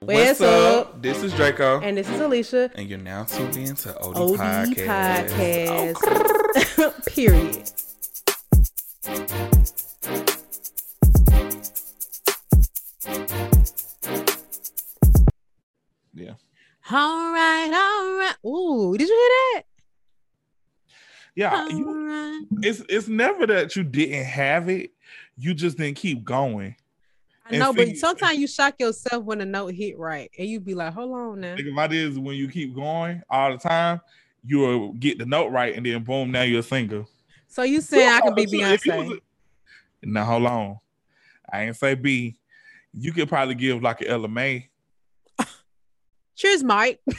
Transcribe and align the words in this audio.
What's, 0.00 0.42
up? 0.42 1.00
This 1.00 1.22
is 1.22 1.32
Draco. 1.32 1.80
And 1.80 1.96
this 1.96 2.08
is 2.08 2.20
Alicia. 2.20 2.70
And 2.74 2.88
you're 2.88 2.98
now 2.98 3.24
tuned 3.24 3.56
in 3.56 3.74
to 3.76 3.98
OD, 3.98 4.16
OD 4.16 4.38
Podcast. 4.38 5.28
Podcast. 5.30 5.96
Oh, 6.78 6.94
Period. 7.06 7.72
Yeah. 16.14 16.34
All 16.90 17.32
right, 17.32 17.70
all 17.72 18.18
right. 18.18 18.34
Ooh, 18.44 18.96
did 18.98 19.08
you 19.08 19.14
hear 19.14 19.28
that? 19.54 19.62
Yeah. 21.34 21.68
You, 21.68 22.08
right. 22.08 22.42
it's 22.62 22.82
it's 22.88 23.08
never 23.08 23.46
that 23.46 23.74
you 23.76 23.82
didn't 23.82 24.24
have 24.24 24.68
it. 24.68 24.90
You 25.38 25.54
just 25.54 25.78
didn't 25.78 25.96
keep 25.96 26.22
going. 26.24 26.76
I 27.48 27.58
know, 27.58 27.72
but 27.72 27.96
sometimes 27.96 28.38
you 28.38 28.46
shock 28.46 28.74
yourself 28.78 29.24
when 29.24 29.38
the 29.38 29.46
note 29.46 29.72
hit 29.74 29.96
right, 29.98 30.30
and 30.36 30.48
you 30.48 30.58
be 30.58 30.74
like, 30.74 30.92
"Hold 30.92 31.12
on 31.12 31.40
now." 31.40 31.56
Think 31.56 31.68
about 31.72 31.90
this 31.90 32.16
when 32.16 32.34
you 32.36 32.48
keep 32.48 32.74
going 32.74 33.22
all 33.30 33.52
the 33.52 33.58
time, 33.58 34.00
you'll 34.44 34.92
get 34.94 35.18
the 35.18 35.26
note 35.26 35.48
right, 35.52 35.74
and 35.76 35.86
then 35.86 36.02
boom, 36.02 36.32
now 36.32 36.42
you're 36.42 36.60
a 36.60 36.62
singer. 36.62 37.04
So 37.46 37.62
you 37.62 37.80
saying 37.80 38.08
I 38.08 38.20
can 38.20 38.34
be 38.34 38.46
So 38.46 38.66
if 38.66 38.84
you 38.84 38.92
was 38.92 39.06
Beyonce? 39.08 39.16
a- 40.02 40.06
Now 40.06 40.24
hold 40.24 40.46
on. 40.46 40.78
I 41.52 41.62
ain't 41.64 41.76
say 41.76 41.94
B. 41.94 42.36
You 42.92 43.12
could 43.12 43.28
probably 43.28 43.54
give 43.54 43.80
like 43.82 44.00
an 44.00 44.08
LMA. 44.08 44.66
Cheers, 46.36 46.64
Mike. 46.64 47.00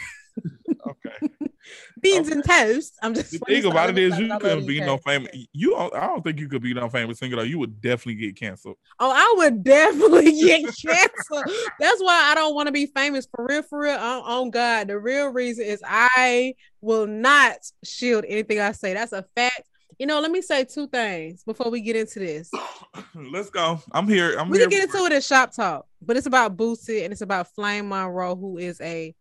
Beans 2.11 2.29
and 2.29 2.43
toast. 2.43 2.93
I'm 3.01 3.13
just. 3.13 3.31
The 3.31 3.39
thing 3.47 3.65
about 3.65 3.89
it 3.89 3.97
is 3.97 4.17
you 4.17 4.37
couldn't 4.39 4.65
be 4.65 4.79
no 4.79 4.97
famous. 4.97 5.29
You 5.53 5.71
don't, 5.71 5.93
I 5.93 6.07
don't 6.07 6.23
think 6.23 6.39
you 6.39 6.47
could 6.47 6.61
be 6.61 6.73
no 6.73 6.89
famous 6.89 7.19
singer 7.19 7.35
though. 7.35 7.43
You 7.43 7.59
would 7.59 7.81
definitely 7.81 8.15
get 8.15 8.35
canceled. 8.37 8.77
Oh, 8.99 9.11
I 9.11 9.35
would 9.37 9.63
definitely 9.63 10.31
get 10.41 10.61
canceled. 10.63 11.45
That's 11.79 12.01
why 12.01 12.29
I 12.31 12.35
don't 12.35 12.55
want 12.55 12.67
to 12.67 12.71
be 12.71 12.85
famous 12.87 13.27
for 13.33 13.45
real, 13.45 13.63
for 13.63 13.79
real. 13.79 13.97
On, 13.97 14.23
on 14.23 14.49
God, 14.49 14.87
the 14.87 14.97
real 14.99 15.27
reason 15.27 15.65
is 15.65 15.81
I 15.85 16.55
will 16.81 17.07
not 17.07 17.57
shield 17.83 18.25
anything 18.27 18.59
I 18.59 18.71
say. 18.71 18.93
That's 18.93 19.13
a 19.13 19.25
fact. 19.35 19.63
You 19.99 20.05
know, 20.05 20.19
let 20.19 20.29
me 20.29 20.41
say 20.41 20.63
two 20.63 20.87
things 20.87 21.43
before 21.43 21.71
we 21.71 21.81
get 21.81 21.95
into 21.95 22.19
this. 22.19 22.51
Let's 23.15 23.49
go. 23.49 23.81
I'm 23.91 24.07
here. 24.07 24.37
I'm 24.37 24.49
we 24.49 24.59
here. 24.59 24.67
can 24.67 24.77
get 24.77 24.83
into 24.83 25.05
it 25.05 25.11
in 25.11 25.21
shop 25.21 25.53
talk, 25.53 25.87
but 26.01 26.17
it's 26.17 26.27
about 26.27 26.55
Boosie 26.55 27.03
and 27.03 27.11
it's 27.11 27.21
about 27.21 27.53
Flame 27.55 27.89
Monroe, 27.89 28.35
who 28.35 28.57
is 28.57 28.79
a, 28.79 29.15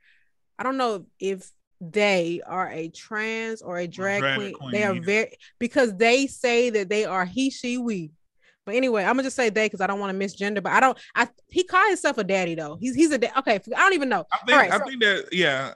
I 0.59 0.63
don't 0.63 0.77
know 0.77 1.07
if 1.19 1.51
they 1.81 2.41
are 2.47 2.71
a 2.71 2.89
trans 2.89 3.63
or 3.63 3.79
a 3.79 3.87
drag, 3.87 4.21
drag 4.21 4.39
queen. 4.39 4.53
queen, 4.55 4.73
They 4.73 4.83
are 4.85 4.95
very 5.01 5.33
because 5.59 5.95
they 5.97 6.27
say 6.27 6.71
that 6.71 6.89
they 6.89 7.05
are 7.05 7.25
he, 7.25 7.51
she, 7.51 7.79
we. 7.79 8.11
But 8.65 8.75
anyway, 8.75 9.03
I'm 9.05 9.11
gonna 9.11 9.23
just 9.23 9.37
say 9.37 9.49
they 9.49 9.67
because 9.67 9.81
I 9.81 9.87
don't 9.87 10.01
want 10.01 10.19
to 10.19 10.25
misgender. 10.27 10.61
But 10.63 10.73
I 10.73 10.81
don't. 10.81 10.99
I 11.15 11.29
he 11.49 11.63
called 11.63 11.89
himself 11.89 12.19
a 12.19 12.25
daddy 12.25 12.55
though. 12.57 12.77
He's 12.81 12.95
he's 12.97 13.13
a 13.13 13.19
da- 13.19 13.31
okay. 13.39 13.55
I 13.55 13.79
don't 13.79 13.93
even 13.93 14.09
know. 14.09 14.25
I 14.33 14.39
think. 14.39 14.59
Right, 14.59 14.73
I 14.73 14.79
so- 14.79 14.85
think 14.87 15.03
that. 15.03 15.29
Yeah. 15.33 15.75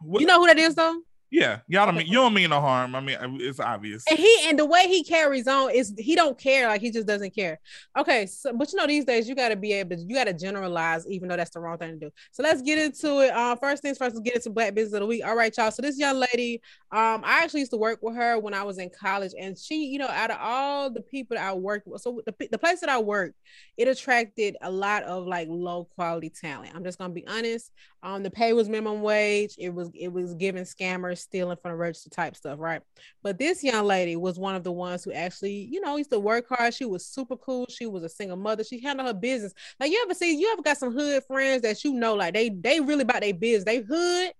What- 0.00 0.20
You 0.20 0.26
know 0.28 0.40
who 0.40 0.46
that 0.46 0.58
is 0.58 0.74
though. 0.76 1.00
Yeah. 1.30 1.60
Y'all 1.68 1.86
don't 1.86 1.96
mean. 1.96 2.06
You 2.06 2.14
don't 2.14 2.34
mean 2.34 2.50
no 2.50 2.60
harm. 2.60 2.94
I 2.94 3.00
mean, 3.00 3.16
it's 3.40 3.60
obvious. 3.60 4.04
And 4.10 4.18
he 4.18 4.40
and 4.46 4.58
the 4.58 4.66
way 4.66 4.88
he 4.88 5.04
carries 5.04 5.46
on 5.46 5.70
is 5.70 5.94
he 5.96 6.14
don't 6.16 6.38
care, 6.38 6.66
like 6.66 6.80
he 6.80 6.90
just 6.90 7.06
doesn't 7.06 7.34
care. 7.34 7.60
Okay, 7.96 8.26
so 8.26 8.52
but 8.52 8.72
you 8.72 8.78
know 8.78 8.86
these 8.86 9.04
days 9.04 9.28
you 9.28 9.34
got 9.34 9.50
to 9.50 9.56
be 9.56 9.72
able 9.72 9.96
to 9.96 10.02
you 10.02 10.14
got 10.14 10.24
to 10.24 10.32
generalize, 10.32 11.06
even 11.08 11.28
though 11.28 11.36
that's 11.36 11.50
the 11.50 11.60
wrong 11.60 11.78
thing 11.78 11.92
to 11.92 12.06
do. 12.06 12.10
So 12.32 12.42
let's 12.42 12.62
get 12.62 12.78
into 12.78 13.20
it. 13.20 13.30
Uh, 13.30 13.54
first 13.56 13.82
things 13.82 13.98
first, 13.98 14.14
let's 14.14 14.24
get 14.24 14.36
into 14.36 14.50
Black 14.50 14.74
Business 14.74 14.94
of 14.94 15.00
the 15.00 15.06
Week. 15.06 15.24
All 15.24 15.36
right, 15.36 15.56
y'all. 15.56 15.70
So 15.70 15.82
this 15.82 15.98
young 15.98 16.18
lady, 16.18 16.60
um, 16.90 17.22
I 17.24 17.42
actually 17.44 17.60
used 17.60 17.72
to 17.72 17.78
work 17.78 18.00
with 18.02 18.16
her 18.16 18.38
when 18.38 18.54
I 18.54 18.64
was 18.64 18.78
in 18.78 18.90
college, 18.90 19.32
and 19.38 19.56
she, 19.56 19.86
you 19.86 19.98
know, 19.98 20.08
out 20.08 20.30
of 20.30 20.38
all 20.40 20.90
the 20.90 21.02
people 21.02 21.36
that 21.36 21.46
I 21.46 21.54
worked 21.54 21.86
with, 21.86 22.02
so 22.02 22.20
the 22.26 22.34
the 22.50 22.58
place 22.58 22.80
that 22.80 22.90
I 22.90 22.98
worked, 22.98 23.36
it 23.76 23.86
attracted 23.86 24.56
a 24.62 24.70
lot 24.70 25.04
of 25.04 25.26
like 25.26 25.48
low 25.48 25.84
quality 25.94 26.30
talent. 26.30 26.72
I'm 26.74 26.84
just 26.84 26.98
gonna 26.98 27.12
be 27.12 27.26
honest. 27.28 27.70
Um, 28.02 28.22
the 28.22 28.30
pay 28.30 28.52
was 28.54 28.68
minimum 28.68 29.02
wage. 29.02 29.54
It 29.58 29.74
was 29.74 29.90
it 29.94 30.12
was 30.12 30.34
giving 30.34 30.64
scammers, 30.64 31.19
stealing 31.20 31.56
from 31.56 31.72
the 31.72 31.76
register 31.76 32.10
type 32.10 32.36
stuff, 32.36 32.58
right? 32.58 32.82
But 33.22 33.38
this 33.38 33.62
young 33.62 33.84
lady 33.84 34.16
was 34.16 34.38
one 34.38 34.54
of 34.54 34.64
the 34.64 34.72
ones 34.72 35.04
who 35.04 35.12
actually, 35.12 35.68
you 35.70 35.80
know, 35.80 35.96
used 35.96 36.10
to 36.10 36.18
work 36.18 36.46
hard. 36.48 36.74
She 36.74 36.84
was 36.84 37.06
super 37.06 37.36
cool. 37.36 37.66
She 37.68 37.86
was 37.86 38.02
a 38.02 38.08
single 38.08 38.36
mother. 38.36 38.64
She 38.64 38.80
handled 38.80 39.08
her 39.08 39.14
business. 39.14 39.54
Like 39.78 39.90
you 39.90 40.00
ever 40.04 40.14
see, 40.14 40.36
you 40.38 40.50
ever 40.52 40.62
got 40.62 40.78
some 40.78 40.92
hood 40.92 41.24
friends 41.24 41.62
that 41.62 41.84
you 41.84 41.92
know, 41.92 42.14
like 42.14 42.34
they 42.34 42.48
they 42.48 42.80
really 42.80 43.02
about 43.02 43.22
their 43.22 43.34
business. 43.34 43.64
They 43.64 43.78
hood, 43.78 44.32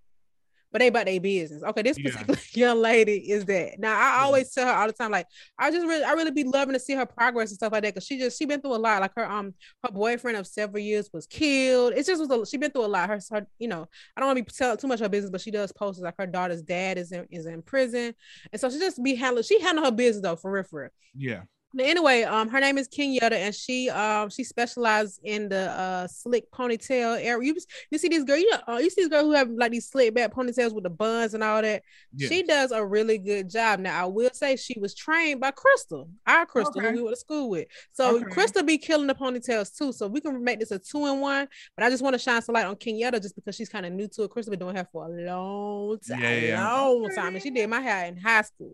but 0.71 0.79
they 0.79 0.87
about 0.87 1.05
their 1.05 1.19
business. 1.19 1.63
Okay, 1.63 1.81
this 1.81 1.97
Yeah. 1.97 2.23
particular 2.23 2.39
young 2.53 2.81
lady 2.81 3.29
is 3.31 3.45
that. 3.45 3.79
Now 3.79 3.93
I 3.99 4.19
Yeah. 4.19 4.25
always 4.25 4.53
tell 4.53 4.65
her 4.67 4.73
all 4.73 4.87
the 4.87 4.93
time, 4.93 5.11
like 5.11 5.27
I 5.57 5.71
just 5.71 5.85
really, 5.85 6.03
I 6.03 6.11
really 6.13 6.31
be 6.31 6.43
loving 6.43 6.73
to 6.73 6.79
see 6.79 6.93
her 6.93 7.05
progress 7.05 7.49
and 7.49 7.55
stuff 7.57 7.71
like 7.73 7.83
that. 7.83 7.93
Cause 7.93 8.05
she 8.05 8.17
just 8.17 8.37
she 8.37 8.45
been 8.45 8.61
through 8.61 8.75
a 8.75 8.77
lot. 8.77 9.01
Like 9.01 9.11
her 9.15 9.29
um 9.29 9.53
her 9.83 9.91
boyfriend 9.91 10.37
of 10.37 10.47
several 10.47 10.81
years 10.83 11.09
was 11.13 11.27
killed. 11.27 11.93
It's 11.95 12.07
just 12.07 12.19
was 12.21 12.29
a, 12.31 12.45
she 12.45 12.57
been 12.57 12.71
through 12.71 12.85
a 12.85 12.87
lot. 12.87 13.09
Her, 13.09 13.19
her 13.31 13.47
you 13.59 13.67
know 13.67 13.87
I 14.15 14.21
don't 14.21 14.27
want 14.27 14.37
to 14.37 14.43
be 14.43 14.51
telling 14.51 14.77
too 14.77 14.87
much 14.87 14.99
of 15.01 15.05
her 15.05 15.09
business, 15.09 15.31
but 15.31 15.41
she 15.41 15.51
does 15.51 15.71
post 15.71 16.01
like 16.01 16.15
her 16.17 16.27
daughter's 16.27 16.61
dad 16.61 16.97
is 16.97 17.11
in 17.11 17.27
is 17.31 17.45
in 17.45 17.61
prison, 17.61 18.13
and 18.51 18.59
so 18.61 18.69
she 18.69 18.79
just 18.79 19.01
be 19.03 19.15
handling. 19.15 19.43
She 19.43 19.59
handle 19.61 19.85
her 19.85 19.91
business 19.91 20.23
though 20.23 20.35
for 20.35 20.51
real, 20.51 20.63
for 20.63 20.81
real. 20.81 20.89
yeah. 21.15 21.41
But 21.73 21.85
Anyway, 21.85 22.23
um, 22.23 22.49
her 22.49 22.59
name 22.59 22.77
is 22.77 22.87
Kenyatta, 22.87 23.31
and 23.31 23.55
she 23.55 23.89
um 23.89 24.29
she 24.29 24.43
specialized 24.43 25.19
in 25.23 25.49
the 25.49 25.71
uh 25.71 26.07
slick 26.07 26.49
ponytail 26.51 27.17
area. 27.23 27.47
You 27.47 27.55
you 27.91 27.97
see 27.97 28.07
this 28.09 28.23
girl, 28.23 28.37
you 28.37 28.49
know, 28.51 28.59
uh, 28.67 28.77
you 28.77 28.89
see 28.89 29.01
this 29.01 29.09
girl 29.09 29.23
who 29.23 29.31
have 29.33 29.49
like 29.49 29.71
these 29.71 29.87
slick 29.89 30.13
back 30.13 30.33
ponytails 30.33 30.73
with 30.73 30.83
the 30.83 30.89
buns 30.89 31.33
and 31.33 31.43
all 31.43 31.61
that. 31.61 31.83
Yeah. 32.15 32.27
She 32.27 32.43
does 32.43 32.71
a 32.71 32.85
really 32.85 33.17
good 33.17 33.49
job. 33.49 33.79
Now 33.79 34.03
I 34.03 34.05
will 34.05 34.29
say 34.33 34.55
she 34.55 34.79
was 34.79 34.93
trained 34.95 35.39
by 35.39 35.51
Crystal, 35.51 36.09
our 36.27 36.45
Crystal, 36.45 36.77
Okay. 36.81 36.89
who 36.91 36.97
we 36.97 37.03
went 37.03 37.15
to 37.15 37.19
school 37.19 37.49
with. 37.49 37.67
So 37.93 38.17
Okay. 38.17 38.25
Crystal 38.31 38.63
be 38.63 38.77
killing 38.77 39.07
the 39.07 39.15
ponytails 39.15 39.75
too. 39.77 39.93
So 39.93 40.07
we 40.07 40.19
can 40.21 40.43
make 40.43 40.59
this 40.59 40.71
a 40.71 40.79
two 40.79 41.05
in 41.07 41.19
one. 41.21 41.47
But 41.77 41.85
I 41.85 41.89
just 41.89 42.03
want 42.03 42.13
to 42.15 42.19
shine 42.19 42.41
some 42.41 42.53
light 42.53 42.65
on 42.65 42.75
Kenyatta 42.75 43.21
just 43.21 43.35
because 43.35 43.55
she's 43.55 43.69
kind 43.69 43.85
of 43.85 43.93
new 43.93 44.07
to 44.09 44.23
it. 44.23 44.29
Crystal 44.29 44.51
been 44.51 44.59
doing 44.59 44.75
hair 44.75 44.87
for 44.91 45.05
a 45.05 45.09
long 45.09 45.99
time, 45.99 46.19
Yeah, 46.21 46.35
yeah. 46.35 46.73
long 46.73 47.09
time, 47.15 47.33
and 47.35 47.41
she 47.41 47.49
did 47.49 47.69
my 47.69 47.79
hair 47.81 48.05
in 48.07 48.17
high 48.17 48.41
school. 48.41 48.73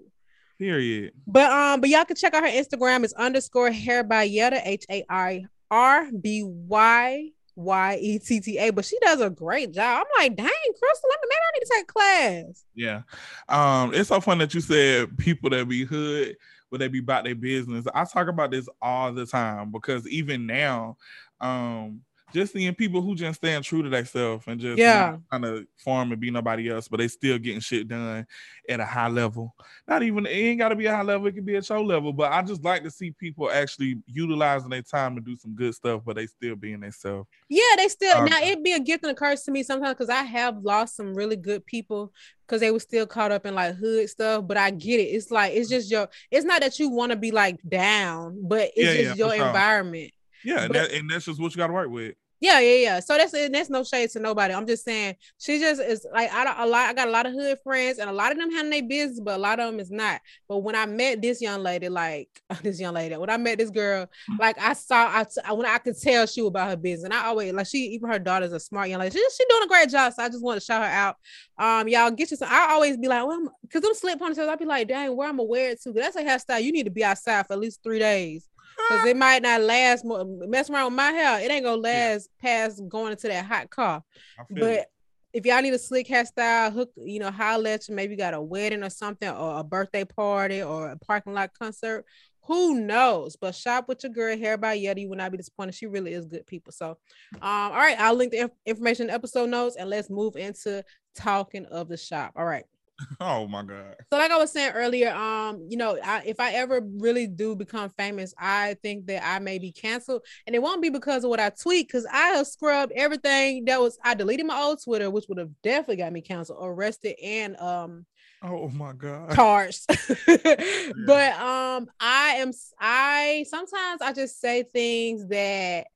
Period. 0.59 1.13
But 1.28 1.51
um, 1.51 1.81
but 1.81 1.90
y'all 1.90 2.06
can 2.06 2.16
check 2.16 2.34
out 2.34 2.44
her 2.44 2.50
Instagram. 2.50 3.03
It's 3.03 3.13
underscore 3.13 3.72
hair 3.72 4.03
by 4.03 4.23
Yetta, 4.23 4.62
H 4.68 4.85
A 4.90 5.06
I 5.09 5.45
R 5.69 6.09
B 6.12 6.44
Y 6.44 7.29
Y 7.56 7.97
E 8.01 8.19
T 8.19 8.40
T 8.40 8.57
A. 8.57 8.72
But 8.72 8.85
she 8.85 8.97
does 9.00 9.22
a 9.22 9.29
great 9.29 9.72
job. 9.72 10.06
I'm 10.06 10.23
like, 10.23 10.35
dang, 10.35 10.47
Crystal, 10.47 11.09
let 11.09 11.19
me- 11.22 11.29
maybe 11.29 11.41
I 11.41 11.51
need 11.53 11.66
to 11.66 11.73
take 11.75 11.88
class. 11.88 12.66
Yeah. 12.73 13.01
Um, 13.50 13.94
it's 13.94 14.09
so 14.09 14.19
fun 14.19 14.40
that 14.40 14.53
you 14.53 14.62
said 14.62 15.16
people 15.18 15.50
that 15.51 15.68
be 15.68 15.85
hood, 15.85 16.38
but 16.72 16.79
they 16.79 16.88
be 16.88 17.00
about 17.00 17.25
their 17.25 17.35
business. 17.35 17.85
I 17.94 18.06
talk 18.06 18.28
about 18.28 18.51
this 18.51 18.68
all 18.81 19.13
the 19.13 19.25
time 19.25 19.72
because 19.72 20.07
even 20.07 20.47
now, 20.47 20.97
um, 21.39 22.01
just 22.34 22.54
seeing 22.54 22.76
people 22.76 23.02
who 23.02 23.16
just 23.16 23.38
stand 23.38 23.64
true 23.64 23.82
to 23.84 23.90
themselves 23.90 24.46
and 24.48 24.60
just 24.60 24.80
Yeah. 24.80 25.18
kind 25.32 25.46
of 25.46 25.66
form 25.78 26.12
and 26.12 26.20
be 26.20 26.30
nobody 26.30 26.70
else, 26.70 26.88
but 26.88 26.98
they 26.98 27.08
still 27.08 27.38
getting 27.38 27.62
shit 27.62 27.88
done 27.88 28.26
at 28.68 28.80
a 28.80 28.86
high 28.86 29.08
level. 29.08 29.56
Not 29.88 30.04
even 30.04 30.26
it 30.26 30.32
ain't 30.32 30.60
gotta 30.60 30.76
be 30.76 30.86
a 30.88 30.96
high 30.96 31.04
level, 31.04 31.28
it 31.28 31.34
could 31.34 31.46
be 31.46 31.56
a 31.56 31.64
show 31.64 31.82
level, 31.82 32.12
but 32.12 32.32
I 32.32 32.42
just 32.42 32.64
like 32.64 32.84
to 32.84 32.92
see 32.92 33.12
people 33.12 33.50
actually 33.50 33.96
utilizing 34.08 34.70
their 34.70 34.82
time 34.82 35.16
to 35.16 35.22
do 35.22 35.36
some 35.38 35.56
good 35.56 35.74
stuff, 35.74 36.02
but 36.06 36.18
they 36.18 36.28
still 36.28 36.56
being 36.56 36.82
themselves. 36.82 37.30
Yeah, 37.50 37.62
they 37.78 37.88
still 37.88 38.18
um, 38.18 38.26
now 38.26 38.42
it'd 38.42 38.64
be 38.64 38.74
a 38.74 38.80
gift 38.80 39.04
and 39.04 39.12
a 39.12 39.16
curse 39.16 39.44
to 39.44 39.52
me 39.52 39.64
sometimes 39.64 39.94
because 39.94 40.10
I 40.10 40.24
have 40.24 40.58
lost 40.64 40.98
some 40.98 41.14
really 41.14 41.38
good 41.38 41.66
people 41.66 42.12
because 42.46 42.60
they 42.60 42.72
were 42.72 42.80
still 42.80 43.06
caught 43.08 43.32
up 43.32 43.46
in 43.46 43.56
like 43.56 43.76
hood 43.76 44.10
stuff. 44.10 44.46
But 44.46 44.58
I 44.58 44.72
get 44.72 45.00
it. 45.00 45.04
It's 45.04 45.32
like 45.32 45.54
it's 45.54 45.70
just 45.70 45.90
your. 45.90 46.10
It's 46.30 46.46
not 46.46 46.60
that 46.62 46.78
you 46.78 46.90
want 46.90 47.12
to 47.14 47.18
be 47.18 47.32
like 47.32 47.58
down, 47.68 48.40
but 48.48 48.72
it's 48.76 48.78
Yeah, 48.78 48.92
yeah, 48.92 49.04
just 49.08 49.18
your 49.20 49.34
environment. 49.34 50.12
sure. 50.12 50.17
Yeah, 50.44 50.62
and, 50.64 50.74
But- 50.74 50.90
that, 50.90 50.98
and 50.98 51.09
that's 51.09 51.25
just 51.25 51.40
what 51.42 51.52
you 51.53 51.58
gotta 51.58 51.74
work 51.74 51.90
with. 51.90 52.16
Yeah, 52.40 52.59
yeah, 52.59 52.75
yeah. 52.75 53.00
So 53.00 53.18
that's 53.18 53.34
and 53.34 53.56
that's 53.56 53.72
no 53.72 53.84
shade 53.84 54.12
to 54.12 54.20
nobody. 54.20 54.53
I'm 54.53 54.68
just 54.68 54.86
saying 54.86 55.16
she 55.40 55.58
just 55.58 55.81
is 55.81 56.06
like 56.14 56.31
I 56.31 56.44
don't- 56.44 56.59
a 56.59 56.66
lot. 56.68 56.88
I 56.88 56.94
got 56.94 57.08
a 57.08 57.12
lot 57.12 57.25
of 57.25 57.34
hood 57.34 57.58
friends, 57.64 57.98
and 57.98 58.08
a 58.12 58.14
lot 58.14 58.31
of 58.31 58.38
them 58.38 58.52
handle 58.52 58.70
their 58.70 58.84
business, 58.88 59.20
but 59.20 59.38
a 59.38 59.40
lot 59.40 59.59
of 59.59 59.72
them 59.72 59.80
is 59.80 59.90
not. 59.90 60.22
But 60.48 60.59
when 60.59 60.75
I 60.75 60.86
met 60.86 61.20
this 61.20 61.42
young 61.42 61.64
lady, 61.64 61.90
like 61.90 62.30
this 62.62 62.80
young 62.80 62.94
lady, 62.94 63.18
when 63.18 63.31
I 63.31 63.38
met 63.38 63.58
this 63.58 63.72
girl, 63.72 64.08
like 64.40 64.56
I 64.62 64.74
saw, 64.74 65.08
I 65.12 65.24
t- 65.24 65.42
when 65.52 65.66
I 65.66 65.80
could 65.80 66.00
tell 66.00 66.28
she 66.28 66.44
was 66.44 66.50
about 66.50 66.69
her 66.69 66.75
business, 66.75 67.06
and 67.06 67.14
I 67.16 67.25
always 67.25 67.52
like 67.54 67.66
she 67.66 67.80
even 67.96 68.08
her 68.12 68.19
daughter's 68.19 68.54
a 68.54 68.59
smart 68.59 68.90
young 68.90 69.00
lady. 69.00 69.18
She 69.18 69.25
she 69.36 69.44
doing 69.50 69.63
a 69.63 69.68
great 69.68 69.89
job. 69.89 70.13
So 70.13 70.22
I 70.22 70.30
just 70.30 70.44
want 70.44 70.60
to 70.60 70.63
shout 70.66 70.84
her 70.84 70.88
out. 70.89 71.16
Um, 71.57 71.88
y'all 71.88 72.12
get 72.12 72.30
you 72.30 72.38
some. 72.38 72.50
I 72.51 72.68
always 72.69 72.98
be 72.98 73.07
like, 73.07 73.25
well, 73.25 73.51
because 73.63 73.81
them 73.81 73.95
slip 73.95 74.19
ponytails, 74.19 74.48
I'd 74.48 74.60
be 74.60 74.66
like, 74.66 74.88
dang, 74.88 75.18
where 75.18 75.28
I'm 75.28 75.39
it 75.39 75.81
to? 75.81 75.92
that's 75.92 76.16
a 76.16 76.22
hairstyle. 76.24 76.62
You 76.62 76.72
need 76.72 76.84
to 76.86 76.92
be 76.92 77.04
outside 77.04 77.48
for 77.48 77.54
at 77.54 77.60
least 77.60 77.81
three 77.81 77.98
days 77.98 78.48
because 78.77 79.06
it 79.07 79.18
might 79.18 79.41
not 79.41 79.62
last 79.62 80.06
more. 80.06 80.24
Mess 80.25 80.69
around 80.69 80.85
with 80.85 80.94
my 80.94 81.12
hair, 81.12 81.39
it 81.39 81.51
ain't 81.51 81.65
gonna 81.65 81.81
last 81.81 82.29
past 82.41 82.81
going 82.88 83.12
into 83.12 83.27
that 83.27 83.45
hot 83.45 83.69
car. 83.69 84.03
But 84.50 84.63
it. 84.63 84.85
if 85.33 85.45
y'all 85.45 85.62
need 85.62 85.74
a 85.74 85.79
slick 85.79 86.07
hairstyle, 86.07 86.71
hook, 86.71 86.91
you 86.95 87.19
know, 87.19 87.31
holler 87.31 87.71
at 87.71 87.88
you. 87.88 87.95
Maybe 87.95 88.13
you 88.13 88.18
got 88.18 88.33
a 88.33 88.41
wedding 88.41 88.83
or 88.83 88.89
something, 88.89 89.29
or 89.29 89.59
a 89.59 89.63
birthday 89.63 90.06
party, 90.06 90.62
or 90.62 90.89
a 90.89 90.97
parking 90.97 91.33
lot 91.33 91.51
concert. 91.57 92.06
Who 92.44 92.79
knows? 92.79 93.35
But 93.35 93.56
shop 93.56 93.89
with 93.89 94.03
your 94.03 94.13
girl, 94.13 94.38
hair 94.38 94.57
by 94.57 94.74
Yetta. 94.74 95.01
You 95.01 95.09
will 95.09 95.18
not 95.18 95.31
be 95.31 95.38
disappointed. 95.38 95.75
She 95.75 95.85
really 95.85 96.13
is 96.13 96.25
good 96.25 96.47
people. 96.47 96.71
So, 96.71 96.91
um, 97.33 97.41
all 97.41 97.71
right, 97.71 98.00
I'll 98.00 98.15
link 98.15 98.31
the 98.31 98.39
inf- 98.39 98.51
information 98.65 99.03
in 99.03 99.07
the 99.07 99.13
episode 99.15 99.50
notes, 99.50 99.75
and 99.75 99.89
let's 99.89 100.09
move 100.09 100.38
into 100.38 100.83
talking 101.13 101.65
of 101.65 101.89
the 101.89 101.97
shop. 101.97 102.31
All 102.38 102.45
right. 102.45 102.63
Oh 103.20 103.48
my 103.48 103.64
god. 103.64 103.96
So 104.12 104.18
like 104.18 104.32
I 104.32 104.38
was 104.38 104.52
saying 104.52 104.74
earlier, 104.74 105.12
um, 105.14 105.66
you 105.70 105.78
know, 105.78 105.98
I, 106.04 106.24
if 106.26 106.40
I 106.40 106.54
ever 106.54 106.82
really 107.00 107.28
do 107.28 107.56
become 107.56 107.90
famous, 107.90 108.34
I 108.38 108.76
think 108.82 109.08
that 109.08 109.26
I 109.26 109.40
may 109.40 109.60
be 109.60 109.72
canceled, 109.72 110.24
and 110.46 110.56
it 110.56 110.62
won't 110.62 110.82
be 110.82 110.90
because 110.90 111.24
of 111.24 111.30
what 111.30 111.40
I 111.40 111.50
tweet, 111.50 111.88
because 111.88 112.06
I 112.12 112.30
have 112.30 112.48
scrubbed 112.48 112.94
everything 112.96 113.66
that 113.66 113.80
was. 113.80 113.98
I 114.04 114.14
deleted 114.14 114.46
my 114.46 114.60
old 114.60 114.82
Twitter, 114.84 115.10
which 115.10 115.26
would 115.30 115.38
have 115.38 115.52
definitely 115.64 115.98
got 115.98 116.14
me 116.14 116.22
canceled, 116.22 116.60
arrested, 116.62 117.16
and 117.24 117.58
um. 117.58 118.06
Oh 118.44 118.70
my 118.70 118.94
god. 118.94 119.34
Charged. 119.36 119.86
yeah. 120.28 120.92
But 121.06 121.34
um, 121.40 121.88
I 122.00 122.36
am. 122.38 122.52
I 122.80 123.46
sometimes 123.50 124.02
I 124.02 124.14
just 124.14 124.40
say 124.40 124.64
things 124.64 125.28
that 125.28 125.88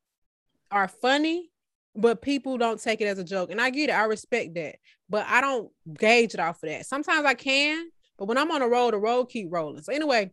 are 0.71 0.87
funny 0.87 1.51
but 1.95 2.21
people 2.21 2.57
don't 2.57 2.81
take 2.81 3.01
it 3.01 3.05
as 3.05 3.19
a 3.19 3.23
joke. 3.23 3.51
And 3.51 3.59
I 3.59 3.69
get 3.69 3.89
it, 3.89 3.93
I 3.93 4.05
respect 4.05 4.55
that, 4.55 4.75
but 5.11 5.25
I 5.27 5.41
don't 5.41 5.69
gauge 5.93 6.33
it 6.33 6.39
off 6.39 6.63
of 6.63 6.69
that. 6.69 6.85
Sometimes 6.85 7.25
I 7.25 7.33
can, 7.33 7.89
but 8.17 8.27
when 8.27 8.37
I'm 8.37 8.49
on 8.49 8.61
the 8.61 8.67
road, 8.67 8.93
the 8.93 8.97
road 8.97 9.25
keep 9.25 9.47
rolling. 9.51 9.83
So 9.83 9.91
anyway, 9.91 10.31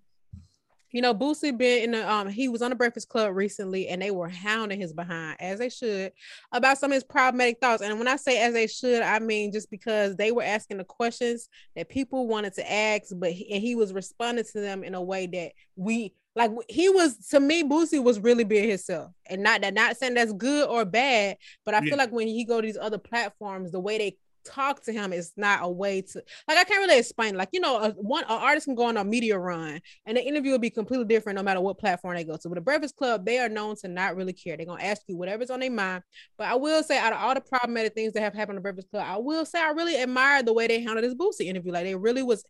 you 0.92 1.02
know, 1.02 1.12
Boosie 1.12 1.56
been 1.56 1.82
in 1.82 1.90
the 1.90 2.10
um 2.10 2.28
he 2.28 2.48
was 2.48 2.62
on 2.62 2.70
the 2.70 2.76
Breakfast 2.76 3.08
Club 3.08 3.34
recently 3.34 3.88
and 3.88 4.00
they 4.00 4.10
were 4.10 4.28
hounding 4.28 4.80
his 4.80 4.92
behind 4.92 5.36
as 5.40 5.58
they 5.58 5.68
should 5.68 6.12
about 6.52 6.78
some 6.78 6.92
of 6.92 6.94
his 6.94 7.04
problematic 7.04 7.58
thoughts. 7.60 7.82
And 7.82 7.98
when 7.98 8.08
I 8.08 8.16
say 8.16 8.40
as 8.40 8.54
they 8.54 8.68
should, 8.68 9.02
I 9.02 9.18
mean 9.18 9.52
just 9.52 9.70
because 9.70 10.16
they 10.16 10.32
were 10.32 10.44
asking 10.44 10.78
the 10.78 10.84
questions 10.84 11.48
that 11.76 11.88
people 11.88 12.26
wanted 12.26 12.54
to 12.54 12.72
ask, 12.72 13.08
but 13.16 13.32
he, 13.32 13.52
and 13.52 13.62
he 13.62 13.74
was 13.74 13.92
responding 13.92 14.44
to 14.52 14.60
them 14.60 14.84
in 14.84 14.94
a 14.94 15.02
way 15.02 15.26
that 15.26 15.52
we 15.76 16.14
like 16.38 16.52
he 16.68 16.88
was 16.88 17.18
to 17.28 17.40
me, 17.40 17.64
Boosie 17.64 18.02
was 18.02 18.20
really 18.20 18.44
being 18.44 18.68
himself, 18.68 19.12
and 19.26 19.42
not 19.42 19.60
that 19.62 19.74
not 19.74 19.96
saying 19.96 20.14
that's 20.14 20.32
good 20.32 20.68
or 20.68 20.84
bad, 20.84 21.36
but 21.66 21.74
I 21.74 21.78
yeah. 21.78 21.90
feel 21.90 21.98
like 21.98 22.12
when 22.12 22.28
he 22.28 22.44
go 22.44 22.60
to 22.60 22.66
these 22.66 22.78
other 22.78 22.98
platforms, 22.98 23.72
the 23.72 23.80
way 23.80 23.98
they 23.98 24.16
talk 24.48 24.82
to 24.84 24.92
him 24.92 25.12
is 25.12 25.32
not 25.36 25.60
a 25.62 25.68
way 25.68 26.02
to 26.02 26.22
like 26.46 26.58
I 26.58 26.64
can't 26.64 26.80
really 26.80 26.98
explain. 26.98 27.36
Like 27.36 27.50
you 27.52 27.60
know, 27.60 27.78
a, 27.78 27.90
one 27.90 28.24
an 28.24 28.30
artist 28.30 28.66
can 28.66 28.74
go 28.74 28.84
on 28.84 28.96
a 28.96 29.04
media 29.04 29.38
run, 29.38 29.80
and 30.06 30.16
the 30.16 30.24
interview 30.24 30.52
will 30.52 30.58
be 30.58 30.70
completely 30.70 31.06
different 31.06 31.36
no 31.36 31.42
matter 31.42 31.60
what 31.60 31.78
platform 31.78 32.16
they 32.16 32.24
go 32.24 32.36
to. 32.36 32.48
With 32.48 32.56
the 32.56 32.62
Breakfast 32.62 32.96
Club, 32.96 33.24
they 33.24 33.38
are 33.38 33.48
known 33.48 33.76
to 33.76 33.88
not 33.88 34.16
really 34.16 34.32
care. 34.32 34.56
They're 34.56 34.66
gonna 34.66 34.82
ask 34.82 35.02
you 35.06 35.16
whatever's 35.16 35.50
on 35.50 35.60
their 35.60 35.70
mind. 35.70 36.02
But 36.36 36.48
I 36.48 36.54
will 36.54 36.82
say, 36.82 36.98
out 36.98 37.12
of 37.12 37.20
all 37.20 37.34
the 37.34 37.40
problematic 37.40 37.94
things 37.94 38.12
that 38.14 38.22
have 38.22 38.34
happened 38.34 38.58
the 38.58 38.62
Breakfast 38.62 38.90
Club, 38.90 39.04
I 39.06 39.16
will 39.16 39.44
say 39.44 39.60
I 39.60 39.70
really 39.70 39.96
admire 39.96 40.42
the 40.42 40.52
way 40.52 40.66
they 40.66 40.80
handled 40.80 41.04
this 41.04 41.14
Boosie 41.14 41.46
interview. 41.46 41.72
Like 41.72 41.84
they 41.84 41.94
really 41.94 42.22
was 42.22 42.44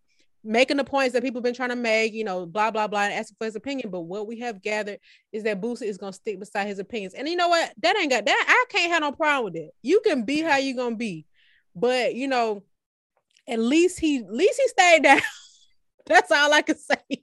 making 0.45 0.77
the 0.77 0.85
points 0.85 1.13
that 1.13 1.23
people 1.23 1.39
have 1.39 1.45
been 1.45 1.55
trying 1.55 1.69
to 1.71 1.77
make, 1.77 2.13
you 2.13 2.25
know, 2.25 2.47
blah, 2.47 2.71
blah, 2.71 2.87
blah, 2.87 3.03
and 3.03 3.13
asking 3.13 3.37
for 3.39 3.45
his 3.45 3.57
opinion. 3.57 3.91
But 3.91 4.03
what 4.03 4.27
we 4.27 4.39
have 4.41 4.63
gathered 4.63 4.99
is 5.33 5.43
that 5.45 5.61
Boosie 5.61 5.83
is 5.83 5.99
gonna 5.99 6.13
stick 6.13 6.39
beside 6.39 6.67
his 6.67 6.79
opinions. 6.79 7.15
And 7.15 7.29
you 7.29 7.37
know 7.37 7.49
what? 7.49 7.73
That 7.83 7.97
ain't 7.99 8.11
got 8.11 8.25
that. 8.25 8.45
I 8.49 8.65
can't 8.71 8.93
have 8.93 9.03
no 9.03 9.13
problem 9.13 9.53
with 9.53 9.57
it. 9.57 9.71
You 9.83 10.01
can 10.05 10.25
be 10.25 10.41
how 10.41 10.57
you 10.57 10.77
gonna 10.77 10.97
be. 10.97 11.27
But 11.79 12.15
you 12.15 12.29
know, 12.29 12.63
at 13.49 13.59
least 13.59 14.01
he 14.01 14.19
at 14.19 14.33
least 14.33 14.61
he 14.61 14.69
stayed 14.69 15.03
down. 15.03 15.21
That's 16.07 16.31
all 16.33 16.53
I 16.53 16.63
can 16.63 16.77
say. 16.79 17.23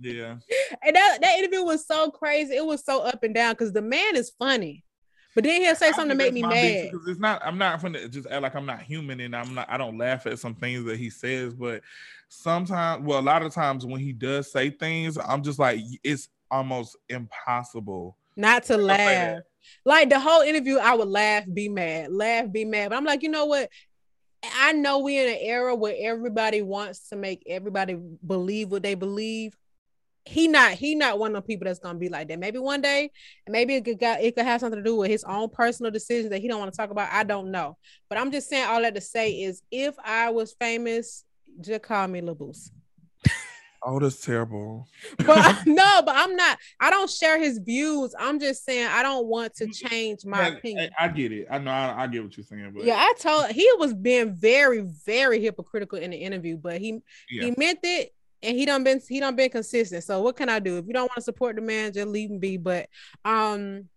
Yeah. 0.00 0.36
And 0.82 0.96
that, 0.96 1.18
that 1.20 1.38
interview 1.38 1.62
was 1.62 1.86
so 1.86 2.10
crazy. 2.10 2.56
It 2.56 2.64
was 2.64 2.84
so 2.84 3.02
up 3.02 3.22
and 3.22 3.34
down 3.34 3.52
because 3.52 3.72
the 3.72 3.82
man 3.82 4.16
is 4.16 4.30
funny. 4.30 4.84
But 5.34 5.44
then 5.44 5.60
he'll 5.60 5.76
say 5.76 5.92
something 5.92 6.08
to 6.08 6.14
make 6.14 6.32
me 6.32 6.42
mad. 6.42 6.90
Because 6.90 7.06
it's 7.06 7.20
not, 7.20 7.40
I'm 7.44 7.58
not 7.58 7.80
gonna 7.80 8.08
just 8.08 8.26
act 8.28 8.42
like 8.42 8.54
I'm 8.56 8.66
not 8.66 8.82
human 8.82 9.20
and 9.20 9.36
I'm 9.36 9.54
not, 9.54 9.70
I 9.70 9.76
don't 9.76 9.96
laugh 9.96 10.26
at 10.26 10.38
some 10.38 10.54
things 10.54 10.84
that 10.84 10.98
he 10.98 11.08
says, 11.08 11.54
but 11.54 11.82
sometimes, 12.28 13.04
well, 13.04 13.20
a 13.20 13.22
lot 13.22 13.42
of 13.42 13.54
times 13.54 13.86
when 13.86 14.00
he 14.00 14.12
does 14.12 14.50
say 14.50 14.70
things, 14.70 15.16
I'm 15.18 15.42
just 15.42 15.58
like, 15.58 15.80
it's 16.02 16.28
almost 16.50 16.96
impossible 17.08 18.16
not 18.40 18.64
to 18.64 18.76
laugh. 18.76 19.40
Like 19.84 20.10
the 20.10 20.20
whole 20.20 20.42
interview, 20.42 20.78
I 20.78 20.94
would 20.94 21.08
laugh, 21.08 21.44
be 21.52 21.68
mad, 21.68 22.12
laugh, 22.12 22.50
be 22.50 22.64
mad. 22.64 22.90
But 22.90 22.96
I'm 22.96 23.04
like, 23.04 23.22
you 23.22 23.28
know 23.28 23.46
what? 23.46 23.70
I 24.42 24.72
know 24.72 25.00
we're 25.00 25.26
in 25.26 25.32
an 25.34 25.38
era 25.40 25.74
where 25.74 25.94
everybody 25.98 26.62
wants 26.62 27.08
to 27.10 27.16
make 27.16 27.42
everybody 27.46 27.98
believe 28.26 28.70
what 28.70 28.82
they 28.82 28.94
believe 28.94 29.54
he 30.24 30.48
not 30.48 30.72
he 30.72 30.94
not 30.94 31.18
one 31.18 31.34
of 31.34 31.42
the 31.42 31.46
people 31.46 31.64
that's 31.64 31.78
gonna 31.78 31.98
be 31.98 32.08
like 32.08 32.28
that. 32.28 32.38
Maybe 32.38 32.58
one 32.58 32.80
day, 32.80 33.10
maybe 33.48 33.74
it 33.74 33.84
could 33.84 33.98
got, 33.98 34.20
it 34.20 34.36
could 34.36 34.44
have 34.44 34.60
something 34.60 34.78
to 34.78 34.84
do 34.84 34.96
with 34.96 35.10
his 35.10 35.24
own 35.24 35.48
personal 35.50 35.90
decisions 35.90 36.30
that 36.30 36.40
he 36.40 36.48
don't 36.48 36.60
want 36.60 36.72
to 36.72 36.76
talk 36.76 36.90
about. 36.90 37.12
I 37.12 37.24
don't 37.24 37.50
know, 37.50 37.76
but 38.08 38.18
I'm 38.18 38.30
just 38.30 38.48
saying 38.48 38.66
all 38.68 38.82
that 38.82 38.94
to 38.94 39.00
say 39.00 39.32
is 39.32 39.62
if 39.70 39.94
I 40.04 40.30
was 40.30 40.54
famous, 40.60 41.24
just 41.60 41.82
call 41.82 42.06
me 42.06 42.20
Labus. 42.20 42.70
Oh, 43.82 43.98
that's 43.98 44.20
terrible. 44.20 44.88
but 45.18 45.56
no, 45.66 46.02
but 46.04 46.14
I'm 46.14 46.36
not. 46.36 46.58
I 46.80 46.90
don't 46.90 47.10
share 47.10 47.38
his 47.38 47.58
views. 47.58 48.14
I'm 48.18 48.38
just 48.38 48.64
saying 48.64 48.86
I 48.86 49.02
don't 49.02 49.26
want 49.26 49.54
to 49.56 49.68
change 49.68 50.24
my 50.24 50.48
opinion. 50.48 50.90
I, 50.98 51.06
I, 51.06 51.08
get 51.08 51.32
it. 51.32 51.46
I 51.50 51.58
know. 51.58 51.70
I, 51.70 52.02
I, 52.02 52.06
get 52.06 52.22
what 52.22 52.36
you're 52.36 52.44
saying. 52.44 52.72
But 52.74 52.84
yeah, 52.84 52.96
I 52.96 53.12
told 53.18 53.50
he 53.50 53.68
was 53.78 53.94
being 53.94 54.34
very, 54.34 54.80
very 54.80 55.40
hypocritical 55.40 55.98
in 55.98 56.10
the 56.10 56.16
interview, 56.16 56.56
but 56.56 56.78
he 56.78 57.00
yeah. 57.30 57.44
he 57.44 57.54
meant 57.56 57.80
it 57.82 58.12
and 58.42 58.56
he 58.56 58.66
done 58.66 58.84
been 58.84 59.00
he 59.06 59.20
done 59.20 59.36
been 59.36 59.50
consistent. 59.50 60.04
So 60.04 60.20
what 60.22 60.36
can 60.36 60.48
I 60.48 60.58
do? 60.58 60.78
If 60.78 60.86
you 60.86 60.92
don't 60.92 61.08
want 61.08 61.16
to 61.16 61.22
support 61.22 61.56
the 61.56 61.62
man, 61.62 61.92
just 61.92 62.08
leave 62.08 62.30
him 62.30 62.38
be. 62.38 62.56
But 62.56 62.88
um, 63.24 63.88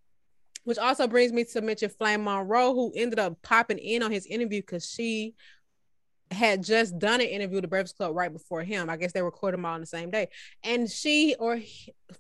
which 0.63 0.77
also 0.77 1.07
brings 1.07 1.31
me 1.31 1.43
to 1.45 1.61
mention 1.61 1.89
Flame 1.89 2.23
Monroe, 2.23 2.73
who 2.73 2.93
ended 2.95 3.19
up 3.19 3.41
popping 3.41 3.79
in 3.79 4.03
on 4.03 4.11
his 4.11 4.25
interview 4.25 4.61
because 4.61 4.87
she 4.87 5.33
had 6.33 6.63
just 6.63 6.97
done 6.99 7.21
an 7.21 7.27
interview 7.27 7.55
with 7.55 7.63
the 7.63 7.67
Breakfast 7.67 7.97
Club 7.97 8.15
right 8.15 8.31
before 8.31 8.63
him. 8.63 8.89
I 8.89 8.97
guess 8.97 9.13
they 9.13 9.21
recorded 9.21 9.57
them 9.57 9.65
all 9.65 9.73
on 9.73 9.79
the 9.79 9.85
same 9.85 10.09
day. 10.09 10.27
And 10.63 10.89
she 10.89 11.35
or 11.39 11.59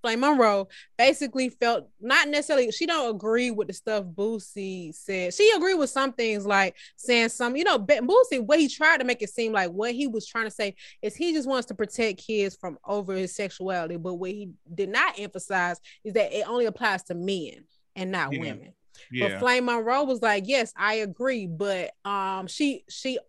Flame 0.01 0.21
Monroe 0.21 0.67
basically 0.97 1.49
felt 1.49 1.87
not 1.99 2.27
necessarily 2.27 2.71
she 2.71 2.85
don't 2.85 3.15
agree 3.15 3.51
with 3.51 3.67
the 3.67 3.73
stuff 3.73 4.05
Boosie 4.05 4.93
said. 4.93 5.33
She 5.33 5.51
agreed 5.55 5.75
with 5.75 5.89
some 5.89 6.13
things 6.13 6.45
like 6.45 6.75
saying 6.97 7.29
some, 7.29 7.55
you 7.55 7.63
know, 7.63 7.79
Boosie, 7.79 8.45
what 8.45 8.59
he 8.59 8.67
tried 8.67 8.97
to 8.97 9.03
make 9.03 9.21
it 9.21 9.29
seem 9.29 9.51
like 9.51 9.71
what 9.71 9.91
he 9.91 10.07
was 10.07 10.27
trying 10.27 10.45
to 10.45 10.51
say 10.51 10.75
is 11.01 11.15
he 11.15 11.33
just 11.33 11.47
wants 11.47 11.67
to 11.67 11.75
protect 11.75 12.25
kids 12.25 12.55
from 12.55 12.77
over 12.85 13.13
his 13.13 13.35
sexuality. 13.35 13.97
But 13.97 14.15
what 14.15 14.31
he 14.31 14.51
did 14.73 14.89
not 14.89 15.19
emphasize 15.19 15.79
is 16.03 16.13
that 16.13 16.33
it 16.33 16.47
only 16.47 16.65
applies 16.65 17.03
to 17.03 17.15
men 17.15 17.65
and 17.95 18.11
not 18.11 18.33
yeah. 18.33 18.39
women. 18.39 18.73
Yeah. 19.11 19.29
But 19.29 19.39
Flame 19.39 19.65
Monroe 19.65 20.03
was 20.03 20.21
like, 20.21 20.47
yes, 20.47 20.73
I 20.75 20.95
agree. 20.95 21.47
But 21.47 21.91
um 22.05 22.47
she 22.47 22.83
she 22.89 23.19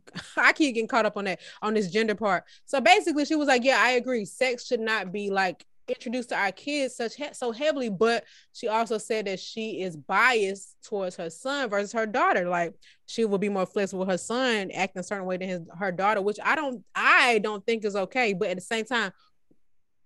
I 0.36 0.52
keep 0.52 0.74
getting 0.74 0.88
caught 0.88 1.06
up 1.06 1.16
on 1.16 1.24
that 1.24 1.40
on 1.60 1.74
this 1.74 1.90
gender 1.90 2.14
part. 2.14 2.44
So 2.64 2.80
basically, 2.80 3.24
she 3.24 3.36
was 3.36 3.48
like, 3.48 3.64
"Yeah, 3.64 3.78
I 3.80 3.92
agree. 3.92 4.24
Sex 4.24 4.66
should 4.66 4.80
not 4.80 5.12
be 5.12 5.30
like 5.30 5.64
introduced 5.88 6.28
to 6.30 6.36
our 6.36 6.52
kids 6.52 6.96
such 6.96 7.16
he- 7.16 7.32
so 7.32 7.52
heavily." 7.52 7.88
But 7.88 8.24
she 8.52 8.68
also 8.68 8.98
said 8.98 9.26
that 9.26 9.40
she 9.40 9.82
is 9.82 9.96
biased 9.96 10.76
towards 10.84 11.16
her 11.16 11.30
son 11.30 11.70
versus 11.70 11.92
her 11.92 12.06
daughter. 12.06 12.48
Like 12.48 12.74
she 13.06 13.24
will 13.24 13.38
be 13.38 13.48
more 13.48 13.66
flexible 13.66 14.00
with 14.00 14.08
her 14.10 14.18
son 14.18 14.70
acting 14.72 15.00
a 15.00 15.04
certain 15.04 15.26
way 15.26 15.36
than 15.36 15.48
his 15.48 15.60
her 15.78 15.92
daughter, 15.92 16.22
which 16.22 16.38
I 16.42 16.54
don't 16.56 16.84
I 16.94 17.38
don't 17.38 17.64
think 17.64 17.84
is 17.84 17.96
okay. 17.96 18.32
But 18.34 18.48
at 18.48 18.56
the 18.56 18.62
same 18.62 18.84
time, 18.84 19.12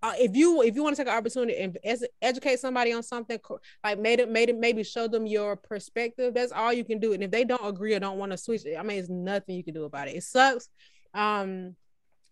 uh, 0.03 0.13
if 0.19 0.37
you 0.37 0.63
if 0.63 0.75
you 0.75 0.83
want 0.83 0.95
to 0.97 1.03
take 1.03 1.11
an 1.11 1.17
opportunity 1.19 1.57
and 1.57 1.79
educate 2.21 2.59
somebody 2.59 2.93
on 2.93 3.03
something 3.03 3.39
like 3.83 3.99
made 3.99 4.21
it 4.21 4.29
made 4.29 4.49
it 4.49 4.57
maybe 4.59 4.85
show 4.85 5.09
them 5.09 5.27
your 5.27 5.57
perspective 5.57 6.35
that's 6.35 6.53
all 6.53 6.73
you 6.73 6.85
can 6.85 6.99
do. 6.99 7.13
And 7.13 7.23
if 7.23 7.31
they 7.31 7.45
don't 7.45 7.67
agree 7.67 7.95
or 7.95 8.01
don't 8.01 8.19
want 8.19 8.33
to 8.33 8.39
switch 8.39 8.63
i 8.79 8.83
mean 8.83 8.99
it's 8.99 9.09
nothing 9.09 9.57
you 9.57 9.65
can 9.65 9.75
do 9.75 9.85
about 9.85 10.09
it. 10.09 10.17
It 10.17 10.23
sucks 10.23 10.69
um 11.15 11.75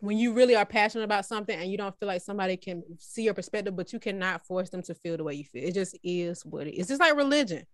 when 0.01 0.19
you 0.19 0.35
really 0.35 0.55
are 0.55 0.67
passionate 0.67 1.05
about 1.05 1.25
something 1.25 1.59
and 1.59 1.71
you 1.71 1.79
don't 1.79 1.99
feel 1.99 2.09
like 2.09 2.21
somebody 2.21 2.57
can 2.59 2.83
see 2.99 3.23
your 3.23 3.35
perspective 3.35 3.75
but 3.75 3.93
you 3.93 3.99
cannot 3.99 4.47
force 4.47 4.69
them 4.69 4.83
to 4.83 4.95
feel 4.95 5.17
the 5.17 5.25
way 5.25 5.35
you 5.35 5.45
feel. 5.45 5.67
It 5.67 5.75
just 5.75 5.99
is 6.05 6.45
what 6.45 6.67
it 6.67 6.75
is. 6.75 6.81
It's 6.81 6.89
just 6.89 7.01
like 7.01 7.17
religion 7.17 7.65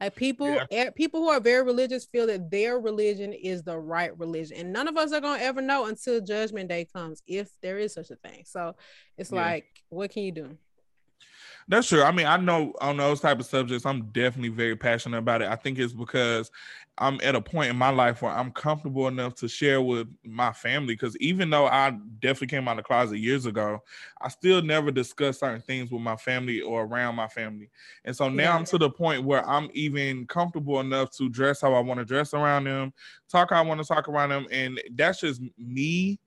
like 0.00 0.14
people, 0.14 0.58
yeah. 0.70 0.90
people 0.90 1.20
who 1.20 1.28
are 1.28 1.40
very 1.40 1.64
religious 1.64 2.06
feel 2.06 2.26
that 2.26 2.50
their 2.50 2.78
religion 2.78 3.32
is 3.32 3.62
the 3.62 3.78
right 3.78 4.16
religion, 4.18 4.58
and 4.58 4.72
none 4.72 4.88
of 4.88 4.96
us 4.96 5.12
are 5.12 5.20
gonna 5.20 5.42
ever 5.42 5.62
know 5.62 5.86
until 5.86 6.20
Judgment 6.20 6.68
Day 6.68 6.86
comes, 6.94 7.22
if 7.26 7.48
there 7.62 7.78
is 7.78 7.94
such 7.94 8.10
a 8.10 8.16
thing. 8.16 8.42
So 8.44 8.74
it's 9.16 9.32
yeah. 9.32 9.42
like, 9.42 9.64
what 9.88 10.10
can 10.10 10.24
you 10.24 10.32
do? 10.32 10.58
That's 11.68 11.88
true. 11.88 12.02
I 12.02 12.12
mean, 12.12 12.26
I 12.26 12.36
know 12.36 12.72
on 12.80 12.96
those 12.96 13.20
type 13.20 13.40
of 13.40 13.46
subjects, 13.46 13.86
I'm 13.86 14.02
definitely 14.12 14.50
very 14.50 14.76
passionate 14.76 15.18
about 15.18 15.42
it. 15.42 15.48
I 15.48 15.56
think 15.56 15.78
it's 15.80 15.92
because 15.92 16.50
I'm 16.98 17.18
at 17.24 17.34
a 17.34 17.40
point 17.40 17.70
in 17.70 17.76
my 17.76 17.90
life 17.90 18.22
where 18.22 18.30
I'm 18.30 18.52
comfortable 18.52 19.08
enough 19.08 19.34
to 19.36 19.48
share 19.48 19.82
with 19.82 20.06
my 20.24 20.52
family. 20.52 20.94
Because 20.94 21.16
even 21.18 21.50
though 21.50 21.66
I 21.66 21.90
definitely 22.20 22.46
came 22.46 22.68
out 22.68 22.72
of 22.72 22.76
the 22.78 22.82
closet 22.84 23.18
years 23.18 23.46
ago, 23.46 23.82
I 24.22 24.28
still 24.28 24.62
never 24.62 24.92
discuss 24.92 25.40
certain 25.40 25.60
things 25.60 25.90
with 25.90 26.02
my 26.02 26.16
family 26.16 26.60
or 26.60 26.84
around 26.84 27.16
my 27.16 27.26
family. 27.26 27.68
And 28.04 28.14
so 28.14 28.28
now 28.28 28.44
yeah. 28.44 28.56
I'm 28.56 28.64
to 28.66 28.78
the 28.78 28.88
point 28.88 29.24
where 29.24 29.46
I'm 29.48 29.68
even 29.74 30.24
comfortable 30.28 30.78
enough 30.78 31.10
to 31.16 31.28
dress 31.28 31.60
how 31.60 31.74
I 31.74 31.80
want 31.80 31.98
to 31.98 32.04
dress 32.06 32.32
around 32.32 32.64
them, 32.64 32.92
talk 33.28 33.50
how 33.50 33.58
I 33.58 33.66
want 33.66 33.80
to 33.80 33.86
talk 33.86 34.08
around 34.08 34.28
them, 34.28 34.46
and 34.52 34.80
that's 34.94 35.20
just 35.20 35.42
me 35.58 36.20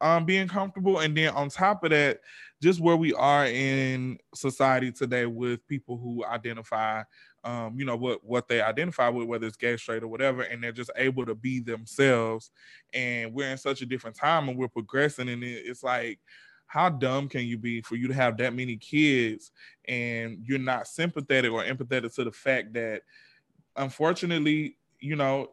um, 0.00 0.24
being 0.24 0.48
comfortable. 0.48 1.00
And 1.00 1.16
then 1.16 1.28
on 1.34 1.50
top 1.50 1.84
of 1.84 1.90
that, 1.90 2.20
just 2.62 2.80
where 2.80 2.96
we 2.96 3.12
are 3.14 3.46
in 3.46 4.18
society 4.34 4.92
today 4.92 5.26
with 5.26 5.66
people 5.66 5.96
who 5.96 6.24
identify 6.24 7.02
um, 7.42 7.78
you 7.78 7.86
know 7.86 7.96
what 7.96 8.22
what 8.22 8.48
they 8.48 8.60
identify 8.60 9.08
with, 9.08 9.26
whether 9.26 9.46
it's 9.46 9.56
gay, 9.56 9.76
straight, 9.76 10.02
or 10.02 10.08
whatever, 10.08 10.42
and 10.42 10.62
they're 10.62 10.72
just 10.72 10.90
able 10.96 11.24
to 11.24 11.34
be 11.34 11.60
themselves. 11.60 12.50
And 12.92 13.32
we're 13.32 13.50
in 13.50 13.58
such 13.58 13.80
a 13.80 13.86
different 13.86 14.16
time, 14.16 14.48
and 14.48 14.58
we're 14.58 14.68
progressing, 14.68 15.28
and 15.28 15.42
it's 15.42 15.82
like, 15.82 16.18
how 16.66 16.90
dumb 16.90 17.28
can 17.28 17.46
you 17.46 17.56
be 17.56 17.80
for 17.80 17.96
you 17.96 18.08
to 18.08 18.14
have 18.14 18.36
that 18.38 18.54
many 18.54 18.76
kids, 18.76 19.52
and 19.88 20.38
you're 20.44 20.58
not 20.58 20.86
sympathetic 20.86 21.50
or 21.50 21.64
empathetic 21.64 22.14
to 22.16 22.24
the 22.24 22.32
fact 22.32 22.74
that, 22.74 23.02
unfortunately, 23.76 24.76
you 25.00 25.16
know, 25.16 25.50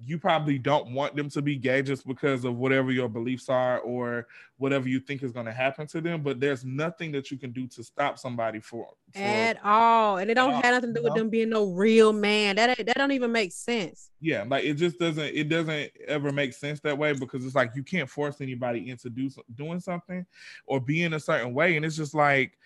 you 0.00 0.18
probably 0.18 0.58
don't 0.58 0.92
want 0.92 1.14
them 1.14 1.28
to 1.30 1.42
be 1.42 1.56
gay 1.56 1.82
just 1.82 2.06
because 2.06 2.44
of 2.44 2.56
whatever 2.56 2.90
your 2.90 3.08
beliefs 3.08 3.48
are 3.48 3.78
or 3.80 4.26
whatever 4.56 4.88
you 4.88 4.98
think 4.98 5.22
is 5.22 5.32
going 5.32 5.46
to 5.46 5.52
happen 5.52 5.86
to 5.86 6.00
them. 6.00 6.22
But 6.22 6.40
there's 6.40 6.64
nothing 6.64 7.12
that 7.12 7.30
you 7.30 7.38
can 7.38 7.52
do 7.52 7.66
to 7.68 7.84
stop 7.84 8.18
somebody 8.18 8.60
for, 8.60 8.88
for 9.12 9.18
at 9.18 9.58
all, 9.64 10.16
and 10.16 10.30
it 10.30 10.34
don't 10.34 10.52
have 10.54 10.74
nothing 10.74 10.94
to 10.94 11.00
do 11.00 11.04
with 11.04 11.14
them 11.14 11.28
being 11.28 11.50
no 11.50 11.66
real 11.66 12.12
man. 12.12 12.56
That 12.56 12.76
that 12.78 12.96
don't 12.96 13.12
even 13.12 13.32
make 13.32 13.52
sense. 13.52 14.10
Yeah, 14.20 14.44
like 14.46 14.64
it 14.64 14.74
just 14.74 14.98
doesn't. 14.98 15.34
It 15.34 15.48
doesn't 15.48 15.92
ever 16.08 16.32
make 16.32 16.54
sense 16.54 16.80
that 16.80 16.96
way 16.96 17.12
because 17.12 17.44
it's 17.44 17.54
like 17.54 17.72
you 17.74 17.82
can't 17.82 18.08
force 18.08 18.40
anybody 18.40 18.90
into 18.90 19.10
do, 19.10 19.30
doing 19.54 19.80
something 19.80 20.26
or 20.66 20.80
being 20.80 21.12
a 21.12 21.20
certain 21.20 21.54
way, 21.54 21.76
and 21.76 21.84
it's 21.84 21.96
just 21.96 22.14
like. 22.14 22.58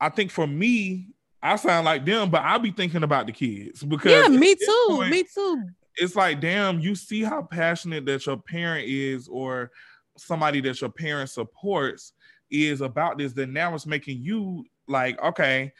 I 0.00 0.10
think 0.10 0.32
for 0.32 0.46
me, 0.46 1.13
I 1.44 1.56
sound 1.56 1.84
like 1.84 2.06
them, 2.06 2.30
but 2.30 2.42
I'll 2.42 2.58
be 2.58 2.70
thinking 2.70 3.02
about 3.02 3.26
the 3.26 3.32
kids 3.32 3.82
because 3.84 4.10
yeah, 4.10 4.28
me 4.28 4.54
too, 4.54 4.86
point, 4.88 5.10
me 5.10 5.24
too. 5.24 5.62
It's 5.96 6.16
like, 6.16 6.40
damn, 6.40 6.80
you 6.80 6.94
see 6.94 7.22
how 7.22 7.42
passionate 7.42 8.06
that 8.06 8.24
your 8.24 8.38
parent 8.38 8.88
is, 8.88 9.28
or 9.28 9.70
somebody 10.16 10.62
that 10.62 10.80
your 10.80 10.90
parent 10.90 11.28
supports 11.28 12.14
is 12.50 12.80
about 12.80 13.18
this. 13.18 13.34
Then 13.34 13.52
now 13.52 13.74
it's 13.74 13.86
making 13.86 14.22
you 14.22 14.64
like, 14.88 15.20
okay, 15.22 15.72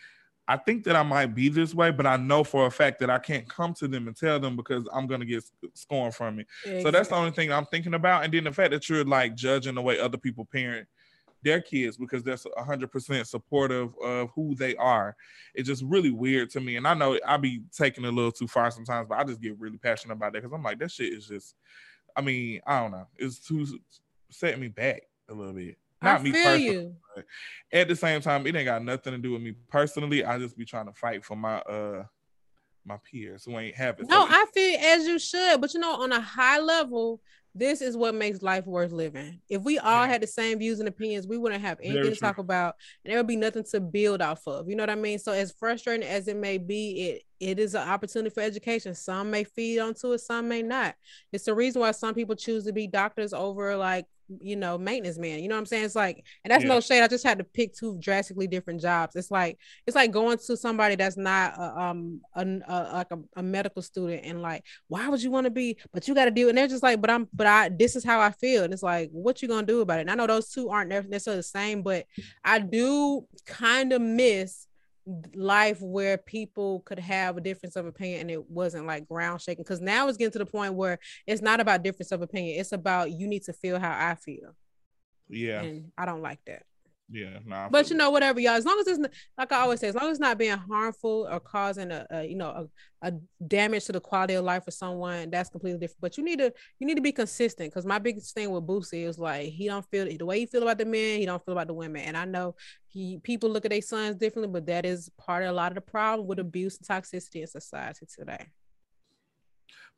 I 0.47 0.59
think 0.59 0.85
that 0.85 0.97
I 0.97 1.03
might 1.03 1.35
be 1.35 1.49
this 1.49 1.75
way, 1.75 1.91
but 1.91 2.07
I 2.07 2.19
know 2.19 2.45
for 2.45 2.67
a 2.67 2.71
fact 2.71 3.01
that 3.01 3.09
I 3.09 3.19
can't 3.19 3.49
come 3.49 3.73
to 3.75 3.89
them 3.89 4.07
and 4.07 4.15
tell 4.15 4.39
them 4.39 4.57
because 4.57 4.87
I'm 4.93 5.07
gonna 5.07 5.25
get 5.25 5.45
scorned 5.73 6.15
from 6.15 6.41
it. 6.41 6.47
Exactly. 6.65 6.83
So 6.83 6.91
that's 6.91 7.09
the 7.09 7.15
only 7.15 7.31
thing 7.31 7.51
I'm 7.51 7.65
thinking 7.67 7.95
about. 7.95 8.25
And 8.25 8.35
then 8.35 8.45
the 8.45 8.53
fact 8.53 8.73
that 8.73 8.87
you're 8.91 9.05
like 9.05 9.35
judging 9.35 9.77
the 9.77 9.83
way 9.83 9.99
other 9.99 10.19
people 10.19 10.45
parent 10.45 10.87
their 11.45 11.61
kids 11.61 11.97
because 11.97 12.23
they're 12.23 12.35
100% 12.35 13.27
supportive 13.27 13.91
of 14.03 14.31
who 14.35 14.55
they 14.57 14.75
are. 14.77 15.15
It's 15.55 15.69
just 15.69 15.85
really 15.85 16.11
weird 16.11 16.51
to 16.51 16.61
me. 16.61 16.77
And 16.77 16.89
I 16.89 16.95
know 16.95 17.19
I 17.27 17.37
be 17.37 17.63
taking 17.77 18.05
it 18.05 18.09
a 18.09 18.11
little 18.11 18.33
too 18.33 18.49
far 18.49 18.71
sometimes, 18.71 19.07
but 19.09 19.19
I 19.19 19.25
just 19.25 19.41
get 19.41 19.59
really 19.59 19.79
passionate 19.79 20.15
about 20.15 20.33
that 20.33 20.43
because 20.43 20.55
I'm 20.55 20.63
like, 20.63 20.79
that 20.81 20.91
shit 20.91 21.13
is 21.13 21.29
just, 21.29 21.55
I 22.17 22.23
mean, 22.23 22.61
I 22.67 22.81
don't 22.81 22.91
know. 22.91 23.07
It's 23.17 23.39
too 23.39 23.67
setting 24.31 24.61
me 24.61 24.69
back 24.69 25.03
a 25.29 25.35
little 25.35 25.53
bit. 25.53 25.77
Not 26.03 26.23
me 26.23 26.33
personally. 26.33 26.93
At 27.73 27.89
the 27.89 27.97
same 27.97 28.21
time, 28.21 28.47
it 28.47 28.55
ain't 28.57 28.67
got 28.67 28.85
nothing 28.85 29.13
to 29.13 29.19
do 29.19 29.33
with 29.33 29.43
me 29.43 29.55
personally. 29.69 30.25
I 30.25 30.39
just 30.39 30.57
be 30.57 30.65
trying 30.65 30.87
to 30.87 30.93
fight 30.93 31.25
for 31.25 31.37
my 31.37 31.59
uh 31.61 32.05
my 32.85 32.99
peers 33.11 33.45
who 33.45 33.59
ain't 33.59 33.75
having. 33.75 34.07
No, 34.07 34.27
so 34.27 34.29
I 34.29 34.47
feel 34.53 34.79
as 34.79 35.07
you 35.07 35.19
should, 35.19 35.61
but 35.61 35.73
you 35.73 35.81
know, 35.81 36.03
on 36.03 36.13
a 36.13 36.21
high 36.21 36.61
level, 36.61 37.21
this 37.55 37.81
is 37.81 37.97
what 37.97 38.15
makes 38.15 38.43
life 38.43 38.67
worth 38.67 38.91
living. 38.91 39.41
If 39.49 39.63
we 39.63 39.79
all 39.79 40.07
had 40.07 40.21
the 40.21 40.27
same 40.27 40.59
views 40.59 40.81
and 40.81 40.89
opinions, 40.89 41.27
we 41.29 41.39
wouldn't 41.39 41.63
have 41.63 41.79
anything 41.81 42.03
Very 42.03 42.15
to 42.15 42.17
true. 42.17 42.29
talk 42.29 42.39
about, 42.39 42.75
and 43.05 43.13
there 43.13 43.19
would 43.19 43.29
be 43.29 43.37
nothing 43.37 43.65
to 43.71 43.81
build 43.81 44.21
off 44.21 44.47
of. 44.47 44.69
You 44.69 44.75
know 44.75 44.83
what 44.83 44.91
I 44.91 44.97
mean? 44.97 45.19
So, 45.19 45.33
as 45.33 45.53
frustrating 45.53 46.07
as 46.07 46.27
it 46.27 46.37
may 46.37 46.59
be, 46.59 47.09
it 47.09 47.23
it 47.41 47.59
is 47.59 47.75
an 47.75 47.87
opportunity 47.89 48.31
for 48.35 48.41
education. 48.41 48.95
Some 48.95 49.31
may 49.31 49.45
feed 49.45 49.79
onto 49.79 50.13
it, 50.13 50.19
some 50.19 50.49
may 50.49 50.63
not. 50.63 50.95
It's 51.33 51.45
the 51.45 51.55
reason 51.55 51.81
why 51.81 51.91
some 51.93 52.15
people 52.15 52.35
choose 52.35 52.65
to 52.65 52.73
be 52.73 52.87
doctors 52.87 53.33
over 53.33 53.77
like 53.77 54.07
you 54.41 54.57
know 54.57 54.79
maintenance 54.79 55.19
man. 55.19 55.41
You 55.41 55.49
know 55.49 55.55
what 55.55 55.61
I'm 55.61 55.67
saying? 55.67 55.85
It's 55.85 55.95
like, 55.95 56.25
and 56.45 56.51
that's 56.51 56.65
yeah. 56.65 56.69
no 56.69 56.81
shade. 56.81 57.03
I 57.03 57.09
just 57.09 57.25
had 57.25 57.39
to 57.39 57.45
pick 57.45 57.75
two 57.75 57.99
drastically 57.99 58.47
different 58.47 58.81
jobs. 58.81 59.17
It's 59.17 59.31
like 59.31 59.59
it's 59.87 59.95
like 59.95 60.11
going 60.11 60.39
to 60.39 60.57
somebody 60.57 60.97
that's 60.97 61.17
not 61.17 61.59
a, 61.59 61.81
um 61.81 62.21
a, 62.35 62.43
a 62.43 62.83
like 62.95 63.11
a, 63.11 63.19
a, 63.37 63.43
medical 63.43 63.83
student 63.83 64.25
and 64.25 64.43
like, 64.43 64.65
why 64.89 65.09
would 65.09 65.23
you 65.23 65.31
want 65.31 65.45
to 65.45 65.51
be? 65.51 65.77
But 65.93 66.09
you 66.09 66.15
got 66.15 66.27
to 66.27 66.31
do. 66.31 66.49
And 66.49 66.57
they're 66.57 66.69
just 66.69 66.83
like, 66.83 67.01
but 67.01 67.11
I'm 67.11 67.29
but 67.33 67.47
I 67.47 67.69
this 67.69 67.97
is 67.97 68.05
how 68.05 68.21
I 68.21 68.31
feel. 68.31 68.65
And 68.65 68.73
it's 68.73 68.83
like, 68.83 69.11
what 69.13 69.43
you 69.43 69.49
gonna 69.49 69.67
do 69.67 69.81
about 69.81 69.99
it? 69.99 70.03
And 70.03 70.11
I 70.11 70.15
know 70.15 70.27
those 70.27 70.51
two 70.51 70.71
aren't 70.71 70.91
necessarily 70.91 71.39
the 71.39 71.43
same, 71.43 71.83
but 71.83 72.07
I 72.45 72.59
do 72.59 73.27
kind 73.47 73.93
of 73.93 74.01
miss 74.01 74.67
life 75.35 75.81
where 75.83 76.17
people 76.17 76.81
could 76.81 76.99
have 76.99 77.37
a 77.37 77.41
difference 77.41 77.77
of 77.77 77.87
opinion 77.87 78.23
and 78.23 78.31
it 78.31 78.51
wasn't 78.51 78.87
like 78.87 79.07
ground 79.07 79.41
shaking 79.41 79.63
because 79.63 79.81
now 79.81 80.09
it's 80.09 80.17
getting 80.17 80.33
to 80.33 80.39
the 80.39 80.47
point 80.47 80.75
where 80.75 80.99
it's 81.27 81.43
not 81.43 81.61
about 81.61 81.83
difference 81.83 82.11
of 82.11 82.23
opinion 82.23 82.59
it's 82.59 82.73
about 82.73 83.11
you 83.11 83.27
need 83.27 83.43
to 83.43 83.53
feel 83.53 83.79
how 83.79 83.91
i 83.91 84.15
feel. 84.15 84.55
Yeah. 85.29 85.63
And 85.63 85.93
i 85.99 86.07
don't 86.07 86.23
like 86.23 86.41
that 86.47 86.63
yeah, 87.11 87.39
nah, 87.45 87.69
but 87.69 87.91
you 87.91 87.97
know, 87.97 88.11
whatever, 88.11 88.41
y'all. 88.41 88.55
As 88.55 88.65
long 88.65 88.79
as 88.81 88.87
it's 88.87 88.99
not, 88.99 89.11
like 89.37 89.53
I 89.53 89.61
always 89.61 89.81
say, 89.81 89.89
as 89.89 89.95
long 89.95 90.05
as 90.05 90.13
it's 90.13 90.21
not 90.21 90.39
being 90.39 90.57
harmful 90.57 91.29
or 91.31 91.39
causing 91.39 91.91
a, 91.91 92.07
a 92.11 92.25
you 92.25 92.35
know 92.35 92.69
a, 93.03 93.09
a, 93.09 93.13
damage 93.47 93.85
to 93.85 93.93
the 93.93 94.01
quality 94.01 94.35
of 94.35 94.45
life 94.45 94.65
for 94.65 94.71
someone, 94.71 95.29
that's 95.29 95.51
completely 95.51 95.79
different. 95.79 96.01
But 96.01 96.17
you 96.17 96.25
need 96.25 96.39
to 96.39 96.53
you 96.79 96.87
need 96.87 96.95
to 96.95 97.03
be 97.03 97.13
consistent 97.13 97.71
because 97.71 97.85
my 97.85 97.99
biggest 97.99 98.35
thing 98.35 98.51
with 98.51 98.67
Boosie 98.67 99.05
is 99.05 99.19
like 99.19 99.51
he 99.51 99.67
don't 99.67 99.85
feel 99.91 100.07
the 100.07 100.25
way 100.25 100.41
he 100.41 100.47
feel 100.47 100.63
about 100.63 100.79
the 100.79 100.87
men, 100.87 101.19
he 101.21 101.27
don't 101.27 101.45
feel 101.45 101.53
about 101.53 101.67
the 101.67 101.75
women. 101.75 102.03
And 102.03 102.17
I 102.17 102.25
know 102.25 102.55
he 102.89 103.19
people 103.23 103.51
look 103.51 103.67
at 103.67 103.71
their 103.71 103.83
sons 103.83 104.17
differently, 104.17 104.51
but 104.51 104.67
that 104.67 104.87
is 104.87 105.11
part 105.19 105.43
of 105.43 105.51
a 105.51 105.53
lot 105.53 105.73
of 105.73 105.75
the 105.75 105.83
problem 105.83 106.27
with 106.27 106.39
abuse 106.39 106.79
and 106.79 106.89
toxicity 106.89 107.43
in 107.43 107.47
society 107.47 108.07
today. 108.07 108.47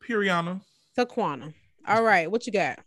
Piriana. 0.02 0.60
Taquana. 0.98 1.54
All 1.86 2.02
right, 2.02 2.28
what 2.28 2.46
you 2.46 2.52
got? 2.52 2.80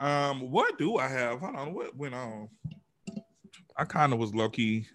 Um, 0.00 0.50
what 0.50 0.76
do 0.78 0.96
I 0.96 1.06
have? 1.06 1.38
Hold 1.38 1.54
on, 1.54 1.74
what 1.74 1.96
went 1.96 2.14
on? 2.14 2.48
I 3.76 3.84
kind 3.84 4.12
of 4.12 4.18
was 4.18 4.34
lucky 4.34 4.86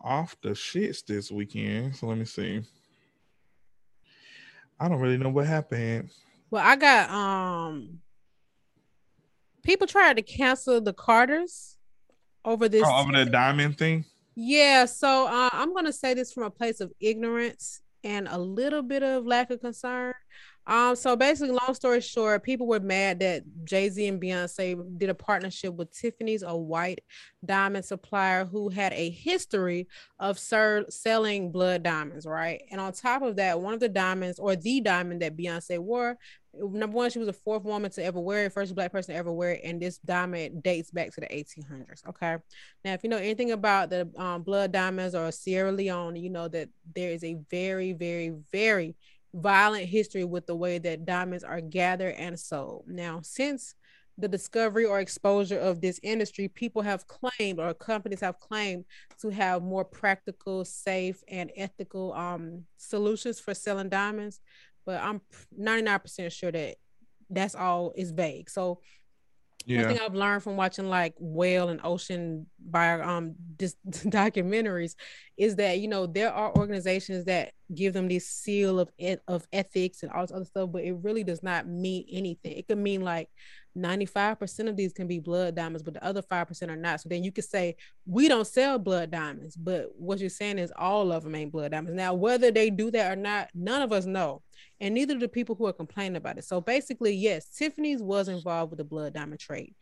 off 0.00 0.36
the 0.42 0.50
shits 0.50 1.04
this 1.04 1.30
weekend. 1.30 1.96
So 1.96 2.06
let 2.06 2.18
me 2.18 2.24
see. 2.24 2.62
I 4.78 4.88
don't 4.88 5.00
really 5.00 5.18
know 5.18 5.30
what 5.30 5.46
happened. 5.46 6.10
Well, 6.50 6.64
I 6.64 6.76
got 6.76 7.10
um 7.10 8.00
people 9.62 9.86
tried 9.86 10.16
to 10.16 10.22
cancel 10.22 10.80
the 10.80 10.92
Carters 10.92 11.76
over 12.44 12.68
this 12.68 12.84
oh, 12.86 13.02
over 13.02 13.12
the 13.12 13.30
diamond 13.30 13.78
thing. 13.78 14.04
Yeah, 14.36 14.84
so 14.84 15.26
uh, 15.26 15.50
I'm 15.52 15.74
gonna 15.74 15.92
say 15.92 16.14
this 16.14 16.32
from 16.32 16.44
a 16.44 16.50
place 16.50 16.80
of 16.80 16.92
ignorance 17.00 17.80
and 18.04 18.28
a 18.28 18.38
little 18.38 18.82
bit 18.82 19.02
of 19.02 19.26
lack 19.26 19.50
of 19.50 19.60
concern. 19.60 20.14
Um, 20.66 20.96
so 20.96 21.14
basically, 21.14 21.50
long 21.54 21.74
story 21.74 22.00
short, 22.00 22.42
people 22.42 22.66
were 22.66 22.80
mad 22.80 23.20
that 23.20 23.44
Jay 23.64 23.88
Z 23.88 24.06
and 24.06 24.20
Beyonce 24.20 24.98
did 24.98 25.10
a 25.10 25.14
partnership 25.14 25.74
with 25.74 25.92
Tiffany's, 25.92 26.42
a 26.42 26.56
white 26.56 27.04
diamond 27.44 27.84
supplier 27.84 28.44
who 28.44 28.68
had 28.68 28.92
a 28.92 29.10
history 29.10 29.86
of 30.18 30.38
ser- 30.38 30.86
selling 30.88 31.52
blood 31.52 31.84
diamonds, 31.84 32.26
right? 32.26 32.62
And 32.70 32.80
on 32.80 32.92
top 32.92 33.22
of 33.22 33.36
that, 33.36 33.60
one 33.60 33.74
of 33.74 33.80
the 33.80 33.88
diamonds 33.88 34.40
or 34.40 34.56
the 34.56 34.80
diamond 34.80 35.22
that 35.22 35.36
Beyonce 35.36 35.78
wore, 35.78 36.18
number 36.58 36.96
one, 36.96 37.10
she 37.10 37.18
was 37.18 37.28
the 37.28 37.32
fourth 37.32 37.64
woman 37.64 37.90
to 37.92 38.02
ever 38.02 38.20
wear 38.20 38.46
it, 38.46 38.52
first 38.52 38.74
black 38.74 38.90
person 38.90 39.14
to 39.14 39.18
ever 39.18 39.32
wear 39.32 39.52
it, 39.52 39.60
and 39.64 39.80
this 39.80 39.98
diamond 39.98 40.62
dates 40.62 40.90
back 40.90 41.12
to 41.12 41.20
the 41.20 41.26
1800s. 41.26 42.06
Okay, 42.08 42.36
now 42.84 42.92
if 42.92 43.04
you 43.04 43.10
know 43.10 43.18
anything 43.18 43.52
about 43.52 43.90
the 43.90 44.08
um, 44.16 44.42
blood 44.42 44.72
diamonds 44.72 45.14
or 45.14 45.30
Sierra 45.30 45.72
Leone, 45.72 46.16
you 46.16 46.30
know 46.30 46.48
that 46.48 46.68
there 46.94 47.10
is 47.10 47.24
a 47.24 47.36
very, 47.50 47.92
very, 47.92 48.34
very 48.50 48.96
violent 49.36 49.86
history 49.86 50.24
with 50.24 50.46
the 50.46 50.56
way 50.56 50.78
that 50.78 51.04
diamonds 51.04 51.44
are 51.44 51.60
gathered 51.60 52.14
and 52.16 52.38
sold. 52.38 52.84
Now, 52.86 53.20
since 53.22 53.74
the 54.18 54.28
discovery 54.28 54.86
or 54.86 54.98
exposure 54.98 55.58
of 55.58 55.80
this 55.80 56.00
industry, 56.02 56.48
people 56.48 56.80
have 56.82 57.06
claimed 57.06 57.60
or 57.60 57.74
companies 57.74 58.20
have 58.20 58.40
claimed 58.40 58.84
to 59.20 59.28
have 59.28 59.62
more 59.62 59.84
practical, 59.84 60.64
safe, 60.64 61.22
and 61.28 61.50
ethical 61.54 62.14
um, 62.14 62.64
solutions 62.78 63.38
for 63.38 63.52
selling 63.52 63.90
diamonds. 63.90 64.40
But 64.86 65.02
I'm 65.02 65.20
99% 65.58 66.32
sure 66.32 66.52
that 66.52 66.76
that's 67.28 67.54
all 67.54 67.92
is 67.96 68.12
vague. 68.12 68.48
So 68.48 68.80
yeah. 69.66 69.82
One 69.82 69.88
thing 69.88 69.98
I've 70.00 70.14
learned 70.14 70.42
from 70.42 70.56
watching 70.56 70.88
like 70.88 71.14
whale 71.18 71.68
and 71.68 71.80
ocean 71.82 72.46
bio 72.58 73.02
um 73.02 73.34
just 73.58 73.76
documentaries 73.88 74.94
is 75.36 75.56
that 75.56 75.80
you 75.80 75.88
know 75.88 76.06
there 76.06 76.32
are 76.32 76.56
organizations 76.56 77.24
that 77.24 77.52
give 77.74 77.92
them 77.92 78.08
this 78.08 78.28
seal 78.28 78.78
of 78.78 78.90
of 79.26 79.46
ethics 79.52 80.02
and 80.02 80.12
all 80.12 80.22
this 80.22 80.32
other 80.32 80.44
stuff, 80.44 80.70
but 80.72 80.84
it 80.84 80.92
really 81.02 81.24
does 81.24 81.42
not 81.42 81.66
mean 81.66 82.06
anything. 82.10 82.52
It 82.52 82.68
could 82.68 82.78
mean 82.78 83.02
like 83.02 83.28
95% 83.76 84.68
of 84.68 84.76
these 84.76 84.92
can 84.92 85.06
be 85.06 85.18
blood 85.18 85.54
diamonds, 85.54 85.82
but 85.82 85.94
the 85.94 86.04
other 86.04 86.22
5% 86.22 86.68
are 86.68 86.76
not. 86.76 87.00
So 87.00 87.08
then 87.08 87.22
you 87.22 87.30
could 87.30 87.44
say, 87.44 87.76
we 88.06 88.26
don't 88.28 88.46
sell 88.46 88.78
blood 88.78 89.10
diamonds, 89.10 89.56
but 89.56 89.90
what 89.96 90.18
you're 90.18 90.30
saying 90.30 90.58
is 90.58 90.72
all 90.76 91.12
of 91.12 91.24
them 91.24 91.34
ain't 91.34 91.52
blood 91.52 91.72
diamonds. 91.72 91.96
Now, 91.96 92.14
whether 92.14 92.50
they 92.50 92.70
do 92.70 92.90
that 92.92 93.12
or 93.12 93.20
not, 93.20 93.50
none 93.54 93.82
of 93.82 93.92
us 93.92 94.06
know. 94.06 94.42
And 94.80 94.94
neither 94.94 95.14
do 95.14 95.20
the 95.20 95.28
people 95.28 95.54
who 95.54 95.66
are 95.66 95.72
complaining 95.72 96.16
about 96.16 96.38
it. 96.38 96.44
So 96.44 96.60
basically, 96.60 97.14
yes, 97.14 97.48
Tiffany's 97.48 98.02
was 98.02 98.28
involved 98.28 98.70
with 98.70 98.78
the 98.78 98.84
blood 98.84 99.14
diamond 99.14 99.40
trade. 99.40 99.74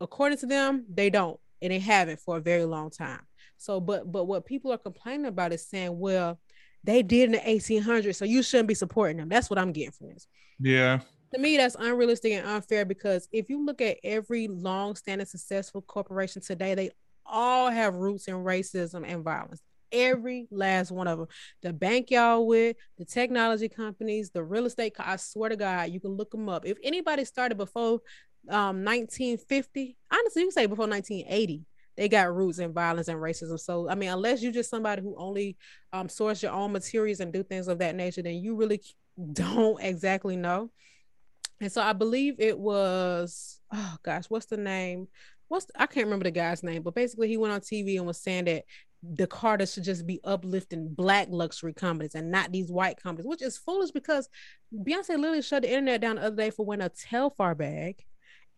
According 0.00 0.38
to 0.38 0.46
them, 0.46 0.84
they 0.92 1.08
don't, 1.08 1.38
and 1.62 1.72
they 1.72 1.78
haven't 1.78 2.20
for 2.20 2.36
a 2.36 2.40
very 2.40 2.64
long 2.64 2.90
time. 2.90 3.22
So, 3.56 3.80
but 3.80 4.10
but 4.10 4.24
what 4.24 4.44
people 4.44 4.72
are 4.72 4.78
complaining 4.78 5.26
about 5.26 5.52
is 5.52 5.66
saying, 5.66 5.98
well, 5.98 6.40
they 6.82 7.02
did 7.02 7.26
in 7.26 7.32
the 7.32 7.38
1800s, 7.38 8.16
so 8.16 8.24
you 8.24 8.42
shouldn't 8.42 8.68
be 8.68 8.74
supporting 8.74 9.16
them. 9.16 9.28
That's 9.28 9.48
what 9.48 9.58
I'm 9.58 9.72
getting 9.72 9.92
from 9.92 10.08
this. 10.08 10.26
Yeah 10.58 11.00
to 11.34 11.40
me 11.40 11.56
that's 11.56 11.76
unrealistic 11.78 12.32
and 12.32 12.46
unfair 12.46 12.84
because 12.84 13.28
if 13.32 13.48
you 13.50 13.64
look 13.64 13.80
at 13.80 13.98
every 14.04 14.48
long-standing 14.48 15.26
successful 15.26 15.82
corporation 15.82 16.40
today 16.40 16.74
they 16.74 16.90
all 17.26 17.70
have 17.70 17.94
roots 17.94 18.28
in 18.28 18.34
racism 18.36 19.04
and 19.06 19.24
violence 19.24 19.60
every 19.92 20.46
last 20.50 20.90
one 20.90 21.06
of 21.06 21.18
them 21.18 21.28
the 21.62 21.72
bank 21.72 22.10
y'all 22.10 22.46
with 22.46 22.76
the 22.98 23.04
technology 23.04 23.68
companies 23.68 24.30
the 24.30 24.42
real 24.42 24.66
estate 24.66 24.94
i 24.98 25.16
swear 25.16 25.50
to 25.50 25.56
god 25.56 25.90
you 25.90 26.00
can 26.00 26.12
look 26.12 26.30
them 26.30 26.48
up 26.48 26.64
if 26.66 26.78
anybody 26.82 27.24
started 27.24 27.56
before 27.56 28.00
um 28.48 28.84
1950 28.84 29.96
honestly 30.12 30.42
you 30.42 30.48
can 30.48 30.52
say 30.52 30.66
before 30.66 30.86
1980 30.88 31.64
they 31.96 32.08
got 32.08 32.34
roots 32.34 32.58
in 32.58 32.72
violence 32.72 33.06
and 33.06 33.20
racism. 33.20 33.58
So 33.58 33.88
I 33.88 33.94
mean, 33.94 34.10
unless 34.10 34.42
you're 34.42 34.52
just 34.52 34.68
somebody 34.68 35.00
who 35.00 35.14
only 35.16 35.56
um, 35.92 36.08
source 36.08 36.42
your 36.42 36.52
own 36.52 36.72
materials 36.72 37.20
and 37.20 37.32
do 37.32 37.44
things 37.44 37.68
of 37.68 37.78
that 37.78 37.94
nature, 37.94 38.20
then 38.20 38.34
you 38.34 38.56
really 38.56 38.80
don't 39.32 39.80
exactly 39.80 40.36
know. 40.36 40.70
And 41.60 41.70
so 41.70 41.80
I 41.80 41.92
believe 41.92 42.36
it 42.38 42.58
was 42.58 43.60
oh 43.72 43.96
gosh, 44.02 44.24
what's 44.28 44.46
the 44.46 44.56
name? 44.56 45.08
What's 45.48 45.66
I 45.76 45.86
can't 45.86 46.06
remember 46.06 46.24
the 46.24 46.30
guy's 46.30 46.62
name, 46.62 46.82
but 46.82 46.94
basically 46.94 47.28
he 47.28 47.36
went 47.36 47.52
on 47.52 47.60
TV 47.60 47.96
and 47.96 48.06
was 48.06 48.22
saying 48.22 48.46
that 48.46 48.64
the 49.02 49.26
Carter 49.26 49.66
should 49.66 49.84
just 49.84 50.06
be 50.06 50.20
uplifting 50.24 50.88
black 50.88 51.28
luxury 51.30 51.74
companies 51.74 52.14
and 52.14 52.30
not 52.30 52.52
these 52.52 52.70
white 52.70 52.96
companies, 52.96 53.26
which 53.26 53.42
is 53.42 53.58
foolish 53.58 53.90
because 53.90 54.28
Beyonce 54.74 55.10
literally 55.10 55.42
shut 55.42 55.62
the 55.62 55.68
internet 55.68 56.00
down 56.00 56.16
the 56.16 56.22
other 56.22 56.36
day 56.36 56.50
for 56.50 56.64
wearing 56.64 56.84
a 56.84 56.90
Telfar 56.90 57.56
bag. 57.56 58.02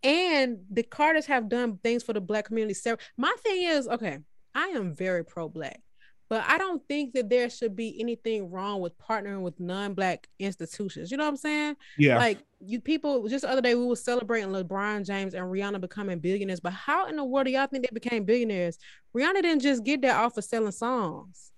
And 0.03 0.59
the 0.71 0.85
Carters 0.85 1.26
have 1.26 1.49
done 1.49 1.79
things 1.83 2.03
for 2.05 2.12
the 2.12 2.21
black 2.21 2.45
community. 2.45 2.79
My 3.17 3.35
thing 3.43 3.62
is, 3.62 3.88
okay, 3.88 4.19
I 4.55 4.69
am 4.69 4.95
very 4.95 5.25
pro-black. 5.25 5.81
But 6.28 6.45
I 6.47 6.59
don't 6.59 6.83
think 6.88 7.14
that 7.14 7.30
there 7.30 7.49
should 7.49 7.76
be 7.76 8.00
anything 8.00 8.50
wrong 8.50 8.80
with 8.80 8.99
partnering 8.99 9.42
with 9.42 9.61
non-black 9.61 10.28
institutions. 10.38 11.11
You 11.11 11.16
know 11.16 11.25
what 11.25 11.30
I'm 11.30 11.37
saying? 11.37 11.76
Yeah. 11.99 12.18
Like 12.18 12.38
you 12.61 12.80
people 12.80 13.28
just 13.28 13.42
the 13.42 13.50
other 13.50 13.61
day 13.61 13.75
we 13.75 13.87
were 13.87 13.97
celebrating 13.97 14.49
LeBron 14.49 15.06
James 15.06 15.35
and 15.35 15.45
Rihanna 15.45 15.80
becoming 15.80 16.18
billionaires. 16.18 16.61
But 16.61 16.73
how 16.73 17.06
in 17.06 17.16
the 17.16 17.25
world 17.25 17.47
do 17.47 17.52
y'all 17.52 17.66
think 17.68 17.85
they 17.85 17.95
became 17.95 18.25
billionaires? 18.25 18.78
Rihanna 19.16 19.42
didn't 19.42 19.61
just 19.61 19.85
get 19.85 20.02
that 20.02 20.16
off 20.16 20.37
of 20.37 20.45
selling 20.45 20.73
songs. 20.73 21.52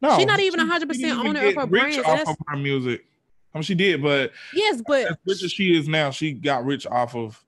No, 0.00 0.16
she's 0.16 0.26
not 0.26 0.40
even 0.40 0.60
hundred 0.60 0.88
percent 0.88 1.18
owner 1.18 1.46
of 1.46 1.54
her 1.54 1.66
brand. 1.66 2.04
Off 2.04 2.28
of 2.28 2.36
her 2.48 2.56
music. 2.56 3.04
I 3.52 3.58
mean, 3.58 3.62
she 3.62 3.74
did, 3.74 4.02
but 4.02 4.32
yes, 4.52 4.82
but 4.86 5.06
as 5.06 5.16
rich 5.26 5.42
as 5.44 5.52
she 5.52 5.78
is 5.78 5.86
now, 5.86 6.10
she 6.10 6.32
got 6.32 6.64
rich 6.64 6.86
off 6.86 7.14
of 7.14 7.44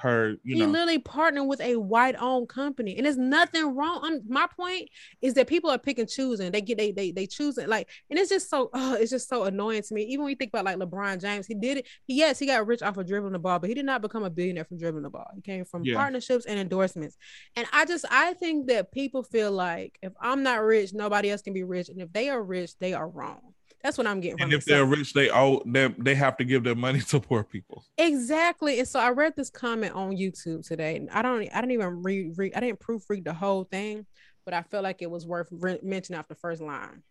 her, 0.00 0.36
you 0.42 0.56
he 0.56 0.60
know. 0.60 0.66
literally 0.66 0.98
partnered 0.98 1.46
with 1.46 1.60
a 1.60 1.76
white 1.76 2.16
owned 2.18 2.48
company. 2.48 2.96
And 2.96 3.06
there's 3.06 3.18
nothing 3.18 3.76
wrong. 3.76 4.00
I'm, 4.02 4.20
my 4.28 4.46
point 4.56 4.88
is 5.20 5.34
that 5.34 5.46
people 5.46 5.70
are 5.70 5.78
picking 5.78 6.06
choosing. 6.06 6.50
They 6.50 6.60
get 6.60 6.78
they 6.78 6.92
they 6.92 7.10
they 7.10 7.26
choose 7.26 7.58
it 7.58 7.68
like 7.68 7.88
and 8.08 8.18
it's 8.18 8.30
just 8.30 8.48
so 8.48 8.70
oh, 8.72 8.94
it's 8.94 9.10
just 9.10 9.28
so 9.28 9.44
annoying 9.44 9.82
to 9.82 9.94
me. 9.94 10.02
Even 10.02 10.24
when 10.24 10.30
you 10.30 10.36
think 10.36 10.50
about 10.52 10.64
like 10.64 10.76
LeBron 10.76 11.20
James, 11.20 11.46
he 11.46 11.54
did 11.54 11.78
it. 11.78 11.86
He 12.06 12.16
yes, 12.16 12.38
he 12.38 12.46
got 12.46 12.66
rich 12.66 12.82
off 12.82 12.96
of 12.96 13.06
dribbling 13.06 13.32
the 13.32 13.38
ball, 13.38 13.58
but 13.58 13.68
he 13.68 13.74
did 13.74 13.84
not 13.84 14.02
become 14.02 14.24
a 14.24 14.30
billionaire 14.30 14.64
from 14.64 14.78
dribbling 14.78 15.02
the 15.02 15.10
ball. 15.10 15.30
He 15.34 15.42
came 15.42 15.64
from 15.64 15.84
yeah. 15.84 15.96
partnerships 15.96 16.46
and 16.46 16.58
endorsements. 16.58 17.16
And 17.56 17.66
I 17.72 17.84
just 17.84 18.04
I 18.10 18.34
think 18.34 18.68
that 18.68 18.92
people 18.92 19.22
feel 19.22 19.52
like 19.52 19.98
if 20.02 20.12
I'm 20.20 20.42
not 20.42 20.62
rich, 20.62 20.92
nobody 20.94 21.30
else 21.30 21.42
can 21.42 21.52
be 21.52 21.64
rich. 21.64 21.88
And 21.88 22.00
if 22.00 22.12
they 22.12 22.30
are 22.30 22.42
rich, 22.42 22.78
they 22.78 22.94
are 22.94 23.08
wrong. 23.08 23.54
That's 23.82 23.96
what 23.96 24.06
I'm 24.06 24.20
getting. 24.20 24.42
And 24.42 24.52
if 24.52 24.64
they're 24.64 24.84
rich, 24.84 25.14
they 25.14 25.30
owe 25.30 25.62
them. 25.64 25.94
They 25.98 26.14
have 26.14 26.36
to 26.36 26.44
give 26.44 26.64
their 26.64 26.74
money 26.74 27.00
to 27.08 27.20
poor 27.20 27.42
people. 27.42 27.84
Exactly. 27.96 28.78
And 28.78 28.88
so 28.88 29.00
I 29.00 29.10
read 29.10 29.34
this 29.36 29.50
comment 29.50 29.94
on 29.94 30.12
YouTube 30.12 30.66
today, 30.66 31.06
I 31.12 31.22
don't. 31.22 31.48
I 31.52 31.60
didn't 31.60 31.72
even 31.72 32.02
read. 32.02 32.34
read 32.36 32.52
I 32.54 32.60
didn't 32.60 32.80
proofread 32.80 33.24
the 33.24 33.32
whole 33.32 33.64
thing, 33.64 34.06
but 34.44 34.54
I 34.54 34.62
felt 34.62 34.84
like 34.84 35.00
it 35.00 35.10
was 35.10 35.26
worth 35.26 35.48
re- 35.50 35.80
mentioning 35.82 36.18
after 36.18 36.34
the 36.34 36.40
first 36.40 36.60
line. 36.60 37.02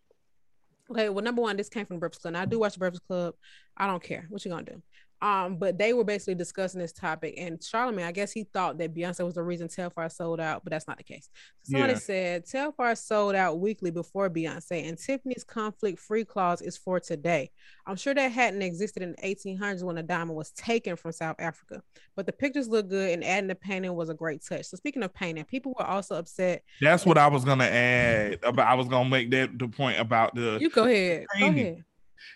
Okay. 0.90 1.08
Well, 1.08 1.24
number 1.24 1.42
one, 1.42 1.56
this 1.56 1.68
came 1.68 1.86
from 1.86 1.96
the 1.96 2.00
Breakfast 2.00 2.22
Club. 2.22 2.34
And 2.34 2.42
I 2.42 2.44
do 2.44 2.58
watch 2.58 2.74
the 2.74 2.80
Breakfast 2.80 3.06
Club. 3.06 3.34
I 3.76 3.86
don't 3.86 4.02
care. 4.02 4.26
What 4.28 4.44
you're 4.44 4.54
gonna 4.54 4.70
do? 4.70 4.82
Um, 5.22 5.56
but 5.56 5.76
they 5.76 5.92
were 5.92 6.04
basically 6.04 6.34
discussing 6.34 6.80
this 6.80 6.92
topic, 6.92 7.34
and 7.36 7.62
Charlemagne, 7.62 8.06
I 8.06 8.12
guess 8.12 8.32
he 8.32 8.44
thought 8.44 8.78
that 8.78 8.94
Beyonce 8.94 9.22
was 9.22 9.34
the 9.34 9.42
reason 9.42 9.68
Telfar 9.68 10.10
sold 10.10 10.40
out, 10.40 10.64
but 10.64 10.70
that's 10.70 10.88
not 10.88 10.96
the 10.96 11.04
case. 11.04 11.28
Somebody 11.62 11.92
yeah. 11.92 11.98
said 11.98 12.46
Telfar 12.46 12.96
sold 12.96 13.34
out 13.34 13.60
weekly 13.60 13.90
before 13.90 14.30
Beyonce, 14.30 14.88
and 14.88 14.96
Tiffany's 14.96 15.44
conflict-free 15.44 16.24
clause 16.24 16.62
is 16.62 16.78
for 16.78 16.98
today. 17.00 17.50
I'm 17.86 17.96
sure 17.96 18.14
that 18.14 18.32
hadn't 18.32 18.62
existed 18.62 19.02
in 19.02 19.12
the 19.12 19.36
1800s 19.36 19.82
when 19.82 19.96
the 19.96 20.02
diamond 20.02 20.36
was 20.36 20.52
taken 20.52 20.96
from 20.96 21.12
South 21.12 21.36
Africa, 21.38 21.82
but 22.16 22.24
the 22.24 22.32
pictures 22.32 22.68
look 22.68 22.88
good, 22.88 23.10
and 23.10 23.22
adding 23.22 23.48
the 23.48 23.54
painting 23.54 23.94
was 23.94 24.08
a 24.08 24.14
great 24.14 24.42
touch. 24.42 24.66
So 24.66 24.78
speaking 24.78 25.02
of 25.02 25.12
painting, 25.12 25.44
people 25.44 25.74
were 25.78 25.86
also 25.86 26.14
upset. 26.14 26.62
That's 26.80 27.04
what 27.04 27.18
I 27.18 27.26
was 27.26 27.44
gonna 27.44 27.64
add. 27.64 28.38
About 28.42 28.66
I 28.66 28.74
was 28.74 28.88
gonna 28.88 29.08
make 29.08 29.30
that 29.32 29.58
the 29.58 29.68
point 29.68 30.00
about 30.00 30.34
the. 30.34 30.56
You 30.58 30.70
go 30.70 30.84
ahead. 30.84 31.26
Painting. 31.34 31.54
Go 31.54 31.60
ahead. 31.60 31.84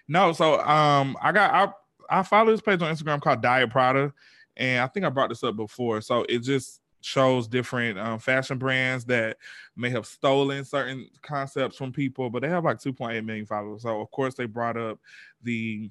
No, 0.09 0.33
so 0.33 0.61
um, 0.61 1.17
I 1.23 1.33
got 1.33 1.55
I 1.55 1.73
I 2.11 2.23
follow 2.23 2.51
this 2.51 2.61
page 2.61 2.83
on 2.83 2.95
Instagram 2.95 3.21
called 3.21 3.43
Diet 3.43 3.71
Prada, 3.71 4.13
and 4.57 4.83
I 4.83 4.87
think 4.87 5.05
I 5.05 5.11
brought 5.11 5.29
this 5.29 5.45
up 5.45 5.57
before. 5.57 6.01
So 6.01 6.25
it 6.29 6.41
just 6.41 6.81
shows 7.01 7.47
different 7.47 7.99
um, 7.99 8.19
fashion 8.19 8.57
brands 8.59 9.05
that 9.05 9.37
may 9.77 9.91
have 9.91 10.07
stolen 10.07 10.65
certain 10.65 11.09
concepts 11.23 11.77
from 11.77 11.93
people, 11.93 12.31
but 12.31 12.43
they 12.43 12.49
have 12.49 12.65
like 12.65 12.79
2.8 12.79 13.25
million 13.25 13.47
followers. 13.47 13.83
So 13.83 14.01
of 14.01 14.11
course 14.11 14.35
they 14.35 14.47
brought 14.47 14.79
up 14.79 14.99
the 15.43 15.91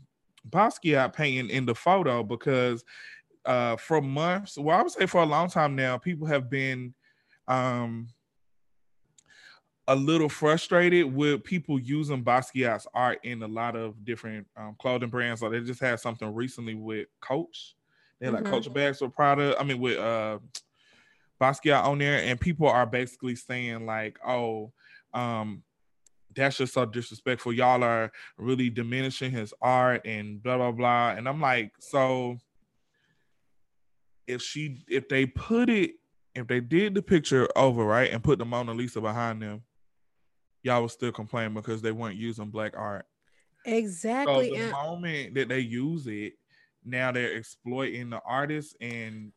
Basquiat 0.49 1.13
painting 1.13 1.49
in 1.49 1.65
the 1.65 1.75
photo 1.75 2.23
because 2.23 2.83
uh, 3.45 3.75
for 3.75 4.01
months, 4.01 4.57
well, 4.57 4.77
I 4.77 4.81
would 4.81 4.91
say 4.91 5.05
for 5.05 5.21
a 5.21 5.25
long 5.25 5.49
time 5.49 5.75
now, 5.75 5.97
people 5.97 6.27
have 6.27 6.49
been 6.49 6.93
um, 7.47 8.07
a 9.87 9.95
little 9.95 10.29
frustrated 10.29 11.13
with 11.13 11.43
people 11.43 11.77
using 11.79 12.23
Basquiat's 12.23 12.87
art 12.93 13.19
in 13.23 13.43
a 13.43 13.47
lot 13.47 13.75
of 13.75 14.05
different 14.05 14.47
um, 14.55 14.75
clothing 14.79 15.09
brands. 15.09 15.41
Like 15.41 15.51
they 15.51 15.59
just 15.59 15.81
had 15.81 15.99
something 15.99 16.33
recently 16.33 16.75
with 16.75 17.07
Coach. 17.21 17.75
They 18.19 18.27
had 18.27 18.35
mm-hmm. 18.35 18.45
like 18.45 18.53
Coach 18.53 18.73
bags 18.73 19.01
with 19.01 19.13
Prada. 19.13 19.55
I 19.59 19.63
mean, 19.63 19.79
with 19.79 19.97
uh, 19.97 20.39
Basquiat 21.41 21.83
on 21.83 21.97
there, 21.97 22.23
and 22.23 22.39
people 22.39 22.67
are 22.67 22.85
basically 22.85 23.35
saying 23.35 23.85
like, 23.85 24.17
"Oh, 24.25 24.71
um, 25.13 25.63
that's 26.33 26.57
just 26.57 26.73
so 26.73 26.85
disrespectful. 26.85 27.51
Y'all 27.51 27.83
are 27.83 28.11
really 28.37 28.69
diminishing 28.69 29.31
his 29.31 29.53
art 29.61 30.05
and 30.05 30.41
blah 30.41 30.57
blah 30.57 30.71
blah." 30.71 31.09
And 31.11 31.27
I'm 31.27 31.41
like, 31.41 31.73
so 31.79 32.37
if 34.27 34.41
she, 34.41 34.85
if 34.87 35.09
they 35.09 35.25
put 35.25 35.69
it, 35.69 35.95
if 36.35 36.47
they 36.47 36.61
did 36.61 36.95
the 36.95 37.01
picture 37.01 37.49
over 37.57 37.83
right 37.83 38.09
and 38.09 38.23
put 38.23 38.39
the 38.39 38.45
Mona 38.45 38.73
Lisa 38.73 39.01
behind 39.01 39.41
them 39.41 39.61
y'all 40.63 40.81
was 40.81 40.93
still 40.93 41.11
complaining 41.11 41.53
because 41.53 41.81
they 41.81 41.91
weren't 41.91 42.15
using 42.15 42.49
black 42.49 42.73
art. 42.75 43.05
Exactly. 43.65 44.49
So 44.49 44.55
the 44.55 44.61
and- 44.61 44.71
moment 44.71 45.35
that 45.35 45.49
they 45.49 45.59
use 45.59 46.07
it, 46.07 46.33
now 46.83 47.11
they're 47.11 47.33
exploiting 47.33 48.09
the 48.09 48.21
artists 48.25 48.75
and 48.81 49.31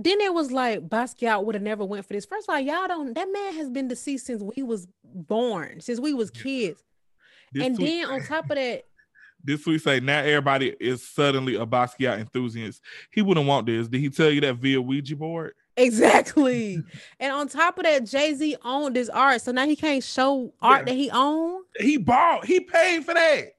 then 0.00 0.20
it 0.20 0.32
was 0.32 0.52
like 0.52 0.88
Basquiat 0.88 1.44
would 1.44 1.56
have 1.56 1.62
never 1.62 1.84
went 1.84 2.06
for 2.06 2.12
this. 2.12 2.24
First 2.24 2.48
of 2.48 2.54
all, 2.54 2.60
y'all 2.60 2.86
don't 2.86 3.14
that 3.14 3.28
man 3.32 3.54
has 3.54 3.68
been 3.68 3.88
deceased 3.88 4.26
since 4.26 4.42
we 4.42 4.62
was 4.62 4.86
born, 5.04 5.80
since 5.80 5.98
we 5.98 6.14
was 6.14 6.30
kids. 6.30 6.84
This 7.52 7.66
and 7.66 7.76
tweet, 7.76 8.04
then 8.04 8.14
on 8.14 8.22
top 8.22 8.44
of 8.44 8.56
that, 8.56 8.84
this 9.44 9.66
we 9.66 9.78
say 9.78 9.98
now 9.98 10.20
everybody 10.20 10.76
is 10.78 11.02
suddenly 11.02 11.56
a 11.56 11.66
Basquiat 11.66 12.20
enthusiast. 12.20 12.80
He 13.10 13.22
wouldn't 13.22 13.46
want 13.46 13.66
this. 13.66 13.88
Did 13.88 14.00
he 14.00 14.08
tell 14.08 14.30
you 14.30 14.40
that 14.42 14.54
via 14.54 14.80
Ouija 14.80 15.16
board? 15.16 15.54
Exactly. 15.78 16.82
and 17.20 17.32
on 17.32 17.48
top 17.48 17.78
of 17.78 17.84
that, 17.84 18.04
Jay 18.04 18.34
Z 18.34 18.56
owned 18.64 18.96
his 18.96 19.08
art, 19.08 19.40
so 19.42 19.52
now 19.52 19.66
he 19.66 19.76
can't 19.76 20.02
show 20.02 20.52
art 20.60 20.80
yeah. 20.80 20.92
that 20.92 20.98
he 20.98 21.10
owned. 21.10 21.64
He 21.78 21.96
bought. 21.96 22.44
He 22.44 22.60
paid 22.60 23.04
for 23.04 23.14
that. 23.14 23.54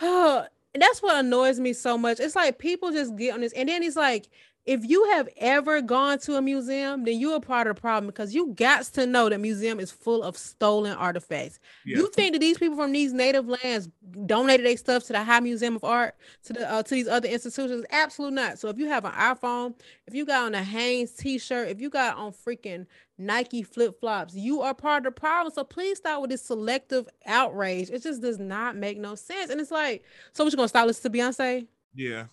and 0.00 0.82
that's 0.82 1.02
what 1.02 1.16
annoys 1.16 1.60
me 1.60 1.72
so 1.72 1.96
much. 1.96 2.20
It's 2.20 2.36
like 2.36 2.58
people 2.58 2.90
just 2.90 3.16
get 3.16 3.34
on 3.34 3.40
this, 3.42 3.52
and 3.52 3.68
then 3.68 3.82
he's 3.82 3.96
like, 3.96 4.28
if 4.66 4.84
you 4.84 5.04
have 5.12 5.28
ever 5.36 5.80
gone 5.80 6.18
to 6.18 6.34
a 6.34 6.42
museum, 6.42 7.04
then 7.04 7.20
you're 7.20 7.36
a 7.36 7.40
part 7.40 7.68
of 7.68 7.76
the 7.76 7.80
problem 7.80 8.08
because 8.08 8.34
you 8.34 8.48
got 8.54 8.82
to 8.84 9.06
know 9.06 9.28
that 9.28 9.38
museum 9.38 9.78
is 9.78 9.92
full 9.92 10.24
of 10.24 10.36
stolen 10.36 10.92
artifacts. 10.94 11.60
Yeah. 11.84 11.98
You 11.98 12.10
think 12.10 12.32
that 12.32 12.40
these 12.40 12.58
people 12.58 12.76
from 12.76 12.90
these 12.90 13.12
native 13.12 13.48
lands 13.48 13.88
donated 14.26 14.66
their 14.66 14.76
stuff 14.76 15.04
to 15.04 15.12
the 15.12 15.22
High 15.22 15.38
Museum 15.38 15.76
of 15.76 15.84
Art, 15.84 16.16
to 16.44 16.52
the 16.52 16.70
uh, 16.70 16.82
to 16.82 16.94
these 16.94 17.06
other 17.06 17.28
institutions? 17.28 17.84
Absolutely 17.90 18.34
not. 18.34 18.58
So 18.58 18.68
if 18.68 18.76
you 18.76 18.86
have 18.88 19.04
an 19.04 19.12
iPhone, 19.12 19.74
if 20.08 20.14
you 20.14 20.26
got 20.26 20.46
on 20.46 20.54
a 20.54 20.64
Hanes 20.64 21.12
t-shirt, 21.12 21.68
if 21.68 21.80
you 21.80 21.88
got 21.88 22.16
on 22.16 22.32
freaking 22.32 22.86
Nike 23.18 23.62
flip-flops, 23.62 24.34
you 24.34 24.62
are 24.62 24.74
part 24.74 25.06
of 25.06 25.14
the 25.14 25.20
problem. 25.20 25.54
So 25.54 25.62
please 25.62 25.98
stop 25.98 26.20
with 26.20 26.30
this 26.30 26.42
selective 26.42 27.08
outrage. 27.24 27.88
It 27.90 28.02
just 28.02 28.20
does 28.20 28.40
not 28.40 28.74
make 28.74 28.98
no 28.98 29.14
sense. 29.14 29.50
And 29.50 29.60
it's 29.60 29.70
like, 29.70 30.02
so 30.32 30.42
what 30.42 30.52
you 30.52 30.56
gonna 30.56 30.68
stop 30.68 30.88
listening 30.88 31.12
to 31.12 31.18
Beyonce? 31.18 31.66
Yeah. 31.94 32.24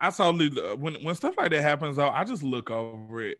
I 0.00 0.10
totally 0.10 0.48
when 0.76 0.94
when 1.02 1.14
stuff 1.14 1.34
like 1.36 1.50
that 1.50 1.62
happens 1.62 1.96
though, 1.96 2.08
I 2.08 2.24
just 2.24 2.42
look 2.42 2.70
over 2.70 3.22
it. 3.22 3.38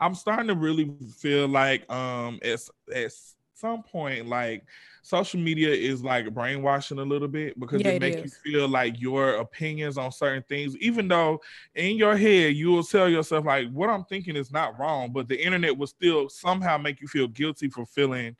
I'm 0.00 0.14
starting 0.14 0.48
to 0.48 0.54
really 0.54 0.94
feel 1.16 1.48
like 1.48 1.90
um 1.90 2.38
at, 2.42 2.60
at 2.94 3.12
some 3.54 3.82
point 3.82 4.28
like 4.28 4.64
social 5.02 5.40
media 5.40 5.70
is 5.70 6.04
like 6.04 6.32
brainwashing 6.32 6.98
a 6.98 7.04
little 7.04 7.26
bit 7.26 7.58
because 7.58 7.80
yeah, 7.80 7.88
it, 7.88 7.94
it 7.96 8.00
makes 8.00 8.22
you 8.22 8.52
feel 8.52 8.68
like 8.68 9.00
your 9.00 9.36
opinions 9.36 9.98
on 9.98 10.12
certain 10.12 10.44
things, 10.48 10.76
even 10.76 11.08
though 11.08 11.40
in 11.74 11.96
your 11.96 12.16
head 12.16 12.54
you 12.54 12.70
will 12.70 12.84
tell 12.84 13.08
yourself 13.08 13.44
like 13.44 13.68
what 13.70 13.90
I'm 13.90 14.04
thinking 14.04 14.36
is 14.36 14.52
not 14.52 14.78
wrong, 14.78 15.10
but 15.12 15.28
the 15.28 15.42
internet 15.42 15.76
will 15.76 15.86
still 15.86 16.28
somehow 16.28 16.78
make 16.78 17.00
you 17.00 17.08
feel 17.08 17.26
guilty 17.26 17.68
for 17.68 17.84
feeling 17.84 18.36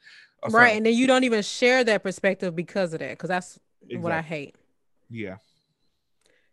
right, 0.51 0.77
and 0.77 0.87
then 0.87 0.95
you 0.95 1.07
don't 1.07 1.25
even 1.25 1.43
share 1.43 1.85
that 1.85 2.03
perspective 2.03 2.55
because 2.55 2.93
of 2.93 3.01
that, 3.01 3.11
because 3.11 3.29
that's 3.29 3.59
exactly. 3.83 3.99
what 3.99 4.13
I 4.13 4.23
hate. 4.23 4.55
Yeah. 5.11 5.37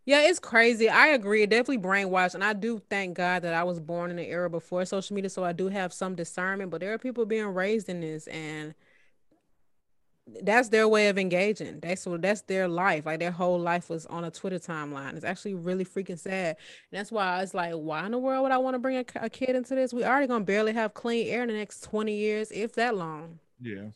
Yeah, 0.06 0.22
it's 0.22 0.40
crazy. 0.40 0.88
I 0.88 1.08
agree. 1.08 1.42
It 1.42 1.50
definitely 1.50 1.80
brainwashed. 1.80 2.36
And 2.36 2.44
I 2.44 2.54
do 2.54 2.80
thank 2.90 3.18
God 3.18 3.42
that 3.42 3.56
I 3.56 3.64
was 3.64 3.80
born 3.80 4.12
in 4.12 4.20
an 4.20 4.26
era 4.26 4.50
before 4.50 4.86
social 4.86 5.16
media. 5.16 5.30
So 5.30 5.44
I 5.44 5.52
do 5.52 5.68
have 5.68 5.94
some 5.94 6.16
discernment, 6.16 6.70
but 6.70 6.80
there 6.82 6.94
are 6.94 7.00
people 7.00 7.26
being 7.26 7.48
raised 7.48 7.90
in 7.90 8.02
this 8.02 8.28
and 8.28 8.76
that's 10.42 10.70
their 10.70 10.88
way 10.88 11.10
of 11.10 11.18
engaging. 11.20 11.80
That's 11.80 12.06
what 12.06 12.22
that's 12.22 12.42
their 12.42 12.68
life. 12.68 13.06
Like 13.06 13.20
their 13.20 13.32
whole 13.32 13.60
life 13.60 13.90
was 13.90 14.06
on 14.08 14.24
a 14.24 14.32
Twitter 14.32 14.58
timeline. 14.58 15.16
It's 15.16 15.26
actually 15.26 15.54
really 15.54 15.86
freaking 15.86 16.18
sad. 16.18 16.58
And 16.92 17.00
that's 17.00 17.12
why 17.12 17.42
it's 17.44 17.54
like, 17.54 17.74
why 17.74 18.06
in 18.06 18.12
the 18.12 18.18
world 18.18 18.44
would 18.44 18.52
I 18.52 18.58
want 18.58 18.74
to 18.74 18.80
bring 18.80 18.98
a, 18.98 19.06
a 19.22 19.30
kid 19.30 19.56
into 19.56 19.76
this? 19.76 19.94
We 19.94 20.04
already 20.04 20.28
gonna 20.28 20.44
barely 20.44 20.74
have 20.74 20.94
clean 20.96 21.28
air 21.28 21.44
in 21.44 21.50
the 21.50 21.54
next 21.56 21.82
20 21.84 22.16
years, 22.16 22.52
if 22.52 22.74
that 22.74 22.96
long. 22.98 23.40
Yeah. 23.60 23.90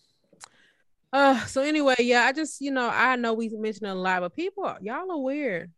Uh, 1.11 1.43
so 1.45 1.61
anyway, 1.63 1.95
yeah, 1.99 2.23
I 2.25 2.33
just 2.33 2.61
you 2.61 2.71
know 2.71 2.89
I 2.89 3.15
know 3.15 3.33
we 3.33 3.49
mentioned 3.49 3.87
a 3.87 3.95
lot, 3.95 4.21
but 4.21 4.35
people 4.35 4.75
y'all 4.81 5.11
are 5.11 5.17
weird. 5.17 5.71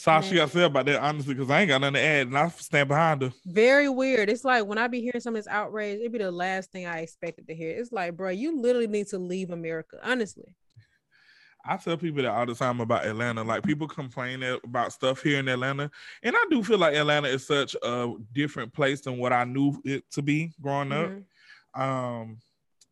Sorry, 0.00 0.22
she 0.22 0.34
got 0.36 0.48
to 0.48 0.54
say 0.56 0.64
about 0.64 0.86
that 0.86 1.02
honestly, 1.02 1.34
because 1.34 1.50
I 1.50 1.60
ain't 1.60 1.68
got 1.68 1.82
nothing 1.82 1.94
to 1.94 2.00
add, 2.00 2.26
and 2.28 2.38
I 2.38 2.48
stand 2.48 2.88
behind 2.88 3.20
her. 3.20 3.32
Very 3.44 3.88
weird. 3.90 4.30
It's 4.30 4.44
like 4.44 4.64
when 4.64 4.78
I 4.78 4.88
be 4.88 5.02
hearing 5.02 5.20
some 5.20 5.36
of 5.36 5.38
this 5.44 5.52
outrage, 5.52 6.00
it'd 6.00 6.12
be 6.12 6.18
the 6.18 6.30
last 6.30 6.72
thing 6.72 6.86
I 6.86 7.00
expected 7.00 7.46
to 7.48 7.54
hear. 7.54 7.76
It's 7.76 7.92
like, 7.92 8.16
bro, 8.16 8.30
you 8.30 8.58
literally 8.60 8.86
need 8.86 9.08
to 9.08 9.18
leave 9.18 9.50
America. 9.50 9.98
Honestly. 10.02 10.54
I 11.62 11.76
tell 11.76 11.98
people 11.98 12.22
that 12.22 12.30
all 12.30 12.46
the 12.46 12.54
time 12.54 12.80
about 12.80 13.04
Atlanta. 13.04 13.44
Like 13.44 13.62
people 13.62 13.86
complain 13.86 14.42
about 14.42 14.94
stuff 14.94 15.22
here 15.22 15.38
in 15.38 15.48
Atlanta, 15.48 15.90
and 16.22 16.34
I 16.34 16.46
do 16.48 16.64
feel 16.64 16.78
like 16.78 16.94
Atlanta 16.94 17.28
is 17.28 17.46
such 17.46 17.76
a 17.82 18.14
different 18.32 18.72
place 18.72 19.02
than 19.02 19.18
what 19.18 19.34
I 19.34 19.44
knew 19.44 19.80
it 19.84 20.10
to 20.12 20.22
be 20.22 20.52
growing 20.62 20.88
mm-hmm. 20.88 21.78
up. 21.78 21.82
Um, 21.82 22.38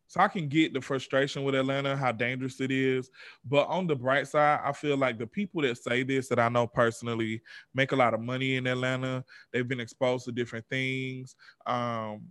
so 0.09 0.19
I 0.21 0.27
can 0.27 0.49
get 0.49 0.73
the 0.73 0.81
frustration 0.81 1.43
with 1.43 1.53
Atlanta, 1.53 1.95
how 1.95 2.11
dangerous 2.11 2.59
it 2.59 2.71
is. 2.71 3.11
But 3.45 3.67
on 3.67 3.85
the 3.85 3.95
bright 3.95 4.27
side, 4.27 4.59
I 4.65 4.71
feel 4.71 4.97
like 4.97 5.19
the 5.19 5.27
people 5.27 5.61
that 5.61 5.77
say 5.77 6.01
this 6.01 6.27
that 6.29 6.39
I 6.39 6.49
know 6.49 6.65
personally 6.65 7.43
make 7.75 7.91
a 7.91 7.95
lot 7.95 8.15
of 8.15 8.19
money 8.19 8.55
in 8.55 8.65
Atlanta. 8.65 9.23
They've 9.53 9.67
been 9.67 9.79
exposed 9.79 10.25
to 10.25 10.31
different 10.31 10.65
things. 10.67 11.35
Um, 11.67 12.21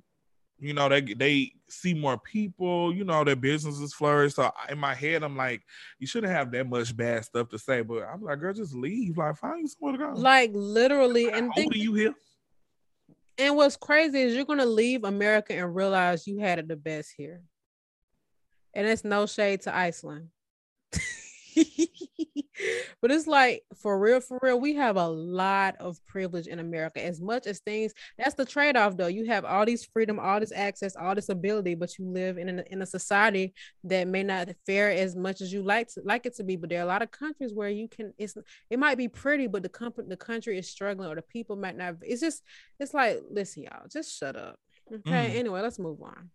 you 0.59 0.75
know, 0.75 0.89
they 0.89 1.03
they 1.03 1.53
see 1.69 1.95
more 1.95 2.19
people, 2.19 2.93
you 2.93 3.05
know, 3.05 3.23
their 3.23 3.37
businesses 3.37 3.95
flourish. 3.95 4.35
So 4.35 4.51
in 4.69 4.77
my 4.77 4.97
head, 4.97 5.23
I'm 5.23 5.37
like, 5.37 5.63
you 6.01 6.09
shouldn't 6.09 6.33
have 6.33 6.51
that 6.51 6.69
much 6.69 6.97
bad 6.97 7.27
stuff 7.27 7.49
to 7.51 7.61
say. 7.61 7.83
But 7.83 8.03
I'm 8.13 8.23
like, 8.23 8.41
girl, 8.41 8.55
just 8.55 8.75
leave. 8.75 9.19
Like, 9.19 9.37
find 9.37 9.61
you 9.61 9.69
somewhere 9.69 9.93
to 9.93 9.99
go. 9.99 10.21
Like 10.21 10.51
literally, 10.53 11.31
and 11.31 11.55
think 11.55 11.77
you 11.77 11.95
here. 11.95 12.15
And 13.39 13.55
what's 13.55 13.77
crazy 13.77 14.21
is 14.21 14.35
you're 14.35 14.45
gonna 14.45 14.67
leave 14.67 15.05
America 15.05 15.55
and 15.55 15.77
realize 15.77 16.27
you 16.27 16.41
had 16.41 16.59
it 16.59 16.67
the 16.67 16.75
best 16.75 17.13
here 17.17 17.41
and 18.79 18.87
it's 18.87 19.05
no 19.05 19.27
shade 19.27 19.61
to 19.63 19.77
Iceland. 19.77 20.29
but 23.03 23.11
it's 23.11 23.27
like 23.27 23.65
for 23.75 23.99
real, 23.99 24.21
for 24.21 24.39
real, 24.41 24.61
we 24.61 24.75
have 24.77 24.97
a 24.97 25.09
lot 25.09 25.75
of 25.81 25.99
privilege 26.07 26.47
in 26.47 26.61
America. 26.61 27.05
As 27.05 27.21
much 27.21 27.49
as 27.49 27.59
things, 27.59 27.93
that's 28.17 28.37
the 28.37 28.45
trade-off 28.45 28.97
though. 28.97 29.09
You 29.09 29.27
have 29.27 29.45
all 29.45 29.67
these 29.67 29.85
freedom, 29.85 30.21
all 30.21 30.39
this 30.39 30.53
access, 30.53 30.95
all 30.95 31.17
this 31.17 31.29
ability, 31.29 31.75
but 31.75 31.99
you 31.99 32.07
live 32.07 32.39
in 32.39 32.61
a, 32.61 32.65
in 32.71 32.81
a 32.81 32.87
society 32.87 33.53
that 33.83 34.07
may 34.07 34.23
not 34.23 34.49
fare 34.65 34.93
as 34.93 35.17
much 35.17 35.41
as 35.41 35.53
you 35.53 35.65
like 35.65 35.89
to 35.95 36.03
like 36.05 36.25
it 36.25 36.37
to 36.37 36.45
be. 36.45 36.55
But 36.55 36.71
there 36.71 36.79
are 36.79 36.85
a 36.85 36.87
lot 36.87 37.03
of 37.03 37.11
countries 37.11 37.53
where 37.53 37.71
you 37.71 37.89
can. 37.89 38.15
It's 38.17 38.37
it 38.71 38.79
might 38.79 38.97
be 38.97 39.09
pretty, 39.09 39.49
but 39.49 39.65
the 39.65 39.69
company, 39.69 40.07
the 40.09 40.17
country 40.17 40.57
is 40.57 40.71
struggling, 40.71 41.11
or 41.11 41.17
the 41.17 41.23
people 41.23 41.57
might 41.57 41.77
not. 41.77 41.97
It's 42.03 42.21
just 42.21 42.45
it's 42.79 42.95
like 42.95 43.19
listen, 43.29 43.65
y'all, 43.65 43.89
just 43.93 44.17
shut 44.17 44.37
up. 44.37 44.61
Okay. 44.89 45.33
Mm. 45.33 45.35
Anyway, 45.35 45.61
let's 45.63 45.81
move 45.81 46.01
on. 46.01 46.31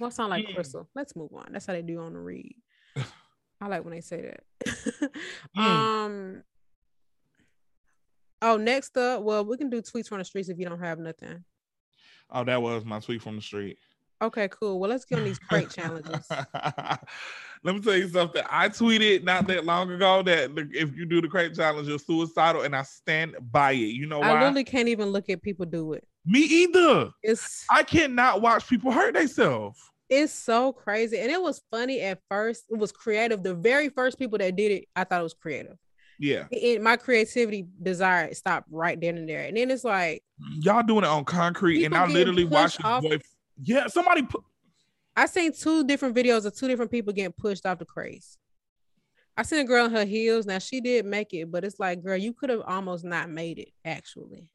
Well, 0.00 0.10
sound 0.10 0.30
like 0.30 0.46
mm. 0.46 0.54
Crystal. 0.54 0.88
Let's 0.94 1.14
move 1.14 1.30
on. 1.34 1.48
That's 1.52 1.66
how 1.66 1.74
they 1.74 1.82
do 1.82 2.00
on 2.00 2.14
the 2.14 2.18
read. 2.18 2.56
I 3.60 3.68
like 3.68 3.84
when 3.84 3.94
they 3.94 4.00
say 4.00 4.32
that. 4.32 5.10
Um. 5.56 6.42
Oh, 8.42 8.56
next 8.56 8.96
up, 8.96 9.22
well, 9.22 9.44
we 9.44 9.58
can 9.58 9.68
do 9.68 9.82
tweets 9.82 10.08
from 10.08 10.18
the 10.18 10.24
streets 10.24 10.48
if 10.48 10.58
you 10.58 10.64
don't 10.64 10.80
have 10.80 10.98
nothing. 10.98 11.44
Oh, 12.30 12.42
that 12.44 12.62
was 12.62 12.86
my 12.86 12.98
tweet 12.98 13.20
from 13.20 13.36
the 13.36 13.42
street. 13.42 13.76
Okay, 14.22 14.48
cool. 14.48 14.78
Well, 14.78 14.88
let's 14.88 15.04
get 15.04 15.18
on 15.18 15.24
these 15.24 15.38
crate 15.38 15.70
challenges. 15.74 16.26
Let 17.62 17.74
me 17.74 17.80
tell 17.80 17.96
you 17.96 18.08
something. 18.08 18.42
I 18.48 18.68
tweeted 18.68 19.24
not 19.24 19.46
that 19.48 19.64
long 19.64 19.90
ago 19.90 20.22
that 20.22 20.50
if 20.72 20.94
you 20.96 21.06
do 21.06 21.20
the 21.20 21.28
crate 21.28 21.54
challenge, 21.54 21.88
you're 21.88 21.98
suicidal, 21.98 22.62
and 22.62 22.74
I 22.74 22.82
stand 22.82 23.36
by 23.50 23.72
it. 23.72 23.94
You 23.94 24.06
know 24.06 24.20
why? 24.20 24.30
I 24.30 24.34
literally 24.34 24.64
can't 24.64 24.88
even 24.88 25.08
look 25.08 25.28
at 25.28 25.42
people 25.42 25.66
do 25.66 25.94
it. 25.94 26.06
Me 26.26 26.40
either. 26.40 27.10
It's 27.22 27.64
I 27.70 27.82
cannot 27.82 28.42
watch 28.42 28.68
people 28.68 28.92
hurt 28.92 29.14
themselves. 29.14 29.78
It's 30.10 30.32
so 30.32 30.72
crazy. 30.72 31.18
And 31.18 31.30
it 31.30 31.40
was 31.40 31.62
funny 31.70 32.00
at 32.00 32.18
first. 32.28 32.64
It 32.68 32.76
was 32.76 32.90
creative. 32.92 33.42
The 33.42 33.54
very 33.54 33.88
first 33.88 34.18
people 34.18 34.38
that 34.38 34.56
did 34.56 34.72
it, 34.72 34.88
I 34.96 35.04
thought 35.04 35.20
it 35.20 35.24
was 35.24 35.34
creative. 35.34 35.76
Yeah. 36.18 36.46
It, 36.50 36.82
my 36.82 36.96
creativity 36.96 37.66
desire 37.80 38.34
stopped 38.34 38.66
right 38.70 39.00
then 39.00 39.16
and 39.16 39.28
there. 39.28 39.44
And 39.44 39.56
then 39.56 39.70
it's 39.70 39.84
like 39.84 40.22
y'all 40.58 40.82
doing 40.82 41.04
it 41.04 41.08
on 41.08 41.24
concrete, 41.24 41.84
and 41.84 41.94
I 41.94 42.06
literally 42.06 42.44
watched 42.44 42.82
boy. 42.82 43.18
Yeah, 43.62 43.86
somebody 43.86 44.22
put 44.22 44.42
I 45.16 45.26
seen 45.26 45.52
two 45.52 45.84
different 45.84 46.14
videos 46.14 46.44
of 46.44 46.56
two 46.56 46.68
different 46.68 46.90
people 46.90 47.12
getting 47.12 47.32
pushed 47.32 47.66
off 47.66 47.78
the 47.78 47.84
craze. 47.84 48.38
I 49.36 49.42
seen 49.42 49.60
a 49.60 49.64
girl 49.64 49.86
in 49.86 49.92
her 49.92 50.04
heels. 50.04 50.46
Now 50.46 50.58
she 50.58 50.80
did 50.80 51.06
make 51.06 51.32
it, 51.32 51.50
but 51.50 51.64
it's 51.64 51.80
like, 51.80 52.02
girl, 52.02 52.16
you 52.16 52.32
could 52.32 52.50
have 52.50 52.62
almost 52.66 53.04
not 53.04 53.30
made 53.30 53.58
it 53.58 53.68
actually. 53.84 54.48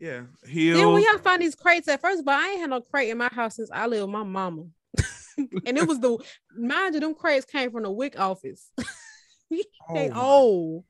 Yeah, 0.00 0.22
heels. 0.46 0.78
Then 0.78 0.92
we 0.94 1.04
have 1.04 1.22
find 1.22 1.42
these 1.42 1.54
crates 1.54 1.88
at 1.88 2.00
first, 2.00 2.24
but 2.24 2.34
I 2.34 2.50
ain't 2.50 2.60
had 2.60 2.70
no 2.70 2.80
crate 2.80 3.10
in 3.10 3.18
my 3.18 3.28
house 3.28 3.56
since 3.56 3.70
I 3.72 3.86
lived 3.86 4.02
with 4.02 4.10
my 4.10 4.22
mama. 4.22 4.66
and 5.38 5.76
it 5.76 5.86
was 5.86 5.98
the 5.98 6.18
mind 6.56 6.94
you, 6.94 7.00
them 7.00 7.14
crates 7.14 7.44
came 7.44 7.70
from 7.70 7.82
the 7.82 7.90
WIC 7.90 8.18
office. 8.18 8.70
they 9.50 10.10
oh 10.10 10.14
old. 10.14 10.84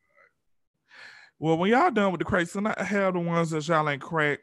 Well, 1.38 1.56
when 1.56 1.70
y'all 1.70 1.90
done 1.90 2.12
with 2.12 2.18
the 2.18 2.24
crates, 2.24 2.54
and 2.56 2.68
I 2.68 2.82
have 2.82 3.14
the 3.14 3.20
ones 3.20 3.50
that 3.50 3.66
y'all 3.68 3.88
ain't 3.88 4.02
crack. 4.02 4.40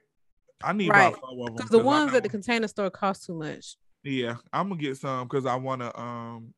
I 0.64 0.72
need 0.74 0.90
right. 0.90 1.10
about 1.10 1.20
four 1.20 1.32
of 1.32 1.46
them. 1.48 1.56
Because 1.56 1.70
the 1.70 1.80
ones 1.80 2.14
at 2.14 2.24
the 2.24 2.30
container 2.30 2.68
store 2.68 2.90
cost 2.90 3.26
too 3.26 3.36
much. 3.36 3.76
Yeah, 4.04 4.36
I'm 4.54 4.70
gonna 4.70 4.82
get 4.82 4.98
some 4.98 5.28
because 5.28 5.46
I 5.46 5.56
want 5.56 5.82
to 5.82 6.00
um 6.00 6.54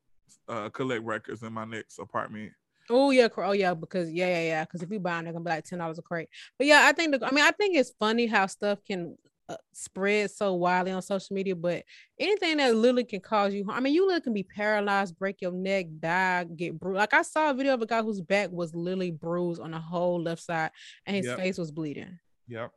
uh, 0.48 0.70
collect 0.70 1.04
records 1.04 1.44
in 1.44 1.54
my 1.54 1.66
next 1.66 2.00
apartment. 2.00 2.54
Oh 2.90 3.12
yeah, 3.12 3.28
oh 3.38 3.52
yeah, 3.52 3.74
because 3.74 4.12
yeah, 4.12 4.28
yeah, 4.28 4.42
yeah. 4.42 4.64
Because 4.66 4.84
if 4.84 4.92
you 4.92 5.00
buy 5.00 5.16
them, 5.16 5.26
they're 5.26 5.34
gonna 5.34 5.46
be 5.46 5.52
like 5.52 5.66
ten 5.66 5.80
dollars 5.80 5.98
a 5.98 6.02
crate. 6.02 6.30
But 6.58 6.68
yeah, 6.68 6.86
I 6.86 6.94
think 6.94 7.12
the, 7.12 7.26
I 7.26 7.32
mean, 7.32 7.44
I 7.44 7.52
think 7.52 7.76
it's 7.76 7.94
funny 8.00 8.28
how 8.28 8.46
stuff 8.48 8.80
can 8.86 9.18
uh, 9.50 9.56
spread 9.74 10.32
so 10.32 10.54
widely 10.54 10.92
on 10.92 11.02
social 11.02 11.34
media. 11.34 11.56
But 11.56 11.84
anything 12.20 12.58
that 12.58 12.76
literally 12.76 13.04
can 13.04 13.20
cause 13.20 13.54
you, 13.54 13.66
I 13.70 13.80
mean, 13.80 13.94
you 13.94 14.04
literally 14.04 14.22
can 14.22 14.34
be 14.34 14.44
paralyzed, 14.44 15.18
break 15.18 15.42
your 15.42 15.52
neck, 15.52 15.88
die, 16.00 16.46
get 16.46 16.80
bruised. 16.80 16.98
Like 16.98 17.14
I 17.14 17.22
saw 17.22 17.50
a 17.50 17.54
video 17.54 17.74
of 17.74 17.82
a 17.82 17.86
guy 17.86 18.02
whose 18.02 18.22
back 18.22 18.52
was 18.52 18.74
literally 18.74 19.12
bruised 19.12 19.62
on 19.62 19.72
the 19.72 19.80
whole 19.80 20.22
left 20.22 20.42
side, 20.42 20.72
and 21.06 21.16
his 21.16 21.26
yep. 21.26 21.38
face 21.38 21.58
was 21.58 21.72
bleeding. 21.72 22.20
Yep. 22.48 22.72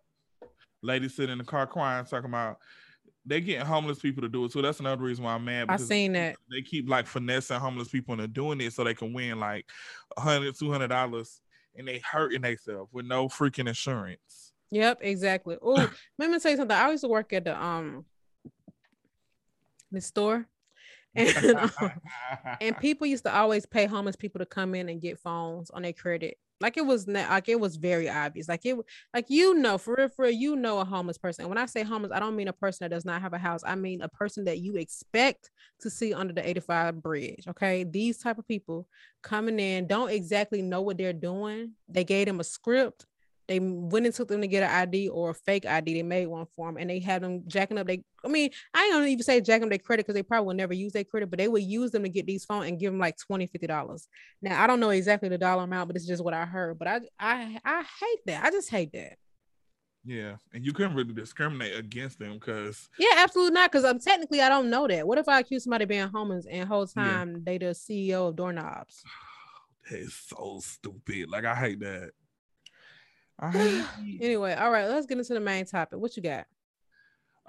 Lady 0.82 1.08
sitting 1.08 1.32
in 1.32 1.38
the 1.38 1.44
car 1.44 1.66
crying, 1.66 2.04
talking 2.04 2.30
about 2.30 2.58
they 3.24 3.40
getting 3.40 3.66
homeless 3.66 3.98
people 3.98 4.22
to 4.22 4.28
do 4.28 4.44
it 4.44 4.52
too. 4.52 4.62
That's 4.62 4.80
another 4.80 5.02
reason 5.02 5.24
why 5.24 5.34
I'm 5.34 5.44
mad. 5.44 5.66
I 5.68 5.76
seen 5.76 6.12
that 6.14 6.36
they 6.50 6.62
keep 6.62 6.88
like 6.88 7.06
finessing 7.06 7.58
homeless 7.58 7.88
people 7.88 8.14
into 8.14 8.28
doing 8.28 8.60
it 8.60 8.72
so 8.72 8.84
they 8.84 8.94
can 8.94 9.12
win 9.12 9.38
like 9.38 9.66
100 10.16 10.56
200 10.58 10.88
dollars, 10.88 11.40
and 11.76 11.86
they 11.86 11.98
hurting 11.98 12.42
themselves 12.42 12.90
with 12.92 13.06
no 13.06 13.28
freaking 13.28 13.68
insurance. 13.68 14.52
Yep, 14.70 14.98
exactly. 15.02 15.56
Oh, 15.60 15.74
let 16.18 16.30
me 16.30 16.38
tell 16.38 16.52
you 16.52 16.56
something. 16.56 16.76
I 16.76 16.90
used 16.90 17.02
to 17.02 17.08
work 17.08 17.32
at 17.32 17.44
the 17.44 17.62
um 17.62 18.04
the 19.90 20.00
store, 20.00 20.46
and 21.14 21.56
um, 21.56 21.70
and 22.60 22.78
people 22.78 23.06
used 23.06 23.24
to 23.24 23.34
always 23.34 23.66
pay 23.66 23.86
homeless 23.86 24.16
people 24.16 24.38
to 24.38 24.46
come 24.46 24.74
in 24.74 24.88
and 24.88 25.00
get 25.00 25.18
phones 25.18 25.70
on 25.70 25.82
their 25.82 25.92
credit 25.92 26.36
like 26.60 26.76
it 26.76 26.84
was 26.84 27.06
not, 27.06 27.30
like 27.30 27.48
it 27.48 27.58
was 27.58 27.76
very 27.76 28.08
obvious. 28.08 28.48
Like 28.48 28.66
it 28.66 28.76
like 29.14 29.26
you 29.28 29.54
know, 29.54 29.78
for 29.78 29.94
real, 29.96 30.08
for 30.08 30.26
real, 30.26 30.32
you 30.32 30.56
know 30.56 30.78
a 30.78 30.84
homeless 30.84 31.16
person. 31.16 31.42
And 31.42 31.48
when 31.48 31.58
I 31.58 31.66
say 31.66 31.82
homeless, 31.82 32.12
I 32.14 32.20
don't 32.20 32.36
mean 32.36 32.48
a 32.48 32.52
person 32.52 32.84
that 32.84 32.94
does 32.94 33.04
not 33.04 33.22
have 33.22 33.32
a 33.32 33.38
house. 33.38 33.62
I 33.64 33.74
mean 33.74 34.02
a 34.02 34.08
person 34.08 34.44
that 34.44 34.58
you 34.58 34.76
expect 34.76 35.50
to 35.80 35.90
see 35.90 36.12
under 36.12 36.34
the 36.34 36.46
85 36.46 37.02
bridge. 37.02 37.48
Okay. 37.48 37.84
These 37.84 38.18
type 38.18 38.38
of 38.38 38.46
people 38.46 38.86
coming 39.22 39.58
in 39.58 39.86
don't 39.86 40.10
exactly 40.10 40.60
know 40.60 40.82
what 40.82 40.98
they're 40.98 41.12
doing. 41.14 41.72
They 41.88 42.04
gave 42.04 42.26
them 42.26 42.40
a 42.40 42.44
script 42.44 43.06
they 43.50 43.58
went 43.58 44.06
and 44.06 44.14
took 44.14 44.28
them 44.28 44.42
to 44.42 44.46
get 44.46 44.62
an 44.62 44.70
ID 44.70 45.08
or 45.08 45.30
a 45.30 45.34
fake 45.34 45.66
ID. 45.66 45.94
They 45.94 46.04
made 46.04 46.28
one 46.28 46.46
for 46.54 46.68
them 46.68 46.76
and 46.76 46.88
they 46.88 47.00
had 47.00 47.20
them 47.20 47.42
jacking 47.48 47.78
up. 47.78 47.86
They, 47.88 48.04
I 48.24 48.28
mean, 48.28 48.50
I 48.72 48.88
don't 48.90 49.08
even 49.08 49.24
say 49.24 49.40
jacking 49.40 49.64
up 49.64 49.70
their 49.70 49.78
credit 49.78 50.06
because 50.06 50.14
they 50.14 50.22
probably 50.22 50.46
will 50.46 50.54
never 50.54 50.72
use 50.72 50.92
their 50.92 51.02
credit, 51.02 51.30
but 51.30 51.40
they 51.40 51.48
would 51.48 51.64
use 51.64 51.90
them 51.90 52.04
to 52.04 52.08
get 52.08 52.26
these 52.26 52.44
phones 52.44 52.68
and 52.68 52.78
give 52.78 52.92
them 52.92 53.00
like 53.00 53.18
20 53.18 53.48
$50. 53.48 54.06
Now, 54.40 54.62
I 54.62 54.68
don't 54.68 54.78
know 54.78 54.90
exactly 54.90 55.28
the 55.28 55.36
dollar 55.36 55.64
amount, 55.64 55.88
but 55.88 55.96
it's 55.96 56.06
just 56.06 56.22
what 56.22 56.32
I 56.32 56.44
heard. 56.44 56.78
But 56.78 56.86
I, 56.86 57.00
I, 57.18 57.58
I 57.64 57.82
hate 57.82 58.20
that. 58.26 58.44
I 58.44 58.52
just 58.52 58.70
hate 58.70 58.92
that. 58.92 59.14
Yeah, 60.04 60.36
and 60.54 60.64
you 60.64 60.72
couldn't 60.72 60.94
really 60.94 61.12
discriminate 61.12 61.76
against 61.76 62.20
them 62.20 62.34
because 62.34 62.88
yeah, 62.98 63.16
absolutely 63.18 63.52
not. 63.52 63.70
Because 63.70 63.84
I'm 63.84 63.96
um, 63.96 63.98
technically 63.98 64.40
I 64.40 64.48
don't 64.48 64.70
know 64.70 64.88
that. 64.88 65.06
What 65.06 65.18
if 65.18 65.28
I 65.28 65.40
accuse 65.40 65.64
somebody 65.64 65.84
being 65.84 66.08
homeless 66.08 66.46
and 66.50 66.66
whole 66.66 66.86
time 66.86 67.32
yeah. 67.32 67.38
they 67.44 67.58
the 67.58 67.66
CEO 67.66 68.28
of 68.28 68.36
doorknobs? 68.36 69.02
That 69.90 69.98
is 69.98 70.14
so 70.14 70.60
stupid. 70.62 71.30
Like 71.30 71.44
I 71.44 71.54
hate 71.54 71.80
that. 71.80 72.12
anyway, 74.20 74.54
all 74.54 74.70
right, 74.70 74.88
let's 74.88 75.06
get 75.06 75.18
into 75.18 75.34
the 75.34 75.40
main 75.40 75.64
topic. 75.64 75.98
What 75.98 76.16
you 76.16 76.22
got? 76.22 76.46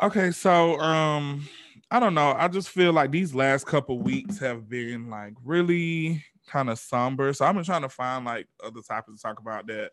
Okay, 0.01 0.31
so 0.31 0.79
um, 0.79 1.47
I 1.89 1.99
don't 1.99 2.13
know. 2.13 2.33
I 2.37 2.47
just 2.47 2.69
feel 2.69 2.93
like 2.93 3.11
these 3.11 3.35
last 3.35 3.67
couple 3.67 3.99
weeks 3.99 4.39
have 4.39 4.69
been 4.69 5.09
like 5.09 5.33
really 5.43 6.23
kind 6.47 6.69
of 6.69 6.79
somber. 6.79 7.33
So 7.33 7.45
I've 7.45 7.55
been 7.55 7.63
trying 7.63 7.81
to 7.81 7.89
find 7.89 8.25
like 8.25 8.47
other 8.63 8.81
topics 8.81 9.21
to 9.21 9.27
talk 9.27 9.39
about 9.39 9.67
that 9.67 9.91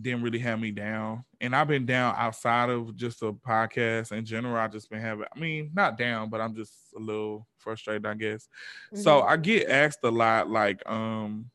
didn't 0.00 0.22
really 0.22 0.38
have 0.38 0.60
me 0.60 0.70
down. 0.70 1.24
And 1.40 1.54
I've 1.54 1.68
been 1.68 1.86
down 1.86 2.14
outside 2.16 2.70
of 2.70 2.96
just 2.96 3.22
a 3.22 3.32
podcast 3.32 4.12
in 4.12 4.24
general. 4.24 4.56
I 4.56 4.68
just 4.68 4.90
been 4.90 5.00
having, 5.00 5.24
I 5.34 5.38
mean, 5.38 5.70
not 5.74 5.98
down, 5.98 6.30
but 6.30 6.40
I'm 6.40 6.54
just 6.54 6.72
a 6.96 7.00
little 7.00 7.46
frustrated, 7.58 8.06
I 8.06 8.14
guess. 8.14 8.48
Mm-hmm. 8.92 9.02
So 9.02 9.22
I 9.22 9.36
get 9.36 9.68
asked 9.68 10.00
a 10.04 10.10
lot, 10.10 10.48
like, 10.48 10.82
um, 10.86 11.50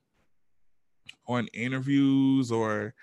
on 1.28 1.48
interviews 1.54 2.52
or 2.52 2.94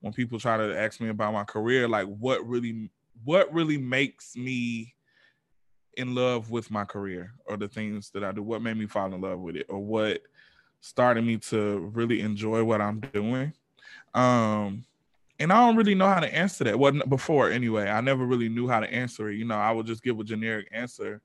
when 0.00 0.12
people 0.12 0.38
try 0.38 0.56
to 0.56 0.78
ask 0.78 1.00
me 1.00 1.08
about 1.08 1.32
my 1.32 1.44
career, 1.44 1.88
like 1.88 2.06
what 2.06 2.46
really 2.46 2.90
what 3.24 3.52
really 3.52 3.78
makes 3.78 4.36
me 4.36 4.94
in 5.96 6.14
love 6.14 6.50
with 6.50 6.70
my 6.70 6.84
career 6.84 7.32
or 7.46 7.56
the 7.56 7.68
things 7.68 8.10
that 8.10 8.22
I 8.22 8.32
do? 8.32 8.42
What 8.42 8.62
made 8.62 8.76
me 8.76 8.86
fall 8.86 9.12
in 9.12 9.20
love 9.20 9.40
with 9.40 9.56
it, 9.56 9.66
or 9.68 9.80
what 9.80 10.22
started 10.80 11.24
me 11.24 11.38
to 11.38 11.90
really 11.92 12.20
enjoy 12.20 12.62
what 12.62 12.80
I'm 12.80 13.00
doing? 13.00 13.52
Um, 14.14 14.84
and 15.40 15.52
I 15.52 15.66
don't 15.66 15.76
really 15.76 15.94
know 15.94 16.08
how 16.08 16.20
to 16.20 16.34
answer 16.34 16.64
that. 16.64 16.78
Well, 16.78 16.92
before 17.08 17.50
anyway, 17.50 17.88
I 17.88 18.00
never 18.00 18.24
really 18.24 18.48
knew 18.48 18.68
how 18.68 18.80
to 18.80 18.92
answer 18.92 19.30
it. 19.30 19.36
You 19.36 19.44
know, 19.44 19.56
I 19.56 19.70
would 19.70 19.86
just 19.86 20.02
give 20.02 20.18
a 20.18 20.24
generic 20.24 20.68
answer, 20.72 21.20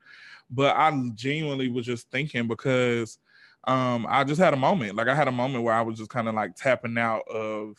but 0.49 0.75
I 0.75 0.91
genuinely 1.15 1.69
was 1.69 1.85
just 1.85 2.09
thinking 2.11 2.47
because 2.47 3.17
um, 3.65 4.05
I 4.09 4.23
just 4.23 4.41
had 4.41 4.53
a 4.53 4.57
moment. 4.57 4.95
Like 4.95 5.07
I 5.07 5.15
had 5.15 5.27
a 5.27 5.31
moment 5.31 5.63
where 5.63 5.73
I 5.73 5.81
was 5.81 5.97
just 5.97 6.09
kind 6.09 6.27
of 6.27 6.35
like 6.35 6.55
tapping 6.55 6.97
out 6.97 7.27
of 7.27 7.77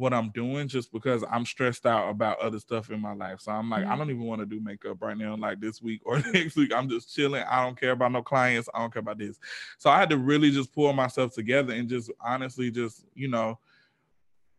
what 0.00 0.14
I'm 0.14 0.30
doing 0.30 0.66
just 0.66 0.92
because 0.92 1.22
I'm 1.30 1.44
stressed 1.44 1.86
out 1.86 2.08
about 2.08 2.40
other 2.40 2.58
stuff 2.58 2.90
in 2.90 3.00
my 3.00 3.12
life. 3.12 3.40
So 3.40 3.52
I'm 3.52 3.68
like, 3.68 3.82
mm-hmm. 3.82 3.92
I 3.92 3.96
don't 3.96 4.10
even 4.10 4.22
want 4.22 4.40
to 4.40 4.46
do 4.46 4.60
makeup 4.60 5.00
right 5.00 5.16
now, 5.16 5.36
like 5.36 5.60
this 5.60 5.82
week 5.82 6.00
or 6.04 6.18
next 6.32 6.56
week. 6.56 6.72
I'm 6.74 6.88
just 6.88 7.14
chilling. 7.14 7.44
I 7.48 7.64
don't 7.64 7.78
care 7.78 7.92
about 7.92 8.12
no 8.12 8.22
clients. 8.22 8.68
I 8.74 8.80
don't 8.80 8.92
care 8.92 9.00
about 9.00 9.18
this. 9.18 9.38
So 9.78 9.90
I 9.90 9.98
had 9.98 10.10
to 10.10 10.16
really 10.16 10.50
just 10.50 10.72
pull 10.72 10.92
myself 10.92 11.34
together 11.34 11.74
and 11.74 11.88
just 11.88 12.10
honestly 12.20 12.70
just, 12.70 13.04
you 13.14 13.28
know, 13.28 13.58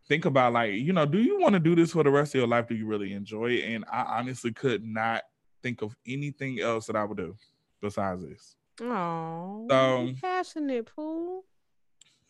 think 0.08 0.26
about 0.26 0.54
like, 0.54 0.74
you 0.74 0.94
know, 0.94 1.06
do 1.06 1.20
you 1.20 1.40
want 1.40 1.54
to 1.54 1.60
do 1.60 1.76
this 1.76 1.92
for 1.92 2.04
the 2.04 2.12
rest 2.12 2.36
of 2.36 2.40
your 2.40 2.48
life? 2.48 2.68
Do 2.68 2.76
you 2.76 2.86
really 2.86 3.14
enjoy 3.14 3.52
it? 3.52 3.74
And 3.74 3.84
I 3.92 4.20
honestly 4.20 4.54
could 4.54 4.86
not 4.86 5.24
think 5.64 5.82
of 5.82 5.96
anything 6.08 6.60
else 6.60 6.86
that 6.86 6.96
I 6.96 7.04
would 7.04 7.18
do 7.18 7.36
besides 7.82 8.24
this. 8.24 8.56
Oh, 8.82 9.66
so 9.70 10.14
passionate, 10.22 10.88
Pooh. 10.96 11.44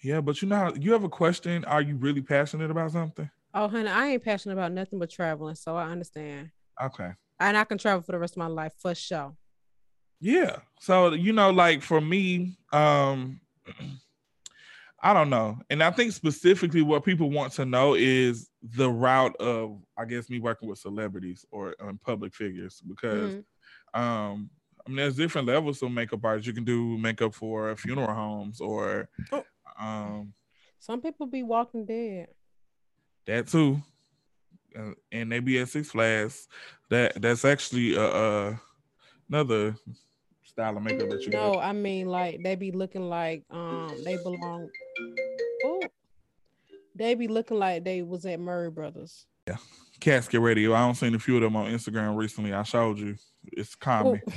Yeah, 0.03 0.21
but 0.21 0.41
you 0.41 0.47
know, 0.47 0.73
you 0.79 0.93
have 0.93 1.03
a 1.03 1.09
question. 1.09 1.63
Are 1.65 1.81
you 1.81 1.95
really 1.95 2.21
passionate 2.21 2.71
about 2.71 2.91
something? 2.91 3.29
Oh, 3.53 3.67
honey, 3.67 3.89
I 3.89 4.07
ain't 4.07 4.23
passionate 4.23 4.53
about 4.53 4.71
nothing 4.71 4.97
but 4.97 5.09
traveling, 5.09 5.55
so 5.55 5.75
I 5.75 5.89
understand. 5.89 6.49
Okay. 6.81 7.11
And 7.39 7.57
I 7.57 7.63
can 7.65 7.77
travel 7.77 8.01
for 8.01 8.13
the 8.13 8.19
rest 8.19 8.33
of 8.33 8.37
my 8.37 8.47
life 8.47 8.73
for 8.79 8.95
sure. 8.95 9.35
Yeah. 10.19 10.57
So 10.79 11.13
you 11.13 11.33
know, 11.33 11.49
like 11.51 11.81
for 11.81 12.01
me, 12.01 12.57
um, 12.71 13.41
I 15.03 15.13
don't 15.13 15.31
know, 15.31 15.57
and 15.69 15.83
I 15.83 15.89
think 15.91 16.11
specifically 16.11 16.83
what 16.83 17.03
people 17.03 17.31
want 17.31 17.53
to 17.53 17.65
know 17.65 17.95
is 17.95 18.49
the 18.61 18.89
route 18.89 19.35
of, 19.37 19.81
I 19.97 20.05
guess, 20.05 20.29
me 20.29 20.39
working 20.39 20.69
with 20.69 20.77
celebrities 20.77 21.43
or 21.49 21.75
um, 21.79 21.99
public 22.05 22.35
figures 22.35 22.81
because, 22.87 23.33
mm-hmm. 23.33 23.99
um, 23.99 24.51
I 24.85 24.89
mean, 24.89 24.97
there's 24.97 25.15
different 25.15 25.47
levels 25.47 25.81
of 25.81 25.91
makeup 25.91 26.23
artists. 26.23 26.45
You 26.45 26.53
can 26.53 26.63
do 26.63 26.99
makeup 26.99 27.33
for 27.33 27.75
funeral 27.75 28.13
homes 28.13 28.61
or 28.61 29.09
oh. 29.31 29.43
Um, 29.79 30.33
some 30.79 31.01
people 31.01 31.25
be 31.27 31.43
walking 31.43 31.85
dead. 31.85 32.27
That 33.27 33.47
too, 33.47 33.81
uh, 34.77 34.91
and 35.11 35.31
they 35.31 35.39
be 35.39 35.59
at 35.59 35.69
Six 35.69 35.91
Flags. 35.91 36.47
That 36.89 37.21
that's 37.21 37.45
actually 37.45 37.97
uh, 37.97 38.01
uh 38.01 38.55
another 39.29 39.75
style 40.43 40.77
of 40.77 40.83
makeup 40.83 41.09
that 41.09 41.21
you. 41.21 41.31
No, 41.31 41.59
I 41.59 41.71
mean 41.71 42.07
like 42.07 42.41
they 42.43 42.55
be 42.55 42.71
looking 42.71 43.09
like 43.09 43.43
um 43.49 43.95
they 44.03 44.17
belong. 44.17 44.69
Oh, 45.65 45.81
they 46.95 47.15
be 47.15 47.27
looking 47.27 47.57
like 47.57 47.83
they 47.83 48.01
was 48.01 48.25
at 48.25 48.39
Murray 48.39 48.69
Brothers. 48.69 49.27
Yeah, 49.47 49.57
Casket 49.99 50.41
Radio. 50.41 50.73
I 50.73 50.79
don't 50.79 50.95
seen 50.95 51.15
a 51.15 51.19
few 51.19 51.35
of 51.35 51.41
them 51.41 51.55
on 51.55 51.71
Instagram 51.71 52.15
recently. 52.15 52.53
I 52.53 52.63
showed 52.63 52.99
you. 52.99 53.15
It's 53.51 53.75
comedy. 53.75 54.21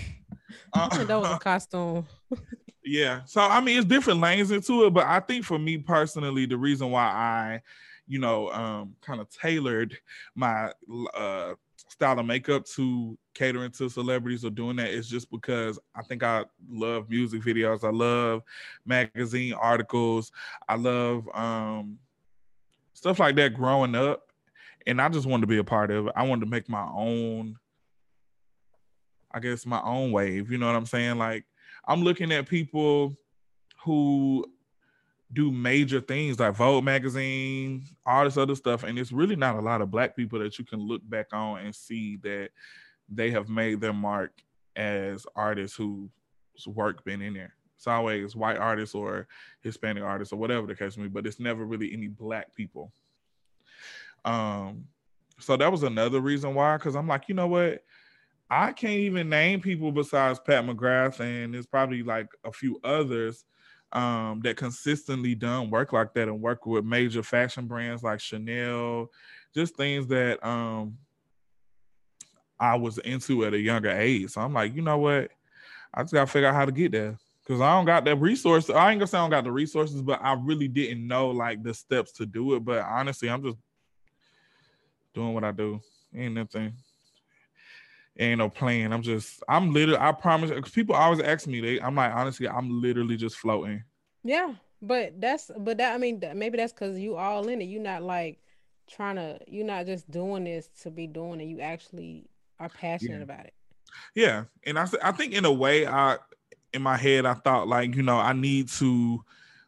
Uh, 0.73 1.05
that 1.05 1.21
was 1.21 1.33
a 1.33 1.39
costume. 1.39 2.07
Yeah. 2.85 3.23
So 3.25 3.41
I 3.41 3.61
mean, 3.61 3.79
it's 3.79 3.87
different 3.87 4.21
lanes 4.21 4.51
into 4.51 4.85
it, 4.85 4.91
but 4.91 5.07
I 5.07 5.21
think 5.21 5.45
for 5.45 5.59
me 5.59 5.79
personally, 5.79 6.47
the 6.47 6.57
reason 6.57 6.91
why 6.91 7.05
I, 7.05 7.63
you 8.07 8.19
know, 8.19 8.51
um, 8.51 8.95
kind 9.01 9.21
of 9.21 9.29
tailored 9.31 9.97
my 10.35 10.71
uh 11.15 11.55
style 11.89 12.19
of 12.19 12.27
makeup 12.27 12.65
to 12.67 13.17
catering 13.35 13.71
to 13.71 13.89
celebrities 13.89 14.45
or 14.45 14.51
doing 14.51 14.77
that 14.77 14.91
is 14.91 15.09
just 15.09 15.31
because 15.31 15.79
I 15.95 16.03
think 16.03 16.23
I 16.23 16.45
love 16.69 17.09
music 17.09 17.43
videos. 17.43 17.85
I 17.85 17.91
love 17.91 18.43
magazine 18.85 19.55
articles. 19.55 20.33
I 20.69 20.77
love 20.77 21.29
um 21.35 21.99
stuff 22.93 23.19
like 23.19 23.37
that 23.37 23.55
growing 23.55 23.95
up. 23.95 24.33
And 24.87 25.01
I 25.01 25.09
just 25.09 25.27
wanted 25.27 25.43
to 25.43 25.47
be 25.47 25.59
a 25.59 25.65
part 25.65 25.91
of 25.91 26.09
it. 26.09 26.13
I 26.15 26.25
wanted 26.25 26.45
to 26.45 26.51
make 26.51 26.69
my 26.69 26.87
own, 26.95 27.57
I 29.33 29.41
guess 29.41 29.65
my 29.65 29.81
own 29.81 30.13
wave. 30.13 30.51
You 30.51 30.59
know 30.59 30.67
what 30.67 30.77
I'm 30.77 30.85
saying? 30.87 31.17
Like 31.17 31.47
I'm 31.87 32.03
looking 32.03 32.33
at 32.33 32.49
people 32.49 33.17
who 33.85 34.47
do 35.33 35.51
major 35.51 36.01
things 36.01 36.39
like 36.39 36.55
Vogue 36.55 36.85
magazine, 36.85 37.85
all 38.07 38.25
this 38.25 38.37
other 38.37 38.55
stuff, 38.55 38.85
and 38.85 38.99
it's 38.99 39.13
really 39.13 39.37
not 39.37 39.57
a 39.57 39.61
lot 39.61 39.83
of 39.83 39.91
black 39.91 40.15
people 40.17 40.39
that 40.39 40.59
you 40.59 40.65
can 40.65 40.81
look 40.81 41.03
back 41.09 41.27
on 41.33 41.61
and 41.61 41.75
see 41.75 42.17
that 42.19 42.51
they 43.09 43.31
have 43.31 43.49
made 43.49 43.81
their 43.81 43.93
mark 43.93 44.33
as 44.77 45.27
artists 45.35 45.77
whose 45.77 46.11
work 46.67 47.05
been 47.05 47.21
in 47.21 47.35
there. 47.35 47.55
It's 47.77 47.87
always 47.87 48.37
white 48.37 48.57
artists 48.57 48.95
or 48.95 49.27
Hispanic 49.61 50.03
artists 50.03 50.33
or 50.33 50.37
whatever 50.37 50.67
the 50.67 50.75
case 50.75 50.97
may 50.97 51.05
be, 51.05 51.09
but 51.09 51.27
it's 51.27 51.41
never 51.41 51.65
really 51.65 51.93
any 51.93 52.09
black 52.09 52.55
people. 52.55 52.93
Um, 54.25 54.85
so 55.39 55.57
that 55.57 55.71
was 55.71 55.83
another 55.83 56.21
reason 56.21 56.55
why, 56.55 56.77
because 56.77 56.95
I'm 56.95 57.09
like, 57.09 57.29
you 57.29 57.35
know 57.35 57.49
what? 57.49 57.83
I 58.57 58.73
can't 58.73 59.01
even 59.01 59.29
name 59.29 59.61
people 59.61 59.91
besides 59.91 60.39
Pat 60.39 60.65
McGrath, 60.65 61.19
and 61.19 61.53
there's 61.53 61.67
probably 61.67 62.05
like 62.05 62.29
a 62.45 62.53
few 62.53 62.79
others 62.85 63.45
um, 63.93 64.43
that 64.45 64.57
consistently 64.57 65.35
done 65.35 65.71
work 65.71 65.93
like 65.93 66.15
that 66.15 66.29
and 66.29 66.41
work 66.41 66.65
with 66.65 66.85
major 66.85 67.25
fashion 67.25 67.67
brands 67.67 68.05
like 68.05 68.21
Chanel, 68.21 69.11
just 69.57 69.77
things 69.77 70.07
that 70.07 70.45
um, 70.47 70.97
I 72.61 72.77
was 72.77 72.99
into 72.99 73.45
at 73.45 73.55
a 73.55 73.59
younger 73.59 73.91
age. 73.91 74.31
So 74.31 74.41
I'm 74.41 74.53
like, 74.53 74.73
you 74.73 74.83
know 74.83 74.99
what? 74.99 75.33
I 75.93 76.03
just 76.05 76.15
gotta 76.15 76.31
figure 76.31 76.49
out 76.49 76.55
how 76.55 76.65
to 76.65 76.73
get 76.73 76.93
there. 76.93 77.19
Cause 77.49 77.61
I 77.61 77.75
don't 77.75 77.85
got 77.85 78.05
that 78.05 78.17
resource. 78.17 78.71
I 78.71 78.93
ain't 78.93 79.01
gonna 79.01 79.09
say 79.09 79.19
I 79.19 79.23
don't 79.23 79.31
got 79.31 79.45
the 79.45 79.53
resources, 79.53 80.01
but 80.01 80.21
I 80.23 80.35
really 80.35 80.69
didn't 80.69 81.05
know 81.05 81.31
like 81.31 81.63
the 81.65 81.75
steps 81.75 82.13
to 82.13 82.25
do 82.25 82.55
it. 82.55 82.65
But 82.65 82.85
honestly, 82.85 83.29
I'm 83.29 83.43
just 83.43 83.59
doing 85.13 85.35
what 85.35 85.45
I 85.45 85.51
do. 85.51 85.81
Ain't 86.15 86.35
nothing 86.35 86.73
ain't 88.19 88.39
no 88.39 88.49
plan. 88.49 88.93
I'm 88.93 89.03
just, 89.03 89.43
I'm 89.49 89.73
literally, 89.73 90.01
I 90.01 90.13
promise, 90.13 90.51
because 90.51 90.73
people 90.73 90.95
always 90.95 91.21
ask 91.21 91.47
me, 91.47 91.61
they, 91.61 91.81
I'm 91.81 91.95
like, 91.95 92.13
honestly, 92.15 92.49
I'm 92.49 92.81
literally 92.81 93.17
just 93.17 93.37
floating. 93.37 93.83
Yeah, 94.23 94.55
but 94.81 95.21
that's, 95.21 95.51
but 95.59 95.79
that, 95.79 95.95
I 95.95 95.99
mean, 95.99 96.23
maybe 96.35 96.57
that's 96.57 96.73
because 96.73 96.99
you 96.99 97.17
all 97.17 97.49
in 97.49 97.61
it. 97.61 97.65
You're 97.65 97.83
not 97.83 98.03
like 98.03 98.39
trying 98.89 99.17
to, 99.17 99.39
you're 99.49 99.67
not 99.67 99.87
just 99.87 100.11
doing 100.11 100.45
this 100.45 100.69
to 100.83 100.91
be 100.91 101.07
doing 101.07 101.41
it. 101.41 101.45
You 101.45 101.61
actually 101.61 102.29
are 102.61 102.69
passionate 102.69 103.17
yeah. 103.17 103.23
about 103.23 103.47
it. 103.47 103.55
Yeah, 104.15 104.45
and 104.65 104.79
I, 104.79 104.89
I 105.03 105.13
think 105.13 105.33
in 105.33 105.45
a 105.45 105.53
way, 105.53 105.87
I, 105.87 106.19
in 106.73 106.83
my 106.83 106.97
head, 106.97 107.27
I 107.27 107.35
thought 107.35 107.69
like, 107.69 107.95
you 107.95 108.03
know, 108.03 108.19
I 108.19 108.33
need 108.33 108.69
to 108.71 109.25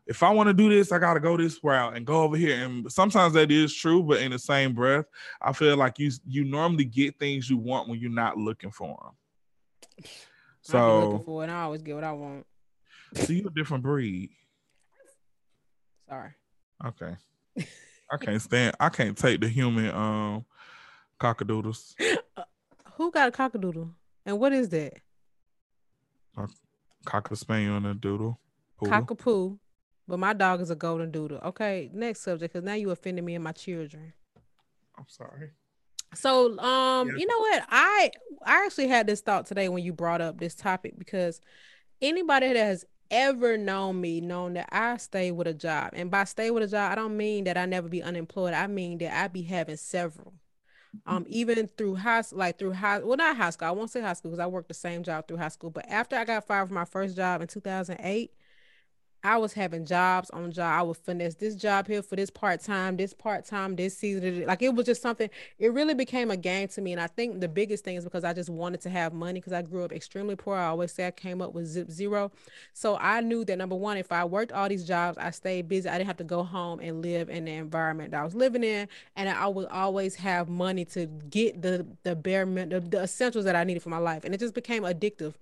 if 0.06 0.22
I 0.22 0.30
want 0.30 0.48
to 0.48 0.52
do 0.54 0.68
this, 0.68 0.92
I 0.92 0.98
got 0.98 1.14
to 1.14 1.20
go 1.20 1.36
this 1.36 1.62
route 1.62 1.96
and 1.96 2.06
go 2.06 2.22
over 2.22 2.36
here. 2.36 2.64
And 2.64 2.90
sometimes 2.90 3.34
that 3.34 3.50
is 3.50 3.74
true, 3.74 4.02
but 4.02 4.20
in 4.20 4.30
the 4.30 4.38
same 4.38 4.72
breath, 4.72 5.06
I 5.42 5.52
feel 5.52 5.76
like 5.76 5.98
you 5.98 6.10
you 6.26 6.44
normally 6.44 6.84
get 6.84 7.18
things 7.18 7.50
you 7.50 7.56
want 7.56 7.88
when 7.88 7.98
you're 7.98 8.10
not 8.10 8.36
looking 8.36 8.70
for 8.70 8.96
them. 9.02 10.06
So 10.62 11.00
looking 11.10 11.24
for 11.24 11.44
it, 11.44 11.50
I 11.50 11.62
always 11.62 11.82
get 11.82 11.94
what 11.94 12.04
I 12.04 12.12
want. 12.12 12.46
So 13.14 13.32
you're 13.32 13.48
a 13.48 13.54
different 13.54 13.82
breed. 13.82 14.30
Sorry. 16.08 16.30
Okay. 16.84 17.16
I 18.10 18.16
can't 18.20 18.40
stand. 18.40 18.76
I 18.78 18.88
can't 18.88 19.18
take 19.18 19.40
the 19.40 19.48
human 19.48 19.90
um 19.90 20.44
cockadoodles. 21.20 21.94
Uh, 22.36 22.44
who 22.94 23.10
got 23.10 23.28
a 23.28 23.32
cockadoodle? 23.32 23.90
And 24.24 24.38
what 24.38 24.52
is 24.52 24.68
that? 24.68 24.94
A 26.36 26.48
cocker 27.04 27.34
spaniel 27.34 27.76
and 27.76 27.86
a 27.86 27.94
doodle. 27.94 28.38
Cockapoo. 28.80 29.58
But 30.08 30.18
my 30.18 30.32
dog 30.32 30.60
is 30.60 30.70
a 30.70 30.76
golden 30.76 31.10
doodle. 31.10 31.38
Okay, 31.38 31.90
next 31.92 32.20
subject, 32.20 32.52
because 32.52 32.64
now 32.64 32.74
you 32.74 32.90
offended 32.90 33.24
me 33.24 33.34
and 33.34 33.42
my 33.42 33.52
children. 33.52 34.12
I'm 34.96 35.08
sorry. 35.08 35.50
So, 36.14 36.58
um, 36.58 37.08
yeah. 37.08 37.14
you 37.16 37.26
know 37.26 37.38
what? 37.38 37.64
I 37.68 38.10
I 38.44 38.64
actually 38.64 38.88
had 38.88 39.06
this 39.06 39.20
thought 39.20 39.46
today 39.46 39.68
when 39.68 39.82
you 39.82 39.92
brought 39.92 40.20
up 40.20 40.38
this 40.38 40.54
topic 40.54 40.94
because 40.98 41.40
anybody 42.00 42.52
that 42.52 42.56
has 42.56 42.84
ever 43.10 43.56
known 43.56 44.00
me 44.00 44.20
known 44.20 44.54
that 44.54 44.68
I 44.72 44.96
stay 44.96 45.30
with 45.32 45.46
a 45.46 45.54
job, 45.54 45.90
and 45.92 46.10
by 46.10 46.24
stay 46.24 46.50
with 46.50 46.62
a 46.62 46.68
job, 46.68 46.92
I 46.92 46.94
don't 46.94 47.16
mean 47.16 47.44
that 47.44 47.56
I 47.56 47.66
never 47.66 47.88
be 47.88 48.02
unemployed. 48.02 48.54
I 48.54 48.66
mean 48.66 48.98
that 48.98 49.12
I 49.12 49.28
be 49.28 49.42
having 49.42 49.76
several. 49.76 50.34
Um, 51.04 51.26
even 51.28 51.68
through 51.76 51.96
high, 51.96 52.22
like 52.32 52.58
through 52.58 52.72
high, 52.72 53.00
well, 53.00 53.18
not 53.18 53.36
high 53.36 53.50
school. 53.50 53.68
I 53.68 53.72
won't 53.72 53.90
say 53.90 54.00
high 54.00 54.14
school 54.14 54.30
because 54.30 54.42
I 54.42 54.46
worked 54.46 54.68
the 54.68 54.74
same 54.74 55.02
job 55.02 55.28
through 55.28 55.36
high 55.36 55.48
school. 55.48 55.68
But 55.68 55.86
after 55.90 56.16
I 56.16 56.24
got 56.24 56.46
fired 56.46 56.68
from 56.68 56.74
my 56.76 56.86
first 56.86 57.16
job 57.16 57.42
in 57.42 57.48
2008, 57.48 58.32
I 59.26 59.38
was 59.38 59.52
having 59.52 59.84
jobs 59.84 60.30
on 60.30 60.52
job. 60.52 60.78
I 60.78 60.82
would 60.82 60.96
finesse 60.98 61.34
this 61.34 61.56
job 61.56 61.88
here 61.88 62.00
for 62.00 62.14
this 62.14 62.30
part 62.30 62.60
time, 62.60 62.96
this 62.96 63.12
part 63.12 63.44
time, 63.44 63.74
this 63.74 63.98
season. 63.98 64.46
Like 64.46 64.62
it 64.62 64.72
was 64.72 64.86
just 64.86 65.02
something. 65.02 65.28
It 65.58 65.72
really 65.72 65.94
became 65.94 66.30
a 66.30 66.36
game 66.36 66.68
to 66.68 66.80
me, 66.80 66.92
and 66.92 67.00
I 67.00 67.08
think 67.08 67.40
the 67.40 67.48
biggest 67.48 67.82
thing 67.82 67.96
is 67.96 68.04
because 68.04 68.22
I 68.22 68.32
just 68.32 68.48
wanted 68.48 68.80
to 68.82 68.90
have 68.90 69.12
money 69.12 69.40
because 69.40 69.52
I 69.52 69.62
grew 69.62 69.82
up 69.82 69.90
extremely 69.90 70.36
poor. 70.36 70.54
I 70.54 70.66
always 70.66 70.92
say 70.92 71.08
I 71.08 71.10
came 71.10 71.42
up 71.42 71.54
with 71.54 71.66
zip 71.66 71.90
zero, 71.90 72.30
so 72.72 72.98
I 72.98 73.20
knew 73.20 73.44
that 73.46 73.58
number 73.58 73.74
one, 73.74 73.96
if 73.96 74.12
I 74.12 74.24
worked 74.24 74.52
all 74.52 74.68
these 74.68 74.86
jobs, 74.86 75.18
I 75.18 75.32
stayed 75.32 75.68
busy. 75.68 75.88
I 75.88 75.98
didn't 75.98 76.06
have 76.06 76.18
to 76.18 76.24
go 76.24 76.44
home 76.44 76.78
and 76.78 77.02
live 77.02 77.28
in 77.28 77.46
the 77.46 77.52
environment 77.54 78.12
that 78.12 78.20
I 78.20 78.24
was 78.24 78.36
living 78.36 78.62
in, 78.62 78.86
and 79.16 79.28
I 79.28 79.48
would 79.48 79.66
always 79.66 80.14
have 80.14 80.48
money 80.48 80.84
to 80.86 81.06
get 81.06 81.62
the 81.62 81.84
the 82.04 82.14
bare 82.14 82.46
the, 82.46 82.78
the 82.78 83.02
essentials 83.02 83.44
that 83.46 83.56
I 83.56 83.64
needed 83.64 83.82
for 83.82 83.90
my 83.90 83.98
life, 83.98 84.22
and 84.22 84.32
it 84.32 84.38
just 84.38 84.54
became 84.54 84.84
addictive. 84.84 85.34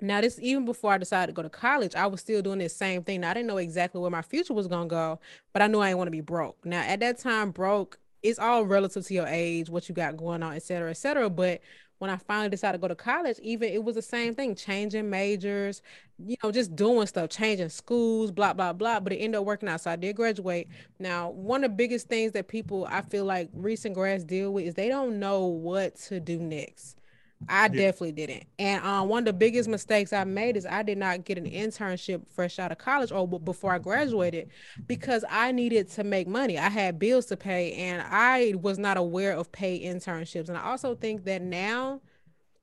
Now, 0.00 0.20
this 0.20 0.38
even 0.40 0.64
before 0.64 0.92
I 0.92 0.98
decided 0.98 1.32
to 1.32 1.36
go 1.36 1.42
to 1.42 1.50
college, 1.50 1.94
I 1.94 2.06
was 2.06 2.20
still 2.20 2.42
doing 2.42 2.58
this 2.58 2.76
same 2.76 3.02
thing. 3.02 3.20
Now, 3.20 3.30
I 3.30 3.34
didn't 3.34 3.48
know 3.48 3.58
exactly 3.58 4.00
where 4.00 4.10
my 4.10 4.22
future 4.22 4.54
was 4.54 4.66
gonna 4.66 4.86
go, 4.86 5.20
but 5.52 5.62
I 5.62 5.66
knew 5.66 5.80
I 5.80 5.88
didn't 5.88 5.98
want 5.98 6.08
to 6.08 6.12
be 6.12 6.20
broke. 6.20 6.64
Now, 6.64 6.80
at 6.82 7.00
that 7.00 7.18
time, 7.18 7.50
broke 7.50 7.98
it's 8.22 8.38
all 8.38 8.64
relative 8.64 9.06
to 9.06 9.14
your 9.14 9.26
age, 9.26 9.70
what 9.70 9.88
you 9.88 9.94
got 9.94 10.16
going 10.16 10.42
on, 10.42 10.54
et 10.54 10.62
cetera, 10.62 10.90
et 10.90 10.94
cetera. 10.94 11.30
But 11.30 11.60
when 11.98 12.10
I 12.10 12.16
finally 12.16 12.48
decided 12.48 12.78
to 12.78 12.82
go 12.82 12.88
to 12.88 12.94
college, 12.94 13.38
even 13.42 13.72
it 13.72 13.84
was 13.84 13.94
the 13.94 14.02
same 14.02 14.34
thing, 14.34 14.54
changing 14.54 15.10
majors, 15.10 15.82
you 16.18 16.36
know, 16.42 16.50
just 16.50 16.74
doing 16.74 17.06
stuff, 17.06 17.30
changing 17.30 17.68
schools, 17.68 18.30
blah, 18.30 18.52
blah, 18.52 18.72
blah. 18.72 19.00
But 19.00 19.12
it 19.12 19.16
ended 19.16 19.38
up 19.38 19.44
working 19.46 19.68
out. 19.68 19.82
So 19.82 19.90
I 19.90 19.96
did 19.96 20.16
graduate. 20.16 20.68
Now, 20.98 21.30
one 21.30 21.64
of 21.64 21.70
the 21.70 21.76
biggest 21.76 22.08
things 22.08 22.32
that 22.32 22.48
people 22.48 22.86
I 22.90 23.02
feel 23.02 23.24
like 23.24 23.50
recent 23.52 23.94
grads 23.94 24.24
deal 24.24 24.52
with 24.52 24.64
is 24.66 24.74
they 24.74 24.88
don't 24.88 25.18
know 25.18 25.46
what 25.46 25.96
to 26.08 26.20
do 26.20 26.38
next. 26.38 26.99
I 27.48 27.64
yeah. 27.64 27.68
definitely 27.68 28.12
didn't. 28.12 28.44
And 28.58 28.84
um, 28.84 29.08
one 29.08 29.20
of 29.20 29.24
the 29.26 29.32
biggest 29.32 29.68
mistakes 29.68 30.12
I 30.12 30.24
made 30.24 30.56
is 30.56 30.66
I 30.66 30.82
did 30.82 30.98
not 30.98 31.24
get 31.24 31.38
an 31.38 31.46
internship 31.46 32.22
fresh 32.30 32.58
out 32.58 32.70
of 32.70 32.78
college 32.78 33.12
or 33.12 33.26
before 33.26 33.72
I 33.72 33.78
graduated 33.78 34.50
because 34.86 35.24
I 35.28 35.52
needed 35.52 35.88
to 35.92 36.04
make 36.04 36.28
money. 36.28 36.58
I 36.58 36.68
had 36.68 36.98
bills 36.98 37.26
to 37.26 37.36
pay 37.36 37.72
and 37.74 38.02
I 38.06 38.54
was 38.60 38.78
not 38.78 38.96
aware 38.96 39.32
of 39.32 39.50
paid 39.52 39.82
internships. 39.82 40.48
And 40.48 40.58
I 40.58 40.64
also 40.64 40.94
think 40.94 41.24
that 41.24 41.42
now 41.42 42.02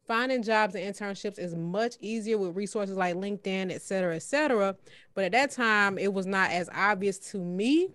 finding 0.05 0.43
jobs 0.43 0.75
and 0.75 0.95
internships 0.95 1.39
is 1.39 1.55
much 1.55 1.95
easier 1.99 2.37
with 2.37 2.55
resources 2.55 2.95
like 2.95 3.15
LinkedIn, 3.15 3.73
et 3.73 3.81
cetera, 3.81 4.15
et 4.15 4.23
cetera. 4.23 4.75
But 5.15 5.25
at 5.25 5.31
that 5.33 5.51
time, 5.51 5.97
it 5.97 6.13
was 6.13 6.25
not 6.25 6.51
as 6.51 6.69
obvious 6.73 7.17
to 7.31 7.39
me 7.39 7.89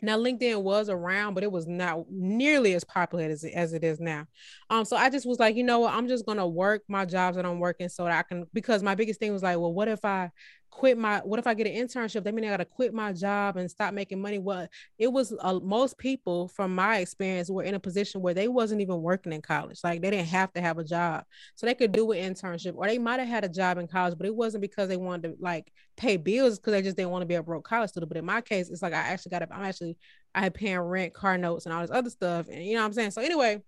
now 0.00 0.16
LinkedIn 0.16 0.62
was 0.62 0.88
around, 0.88 1.34
but 1.34 1.42
it 1.42 1.50
was 1.50 1.66
not 1.66 2.10
nearly 2.10 2.74
as 2.74 2.84
popular 2.84 3.24
as 3.24 3.42
it, 3.42 3.52
as 3.54 3.72
it 3.72 3.82
is 3.82 3.98
now. 3.98 4.26
Um, 4.70 4.84
so 4.84 4.96
I 4.96 5.08
just 5.08 5.26
was 5.26 5.38
like, 5.38 5.56
you 5.56 5.64
know 5.64 5.80
what, 5.80 5.94
I'm 5.94 6.08
just 6.08 6.26
gonna 6.26 6.46
work 6.46 6.82
my 6.88 7.04
jobs 7.04 7.36
that 7.36 7.46
I'm 7.46 7.58
working 7.58 7.88
so 7.88 8.04
that 8.04 8.12
I 8.12 8.22
can 8.22 8.46
because 8.52 8.82
my 8.82 8.94
biggest 8.94 9.18
thing 9.18 9.32
was 9.32 9.42
like, 9.42 9.58
well, 9.58 9.72
what 9.72 9.88
if 9.88 10.04
I 10.04 10.30
quit 10.70 10.98
my 10.98 11.18
what 11.24 11.38
if 11.38 11.46
I 11.46 11.54
get 11.54 11.66
an 11.66 11.72
internship? 11.74 12.24
That 12.24 12.34
mean 12.34 12.44
I 12.44 12.48
gotta 12.48 12.64
quit 12.64 12.92
my 12.92 13.12
job 13.12 13.56
and 13.56 13.70
stop 13.70 13.94
making 13.94 14.20
money. 14.20 14.38
Well, 14.38 14.68
it 14.98 15.08
was 15.08 15.34
uh, 15.40 15.58
most 15.60 15.98
people 15.98 16.48
from 16.48 16.74
my 16.74 16.98
experience 16.98 17.50
were 17.50 17.62
in 17.62 17.74
a 17.74 17.80
position 17.80 18.20
where 18.20 18.34
they 18.34 18.48
wasn't 18.48 18.80
even 18.82 19.00
working 19.00 19.32
in 19.32 19.42
college. 19.42 19.80
Like 19.82 20.02
they 20.02 20.10
didn't 20.10 20.28
have 20.28 20.52
to 20.52 20.60
have 20.60 20.78
a 20.78 20.84
job. 20.84 21.24
So 21.54 21.66
they 21.66 21.74
could 21.74 21.92
do 21.92 22.12
an 22.12 22.34
internship 22.34 22.74
or 22.76 22.86
they 22.86 22.98
might 22.98 23.20
have 23.20 23.28
had 23.28 23.44
a 23.44 23.48
job 23.48 23.78
in 23.78 23.88
college, 23.88 24.16
but 24.18 24.26
it 24.26 24.34
wasn't 24.34 24.62
because 24.62 24.88
they 24.88 24.96
wanted 24.96 25.28
to 25.28 25.36
like 25.40 25.72
pay 25.96 26.16
bills 26.16 26.58
because 26.58 26.72
they 26.72 26.82
just 26.82 26.96
didn't 26.96 27.10
want 27.10 27.22
to 27.22 27.26
be 27.26 27.34
a 27.34 27.42
broke 27.42 27.64
college 27.64 27.90
student. 27.90 28.10
But 28.10 28.18
in 28.18 28.26
my 28.26 28.40
case, 28.42 28.68
it's 28.68 28.82
like 28.82 28.92
I 28.92 28.98
actually 28.98 29.30
got 29.30 29.42
I'm 29.42 29.64
actually 29.64 29.96
I 30.34 30.42
had 30.42 30.54
paying 30.54 30.78
rent, 30.78 31.14
car 31.14 31.38
notes, 31.38 31.66
and 31.66 31.74
all 31.74 31.80
this 31.80 31.90
other 31.90 32.10
stuff. 32.10 32.48
And 32.48 32.64
you 32.64 32.74
know 32.74 32.80
what 32.80 32.86
I'm 32.86 32.92
saying? 32.92 33.10
So 33.12 33.22
anyway, 33.22 33.62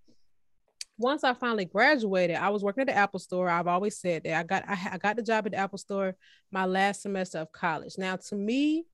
once 1.01 1.23
I 1.23 1.33
finally 1.33 1.65
graduated, 1.65 2.35
I 2.37 2.49
was 2.49 2.63
working 2.63 2.81
at 2.81 2.87
the 2.87 2.95
Apple 2.95 3.19
store. 3.19 3.49
I've 3.49 3.67
always 3.67 3.97
said 3.97 4.23
that 4.23 4.37
I 4.37 4.43
got 4.43 4.63
I, 4.67 4.91
I 4.93 4.97
got 4.97 5.15
the 5.15 5.23
job 5.23 5.45
at 5.45 5.53
the 5.53 5.57
Apple 5.57 5.77
store 5.77 6.15
my 6.51 6.65
last 6.65 7.01
semester 7.01 7.39
of 7.39 7.51
college. 7.51 7.95
Now, 7.97 8.15
to 8.15 8.35
me, 8.35 8.85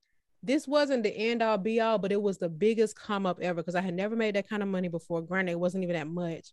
this 0.42 0.66
wasn't 0.66 1.02
the 1.02 1.14
end 1.14 1.42
all 1.42 1.58
be 1.58 1.80
all, 1.80 1.98
but 1.98 2.12
it 2.12 2.20
was 2.20 2.38
the 2.38 2.48
biggest 2.48 2.98
come 2.98 3.26
up 3.26 3.38
ever 3.40 3.60
because 3.60 3.74
I 3.74 3.80
had 3.80 3.94
never 3.94 4.16
made 4.16 4.36
that 4.36 4.48
kind 4.48 4.62
of 4.62 4.68
money 4.68 4.88
before. 4.88 5.20
Granted, 5.22 5.52
it 5.52 5.60
wasn't 5.60 5.84
even 5.84 5.96
that 5.96 6.08
much. 6.08 6.52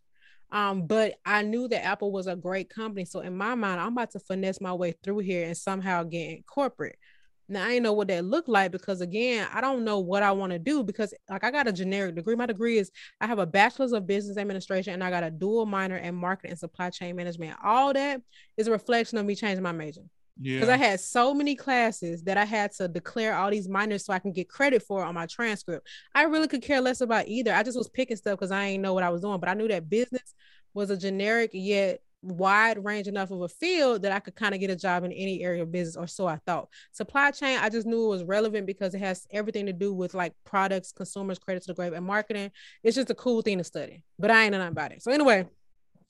Um, 0.52 0.88
but 0.88 1.16
I 1.26 1.42
knew 1.42 1.68
that 1.68 1.86
Apple 1.86 2.12
was 2.12 2.28
a 2.28 2.36
great 2.36 2.70
company. 2.70 3.06
So 3.06 3.22
in 3.22 3.36
my 3.36 3.56
mind, 3.56 3.80
I'm 3.80 3.94
about 3.94 4.12
to 4.12 4.20
finesse 4.20 4.62
my 4.62 4.74
way 4.74 4.94
through 5.04 5.20
here 5.20 5.46
and 5.46 5.58
somehow 5.58 6.04
get 6.04 6.30
in 6.30 6.44
corporate. 6.44 6.98
Now 7.48 7.66
I 7.66 7.80
know 7.80 7.94
what 7.94 8.08
that 8.08 8.26
looked 8.26 8.50
like 8.50 8.72
because 8.72 9.02
again, 9.02 9.48
I 9.54 9.62
don't 9.62 9.84
know 9.84 10.00
what 10.00 10.24
I 10.24 10.32
want 10.32 10.52
to 10.52 10.60
do 10.60 10.84
because 10.84 11.14
like 11.30 11.44
I 11.44 11.52
got 11.52 11.68
a 11.68 11.74
generic 11.74 12.16
degree. 12.16 12.36
My 12.36 12.46
degree 12.46 12.78
is 12.78 12.92
I 13.22 13.28
have 13.28 13.40
a 13.40 13.46
bachelor's 13.46 13.94
of 13.94 14.08
business 14.08 14.38
administration 14.38 14.94
and 14.94 15.04
I 15.04 15.10
got 15.10 15.24
a 15.24 15.32
dual 15.32 15.66
minor 15.66 15.98
in 15.98 16.16
marketing 16.16 16.52
and 16.52 16.60
supply 16.60 16.90
chain 16.90 17.16
management. 17.16 17.58
All 17.64 17.94
that 17.94 18.22
is 18.58 18.68
a 18.68 18.72
reflection 18.72 19.18
of 19.18 19.26
me 19.26 19.36
changing 19.36 19.64
my 19.64 19.72
major. 19.72 20.02
Yeah. 20.40 20.56
Because 20.56 20.70
I 20.70 20.78
had 20.78 21.00
so 21.00 21.34
many 21.34 21.56
classes 21.56 22.24
that 22.24 22.38
I 22.38 22.46
had 22.46 22.72
to 22.74 22.88
declare 22.88 23.36
all 23.36 23.50
these 23.50 23.70
minors 23.70 24.06
so 24.06 24.12
I 24.12 24.20
can 24.20 24.34
get 24.34 24.50
credit 24.50 24.82
for 24.82 25.04
on 25.04 25.14
my 25.14 25.28
transcript. 25.28 25.88
I 26.14 26.24
really 26.24 26.48
could 26.48 26.62
care 26.62 26.82
less 26.82 27.02
about 27.02 27.28
either. 27.28 27.54
I 27.54 27.64
just 27.64 27.78
was 27.78 27.90
picking 27.90 28.18
stuff 28.18 28.38
because 28.38 28.52
I 28.52 28.66
ain't 28.66 28.84
know 28.84 28.94
what 28.94 29.04
I 29.04 29.10
was 29.10 29.22
doing, 29.22 29.40
but 29.40 29.48
I 29.48 29.54
knew 29.54 29.68
that 29.70 29.90
business 29.90 30.34
was 30.74 30.90
a 30.90 30.98
generic 30.98 31.52
yet 31.54 32.02
wide 32.26 32.84
range 32.84 33.08
enough 33.08 33.32
of 33.32 33.42
a 33.42 33.48
field 33.48 34.02
that 34.02 34.12
I 34.12 34.20
could 34.20 34.36
kind 34.36 34.54
of 34.54 34.60
get 34.60 34.70
a 34.70 34.76
job 34.76 35.04
in 35.04 35.12
any 35.12 35.44
area 35.44 35.64
of 35.64 35.72
business, 35.72 35.96
or 35.96 36.08
so 36.08 36.28
I 36.28 36.38
thought. 36.46 36.70
Supply 36.92 37.32
chain, 37.32 37.60
I 37.62 37.70
just 37.70 37.88
knew 37.88 38.06
it 38.06 38.10
was 38.10 38.24
relevant 38.24 38.66
because 38.66 38.94
it 38.94 39.00
has 39.00 39.28
everything 39.32 39.66
to 39.68 39.74
do 39.74 39.94
with 39.94 40.14
like 40.14 40.34
products, 40.44 40.92
consumers, 40.92 41.40
credit 41.40 41.64
to 41.64 41.68
the 41.68 41.74
grave, 41.74 41.94
and 41.94 42.06
marketing. 42.06 42.52
It's 42.84 42.96
just 42.96 43.10
a 43.10 43.16
cool 43.16 43.42
thing 43.42 43.60
to 43.60 43.64
study, 43.64 44.04
but 44.18 44.32
I 44.32 44.44
ain't 44.44 44.54
know 44.54 44.68
about 44.68 44.92
it. 44.92 45.04
So 45.04 45.12
anyway, 45.12 45.48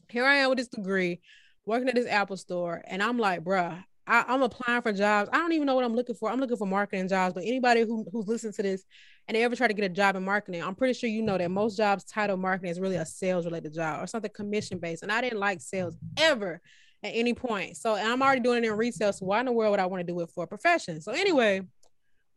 here 0.10 0.26
I 0.26 0.36
am 0.36 0.50
with 0.50 0.58
this 0.58 0.68
degree, 0.68 1.22
working 1.66 1.90
at 1.90 1.96
this 1.96 2.08
Apple 2.08 2.38
store, 2.38 2.84
and 2.88 3.04
I'm 3.04 3.18
like, 3.18 3.44
bruh, 3.44 3.84
I, 4.08 4.34
am 4.34 4.42
applying 4.42 4.82
for 4.82 4.94
jobs. 4.94 5.30
I 5.34 5.38
don't 5.38 5.54
even 5.54 5.66
know 5.66 5.76
what 5.76 5.84
I'm 5.84 5.96
looking 5.96 6.16
for. 6.16 6.30
I'm 6.30 6.40
looking 6.40 6.58
for 6.58 6.68
marketing 6.68 7.08
jobs. 7.08 7.34
But 7.34 7.44
anybody 7.44 7.82
who, 7.82 8.06
who's 8.12 8.28
listening 8.28 8.54
to 8.54 8.64
this 8.64 8.84
and 9.28 9.36
they 9.36 9.44
ever 9.44 9.56
try 9.56 9.68
to 9.68 9.74
get 9.74 9.86
a 9.86 9.90
job 9.90 10.16
in 10.16 10.24
marketing, 10.24 10.64
I'm 10.64 10.76
pretty 10.76 10.94
sure 10.94 11.10
you 11.10 11.22
know 11.22 11.38
that 11.38 11.50
most 11.50 11.78
jobs 11.78 12.04
title 12.04 12.38
marketing 12.38 12.72
is 12.72 12.80
really 12.80 12.98
a 12.98 13.06
sales 13.06 13.46
related 13.46 13.74
job 13.74 14.04
or 14.04 14.08
something 14.08 14.32
commission 14.34 14.78
based. 14.78 15.04
And 15.04 15.12
I 15.12 15.22
didn't 15.22 15.40
like 15.40 15.62
sales 15.62 15.96
ever 16.18 16.62
at 17.04 17.12
any 17.14 17.34
point. 17.34 17.78
So 17.78 17.96
I'm 17.96 18.22
already 18.22 18.42
doing 18.42 18.64
it 18.64 18.68
in 18.68 18.78
retail. 18.78 19.14
So 19.14 19.26
why 19.26 19.40
in 19.40 19.46
the 19.46 19.52
world 19.52 19.72
would 19.72 19.80
I 19.80 19.86
want 19.86 20.06
to 20.06 20.12
do 20.12 20.20
it 20.22 20.30
for 20.30 20.44
a 20.44 20.48
profession? 20.48 21.02
So 21.02 21.12
anyway, 21.12 21.62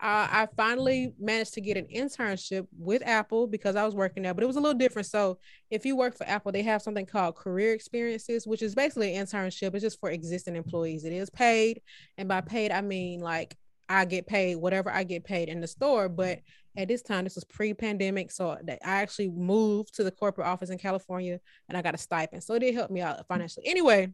I 0.00 0.46
finally 0.56 1.12
managed 1.18 1.54
to 1.54 1.61
get 1.61 1.76
an 1.76 1.87
internship 1.87 2.66
with 2.78 3.02
Apple 3.04 3.46
because 3.46 3.74
I 3.74 3.84
was 3.84 3.94
working 3.94 4.22
there, 4.22 4.32
but 4.32 4.44
it 4.44 4.46
was 4.46 4.56
a 4.56 4.61
little 4.61 4.78
different. 4.78 5.06
So, 5.06 5.38
if 5.70 5.84
you 5.84 5.96
work 5.96 6.16
for 6.16 6.26
Apple, 6.28 6.52
they 6.52 6.62
have 6.62 6.82
something 6.82 7.06
called 7.06 7.34
career 7.34 7.72
experiences, 7.72 8.46
which 8.46 8.62
is 8.62 8.74
basically 8.74 9.16
an 9.16 9.26
internship. 9.26 9.74
It's 9.74 9.82
just 9.82 9.98
for 9.98 10.11
existing 10.11 10.56
employees. 10.56 11.04
It 11.04 11.12
is 11.12 11.30
paid, 11.30 11.82
and 12.16 12.28
by 12.28 12.40
paid, 12.40 12.70
I 12.70 12.80
mean 12.80 13.20
like 13.20 13.56
I 13.88 14.04
get 14.04 14.26
paid 14.26 14.56
whatever 14.56 14.90
I 14.90 15.02
get 15.02 15.24
paid 15.24 15.48
in 15.48 15.61
the 15.61 15.66
store. 15.66 16.08
But 16.08 16.40
at 16.76 16.87
this 16.87 17.02
time, 17.02 17.24
this 17.24 17.34
was 17.34 17.44
pre-pandemic, 17.44 18.30
so 18.30 18.50
I 18.50 18.78
actually 18.82 19.30
moved 19.30 19.94
to 19.94 20.04
the 20.04 20.12
corporate 20.12 20.46
office 20.46 20.70
in 20.70 20.78
California, 20.78 21.40
and 21.68 21.76
I 21.76 21.82
got 21.82 21.94
a 21.94 21.98
stipend, 21.98 22.44
so 22.44 22.54
it 22.54 22.61
did 22.61 22.74
help 22.74 22.90
me 22.90 23.00
out 23.00 23.26
financially. 23.26 23.66
Anyway, 23.66 24.12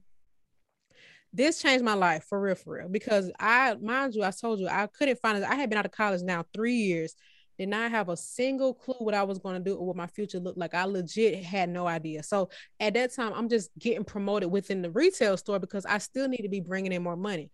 this 1.34 1.60
changed 1.60 1.84
my 1.84 1.94
life 1.94 2.24
for 2.28 2.40
real, 2.40 2.54
for 2.54 2.74
real. 2.74 2.88
Because 2.88 3.30
I, 3.38 3.74
mind 3.74 4.14
you, 4.14 4.22
I 4.22 4.30
told 4.30 4.60
you 4.60 4.68
I 4.68 4.86
couldn't 4.86 5.18
find 5.18 5.38
it. 5.38 5.44
I 5.44 5.56
had 5.56 5.68
been 5.68 5.78
out 5.78 5.84
of 5.84 5.90
college 5.90 6.22
now 6.22 6.44
three 6.54 6.76
years, 6.76 7.16
did 7.58 7.68
not 7.68 7.90
have 7.90 8.08
a 8.08 8.16
single 8.16 8.72
clue 8.72 8.94
what 8.98 9.14
I 9.14 9.24
was 9.24 9.38
going 9.38 9.56
to 9.56 9.70
do 9.70 9.76
or 9.76 9.86
what 9.86 9.96
my 9.96 10.06
future 10.06 10.38
looked 10.38 10.58
like. 10.58 10.74
I 10.74 10.84
legit 10.84 11.42
had 11.44 11.68
no 11.68 11.88
idea. 11.88 12.22
So 12.22 12.50
at 12.78 12.94
that 12.94 13.12
time, 13.14 13.32
I'm 13.34 13.48
just 13.48 13.70
getting 13.78 14.04
promoted 14.04 14.50
within 14.50 14.80
the 14.80 14.90
retail 14.90 15.36
store 15.36 15.58
because 15.58 15.84
I 15.84 15.98
still 15.98 16.28
need 16.28 16.42
to 16.42 16.48
be 16.48 16.60
bringing 16.60 16.92
in 16.92 17.02
more 17.02 17.16
money. 17.16 17.50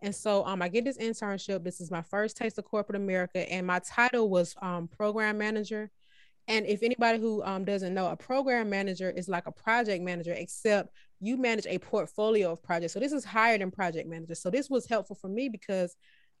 And 0.00 0.14
so 0.14 0.44
um, 0.44 0.62
I 0.62 0.68
get 0.68 0.84
this 0.84 0.98
internship. 0.98 1.64
This 1.64 1.80
is 1.80 1.90
my 1.90 2.02
first 2.02 2.36
taste 2.36 2.58
of 2.58 2.64
corporate 2.64 2.96
America, 2.96 3.50
and 3.50 3.66
my 3.66 3.80
title 3.80 4.28
was 4.28 4.54
um, 4.62 4.86
program 4.86 5.38
manager. 5.38 5.90
And 6.46 6.66
if 6.66 6.82
anybody 6.82 7.18
who 7.18 7.42
um, 7.42 7.64
doesn't 7.64 7.94
know, 7.94 8.08
a 8.08 8.16
program 8.16 8.68
manager 8.68 9.10
is 9.10 9.28
like 9.28 9.46
a 9.46 9.52
project 9.52 10.04
manager, 10.04 10.34
except 10.34 10.90
you 11.24 11.36
manage 11.36 11.66
a 11.66 11.78
portfolio 11.78 12.52
of 12.52 12.62
projects. 12.62 12.92
So 12.92 13.00
this 13.00 13.12
is 13.12 13.24
higher 13.24 13.56
than 13.56 13.70
project 13.70 14.08
manager. 14.08 14.34
So 14.34 14.50
this 14.50 14.68
was 14.68 14.86
helpful 14.86 15.16
for 15.16 15.28
me 15.28 15.48
because 15.48 15.96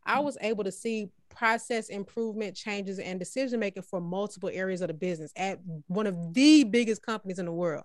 I 0.06 0.18
mm. 0.18 0.24
was 0.24 0.36
able 0.40 0.64
to 0.64 0.72
see 0.72 1.08
process 1.30 1.88
improvement 1.88 2.54
changes 2.54 2.98
and 2.98 3.18
decision 3.18 3.60
making 3.60 3.84
for 3.84 4.00
multiple 4.00 4.50
areas 4.52 4.82
of 4.82 4.88
the 4.88 4.94
business 4.94 5.32
at 5.36 5.58
one 5.86 6.06
of 6.06 6.34
the 6.34 6.64
biggest 6.64 7.02
companies 7.02 7.38
in 7.38 7.46
the 7.46 7.52
world. 7.52 7.84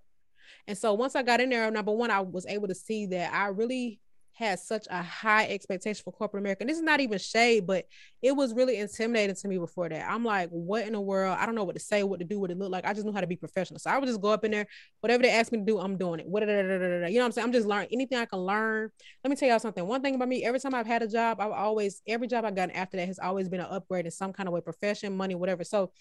And 0.68 0.78
so 0.78 0.94
once 0.94 1.16
I 1.16 1.24
got 1.24 1.40
in 1.40 1.50
there, 1.50 1.70
number 1.72 1.92
one, 1.92 2.12
I 2.12 2.20
was 2.20 2.46
able 2.46 2.68
to 2.68 2.76
see 2.76 3.06
that 3.08 3.34
I 3.34 3.48
really 3.48 4.00
had 4.40 4.58
such 4.58 4.88
a 4.90 5.04
high 5.04 5.46
expectation 5.48 6.02
for 6.02 6.14
corporate 6.14 6.42
America. 6.42 6.62
And 6.62 6.70
this 6.70 6.78
is 6.78 6.84
not 6.84 7.02
even 7.02 7.20
shade, 7.20 7.68
but 7.68 7.86
it 8.22 8.32
was 8.32 8.54
really 8.54 8.78
intimidating 8.78 9.36
to 9.36 9.48
me 9.50 9.58
before 9.58 9.90
that. 9.90 10.10
I'm 10.10 10.24
like, 10.24 10.50
what 10.50 10.88
in 10.88 10.94
the 10.94 11.02
world? 11.02 11.38
I 11.38 11.46
don't 11.46 11.56
know 11.56 11.66
what 11.66 11.76
to 11.76 11.82
say, 11.82 12.04
what 12.04 12.20
to 12.20 12.26
do, 12.26 12.40
what 12.40 12.50
it 12.50 12.58
look 12.58 12.72
like. 12.72 12.86
I 12.86 12.94
just 12.94 13.06
knew 13.06 13.12
how 13.12 13.20
to 13.20 13.28
be 13.28 13.36
professional. 13.36 13.82
So 13.82 13.90
I 13.90 13.98
would 13.98 14.08
just 14.08 14.22
go 14.22 14.30
up 14.30 14.46
in 14.46 14.52
there, 14.52 14.66
whatever 15.02 15.24
they 15.24 15.30
ask 15.30 15.52
me 15.52 15.58
to 15.58 15.66
do, 15.66 15.78
I'm 15.78 15.98
doing 15.98 16.22
it. 16.22 16.26
You 16.26 16.32
know 16.32 16.40
what 16.40 17.26
I'm 17.26 17.32
saying? 17.34 17.46
I'm 17.46 17.52
just 17.52 17.68
learning 17.68 17.90
anything 17.92 18.18
I 18.18 18.24
can 18.26 18.40
learn. 18.40 18.90
Let 19.26 19.30
me 19.30 19.36
tell 19.36 19.50
y'all 19.50 19.60
something. 19.60 19.86
One 19.86 20.02
thing 20.02 20.16
about 20.16 20.30
me, 20.30 20.46
every 20.46 20.62
time 20.62 20.74
I've 20.74 20.88
had 20.88 21.04
a 21.04 21.08
job, 21.10 21.42
I've 21.42 21.52
always, 21.52 22.02
every 22.08 22.28
job 22.28 22.46
I've 22.46 22.56
gotten 22.56 22.74
after 22.74 22.96
that 22.96 23.08
has 23.08 23.20
always 23.20 23.50
been 23.50 23.60
an 23.60 23.68
upgrade 23.70 24.06
in 24.06 24.12
some 24.12 24.32
kind 24.32 24.48
of 24.48 24.54
way, 24.54 24.62
profession, 24.62 25.18
money, 25.18 25.36
whatever. 25.36 25.66
So 25.66 25.92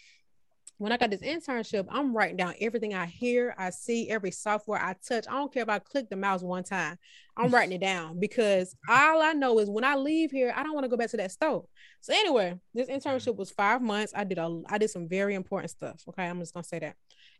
when 0.78 0.92
I 0.92 0.96
got 0.96 1.10
this 1.10 1.20
internship, 1.20 1.86
I'm 1.90 2.16
writing 2.16 2.36
down 2.36 2.54
everything 2.60 2.94
I 2.94 3.06
hear, 3.06 3.52
I 3.58 3.70
see, 3.70 4.08
every 4.08 4.30
software 4.30 4.80
I 4.80 4.94
touch. 5.06 5.26
I 5.28 5.32
don't 5.32 5.52
care 5.52 5.64
if 5.64 5.68
I 5.68 5.80
click 5.80 6.08
the 6.08 6.16
mouse 6.16 6.40
one 6.40 6.62
time. 6.62 6.96
I'm 7.36 7.50
writing 7.50 7.72
it 7.72 7.80
down 7.80 8.20
because 8.20 8.76
all 8.88 9.20
I 9.20 9.32
know 9.32 9.58
is 9.58 9.68
when 9.68 9.82
I 9.82 9.96
leave 9.96 10.30
here, 10.30 10.52
I 10.56 10.62
don't 10.62 10.74
want 10.74 10.84
to 10.84 10.88
go 10.88 10.96
back 10.96 11.10
to 11.10 11.16
that 11.16 11.32
store. 11.32 11.64
So 12.00 12.12
anyway, 12.12 12.58
this 12.74 12.88
mm. 12.88 12.96
internship 12.96 13.36
was 13.36 13.50
five 13.50 13.82
months. 13.82 14.12
I 14.14 14.22
did 14.22 14.38
a 14.38 14.62
I 14.68 14.78
did 14.78 14.90
some 14.90 15.08
very 15.08 15.34
important 15.34 15.70
stuff. 15.70 16.00
Okay, 16.08 16.24
I'm 16.24 16.38
just 16.38 16.54
gonna 16.54 16.64
say 16.64 16.78
that. 16.78 16.94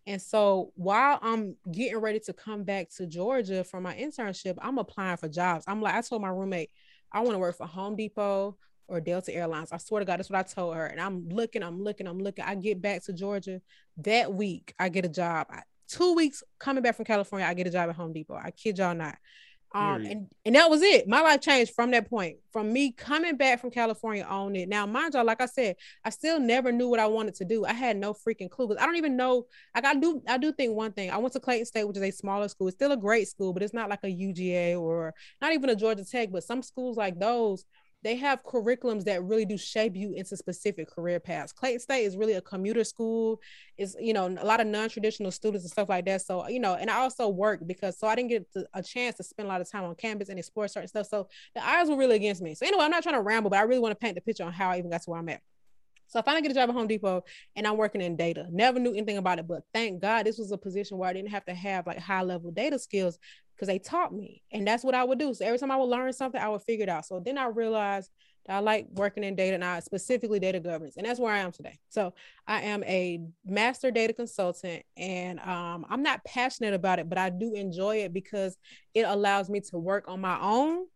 And 0.06 0.20
so 0.20 0.72
while 0.74 1.20
I'm 1.22 1.56
getting 1.70 1.98
ready 1.98 2.20
to 2.20 2.32
come 2.32 2.64
back 2.64 2.88
to 2.96 3.06
Georgia 3.06 3.62
for 3.62 3.80
my 3.80 3.94
internship, 3.94 4.56
I'm 4.60 4.78
applying 4.78 5.16
for 5.16 5.28
jobs. 5.28 5.64
I'm 5.68 5.80
like, 5.80 5.94
I 5.94 6.00
told 6.00 6.22
my 6.22 6.28
roommate, 6.28 6.70
I 7.12 7.20
want 7.20 7.34
to 7.34 7.38
work 7.38 7.56
for 7.56 7.66
Home 7.66 7.94
Depot 7.94 8.56
or 8.88 9.00
Delta 9.00 9.34
Airlines. 9.34 9.72
I 9.72 9.76
swear 9.76 10.00
to 10.00 10.04
God, 10.04 10.18
that's 10.18 10.30
what 10.30 10.38
I 10.38 10.42
told 10.42 10.74
her. 10.74 10.86
And 10.86 11.00
I'm 11.00 11.28
looking, 11.28 11.62
I'm 11.62 11.82
looking, 11.82 12.06
I'm 12.06 12.18
looking. 12.18 12.44
I 12.44 12.54
get 12.54 12.80
back 12.80 13.04
to 13.04 13.12
Georgia 13.12 13.60
that 13.98 14.32
week. 14.32 14.74
I 14.78 14.88
get 14.88 15.04
a 15.04 15.08
job. 15.08 15.46
I, 15.50 15.62
two 15.88 16.14
weeks 16.14 16.42
coming 16.58 16.82
back 16.82 16.96
from 16.96 17.04
California, 17.04 17.46
I 17.46 17.54
get 17.54 17.66
a 17.66 17.70
job 17.70 17.88
at 17.88 17.96
Home 17.96 18.12
Depot. 18.12 18.34
I 18.42 18.50
kid 18.50 18.78
y'all 18.78 18.94
not. 18.94 19.16
Um, 19.74 20.06
and, 20.06 20.26
and 20.46 20.54
that 20.54 20.70
was 20.70 20.80
it. 20.80 21.06
My 21.06 21.20
life 21.20 21.42
changed 21.42 21.74
from 21.74 21.90
that 21.90 22.08
point. 22.08 22.38
From 22.52 22.72
me 22.72 22.92
coming 22.92 23.36
back 23.36 23.60
from 23.60 23.70
California 23.70 24.24
on 24.24 24.56
it. 24.56 24.68
Now, 24.68 24.86
mind 24.86 25.12
y'all, 25.12 25.26
like 25.26 25.42
I 25.42 25.46
said, 25.46 25.76
I 26.04 26.10
still 26.10 26.40
never 26.40 26.72
knew 26.72 26.88
what 26.88 27.00
I 27.00 27.06
wanted 27.06 27.34
to 27.36 27.44
do. 27.44 27.66
I 27.66 27.74
had 27.74 27.98
no 27.98 28.14
freaking 28.14 28.48
clue. 28.48 28.68
Because 28.68 28.82
I 28.82 28.86
don't 28.86 28.96
even 28.96 29.16
know. 29.16 29.46
Like 29.74 29.84
I 29.84 29.94
do, 29.94 30.22
I 30.26 30.38
do 30.38 30.52
think 30.52 30.74
one 30.74 30.92
thing. 30.92 31.10
I 31.10 31.18
went 31.18 31.34
to 31.34 31.40
Clayton 31.40 31.66
State, 31.66 31.84
which 31.84 31.98
is 31.98 32.02
a 32.02 32.10
smaller 32.10 32.48
school. 32.48 32.68
It's 32.68 32.76
still 32.76 32.92
a 32.92 32.96
great 32.96 33.28
school, 33.28 33.52
but 33.52 33.62
it's 33.62 33.74
not 33.74 33.90
like 33.90 34.00
a 34.04 34.06
UGA 34.06 34.80
or 34.80 35.14
not 35.42 35.52
even 35.52 35.68
a 35.68 35.76
Georgia 35.76 36.04
Tech. 36.04 36.30
But 36.32 36.44
some 36.44 36.62
schools 36.62 36.96
like 36.96 37.18
those, 37.18 37.66
they 38.08 38.16
have 38.16 38.42
curriculums 38.42 39.04
that 39.04 39.22
really 39.22 39.44
do 39.44 39.58
shape 39.58 39.94
you 39.94 40.14
into 40.14 40.34
specific 40.34 40.90
career 40.90 41.20
paths. 41.20 41.52
Clayton 41.52 41.80
State 41.80 42.04
is 42.04 42.16
really 42.16 42.32
a 42.32 42.40
commuter 42.40 42.82
school. 42.82 43.38
It's 43.76 43.94
you 44.00 44.14
know 44.14 44.26
a 44.26 44.46
lot 44.46 44.60
of 44.60 44.66
non-traditional 44.66 45.30
students 45.30 45.62
and 45.64 45.70
stuff 45.70 45.90
like 45.90 46.06
that. 46.06 46.22
So 46.22 46.48
you 46.48 46.58
know, 46.58 46.74
and 46.74 46.88
I 46.88 47.00
also 47.00 47.28
work 47.28 47.60
because 47.66 47.98
so 47.98 48.06
I 48.06 48.14
didn't 48.14 48.30
get 48.30 48.46
a 48.72 48.82
chance 48.82 49.16
to 49.16 49.22
spend 49.22 49.46
a 49.46 49.50
lot 49.50 49.60
of 49.60 49.70
time 49.70 49.84
on 49.84 49.94
campus 49.94 50.30
and 50.30 50.38
explore 50.38 50.68
certain 50.68 50.88
stuff. 50.88 51.06
So 51.06 51.28
the 51.54 51.60
odds 51.60 51.90
were 51.90 51.98
really 51.98 52.16
against 52.16 52.40
me. 52.40 52.54
So 52.54 52.64
anyway, 52.66 52.84
I'm 52.84 52.90
not 52.90 53.02
trying 53.02 53.16
to 53.16 53.20
ramble, 53.20 53.50
but 53.50 53.58
I 53.58 53.62
really 53.64 53.82
want 53.82 53.92
to 53.92 54.02
paint 54.02 54.14
the 54.14 54.22
picture 54.22 54.44
on 54.44 54.54
how 54.54 54.70
I 54.70 54.78
even 54.78 54.90
got 54.90 55.02
to 55.02 55.10
where 55.10 55.20
I'm 55.20 55.28
at. 55.28 55.42
So 56.06 56.18
I 56.18 56.22
finally 56.22 56.40
get 56.40 56.52
a 56.52 56.54
job 56.54 56.70
at 56.70 56.74
Home 56.74 56.86
Depot 56.86 57.22
and 57.56 57.66
I'm 57.66 57.76
working 57.76 58.00
in 58.00 58.16
data. 58.16 58.46
Never 58.50 58.78
knew 58.78 58.92
anything 58.92 59.18
about 59.18 59.38
it, 59.38 59.46
but 59.46 59.64
thank 59.74 60.00
God 60.00 60.24
this 60.24 60.38
was 60.38 60.50
a 60.50 60.56
position 60.56 60.96
where 60.96 61.10
I 61.10 61.12
didn't 61.12 61.28
have 61.28 61.44
to 61.44 61.52
have 61.52 61.86
like 61.86 61.98
high 61.98 62.22
level 62.22 62.50
data 62.50 62.78
skills 62.78 63.18
because 63.58 63.66
they 63.66 63.80
taught 63.80 64.14
me. 64.14 64.40
And 64.52 64.64
that's 64.64 64.84
what 64.84 64.94
I 64.94 65.02
would 65.02 65.18
do. 65.18 65.34
So 65.34 65.44
every 65.44 65.58
time 65.58 65.72
I 65.72 65.76
would 65.76 65.88
learn 65.88 66.12
something, 66.12 66.40
I 66.40 66.48
would 66.48 66.62
figure 66.62 66.84
it 66.84 66.88
out. 66.88 67.06
So 67.06 67.18
then 67.18 67.36
I 67.36 67.46
realized 67.46 68.08
that 68.46 68.54
I 68.54 68.60
like 68.60 68.86
working 68.92 69.24
in 69.24 69.34
data 69.34 69.54
and 69.54 69.64
I 69.64 69.80
specifically 69.80 70.38
data 70.38 70.60
governance. 70.60 70.96
And 70.96 71.04
that's 71.04 71.18
where 71.18 71.32
I 71.32 71.38
am 71.38 71.50
today. 71.50 71.76
So 71.88 72.14
I 72.46 72.62
am 72.62 72.84
a 72.84 73.20
master 73.44 73.90
data 73.90 74.12
consultant 74.12 74.84
and 74.96 75.40
um, 75.40 75.84
I'm 75.90 76.04
not 76.04 76.24
passionate 76.24 76.72
about 76.72 77.00
it, 77.00 77.08
but 77.08 77.18
I 77.18 77.30
do 77.30 77.54
enjoy 77.54 77.96
it 77.96 78.12
because 78.12 78.56
it 78.94 79.02
allows 79.02 79.50
me 79.50 79.60
to 79.60 79.78
work 79.78 80.06
on 80.06 80.20
my 80.20 80.38
own 80.40 80.86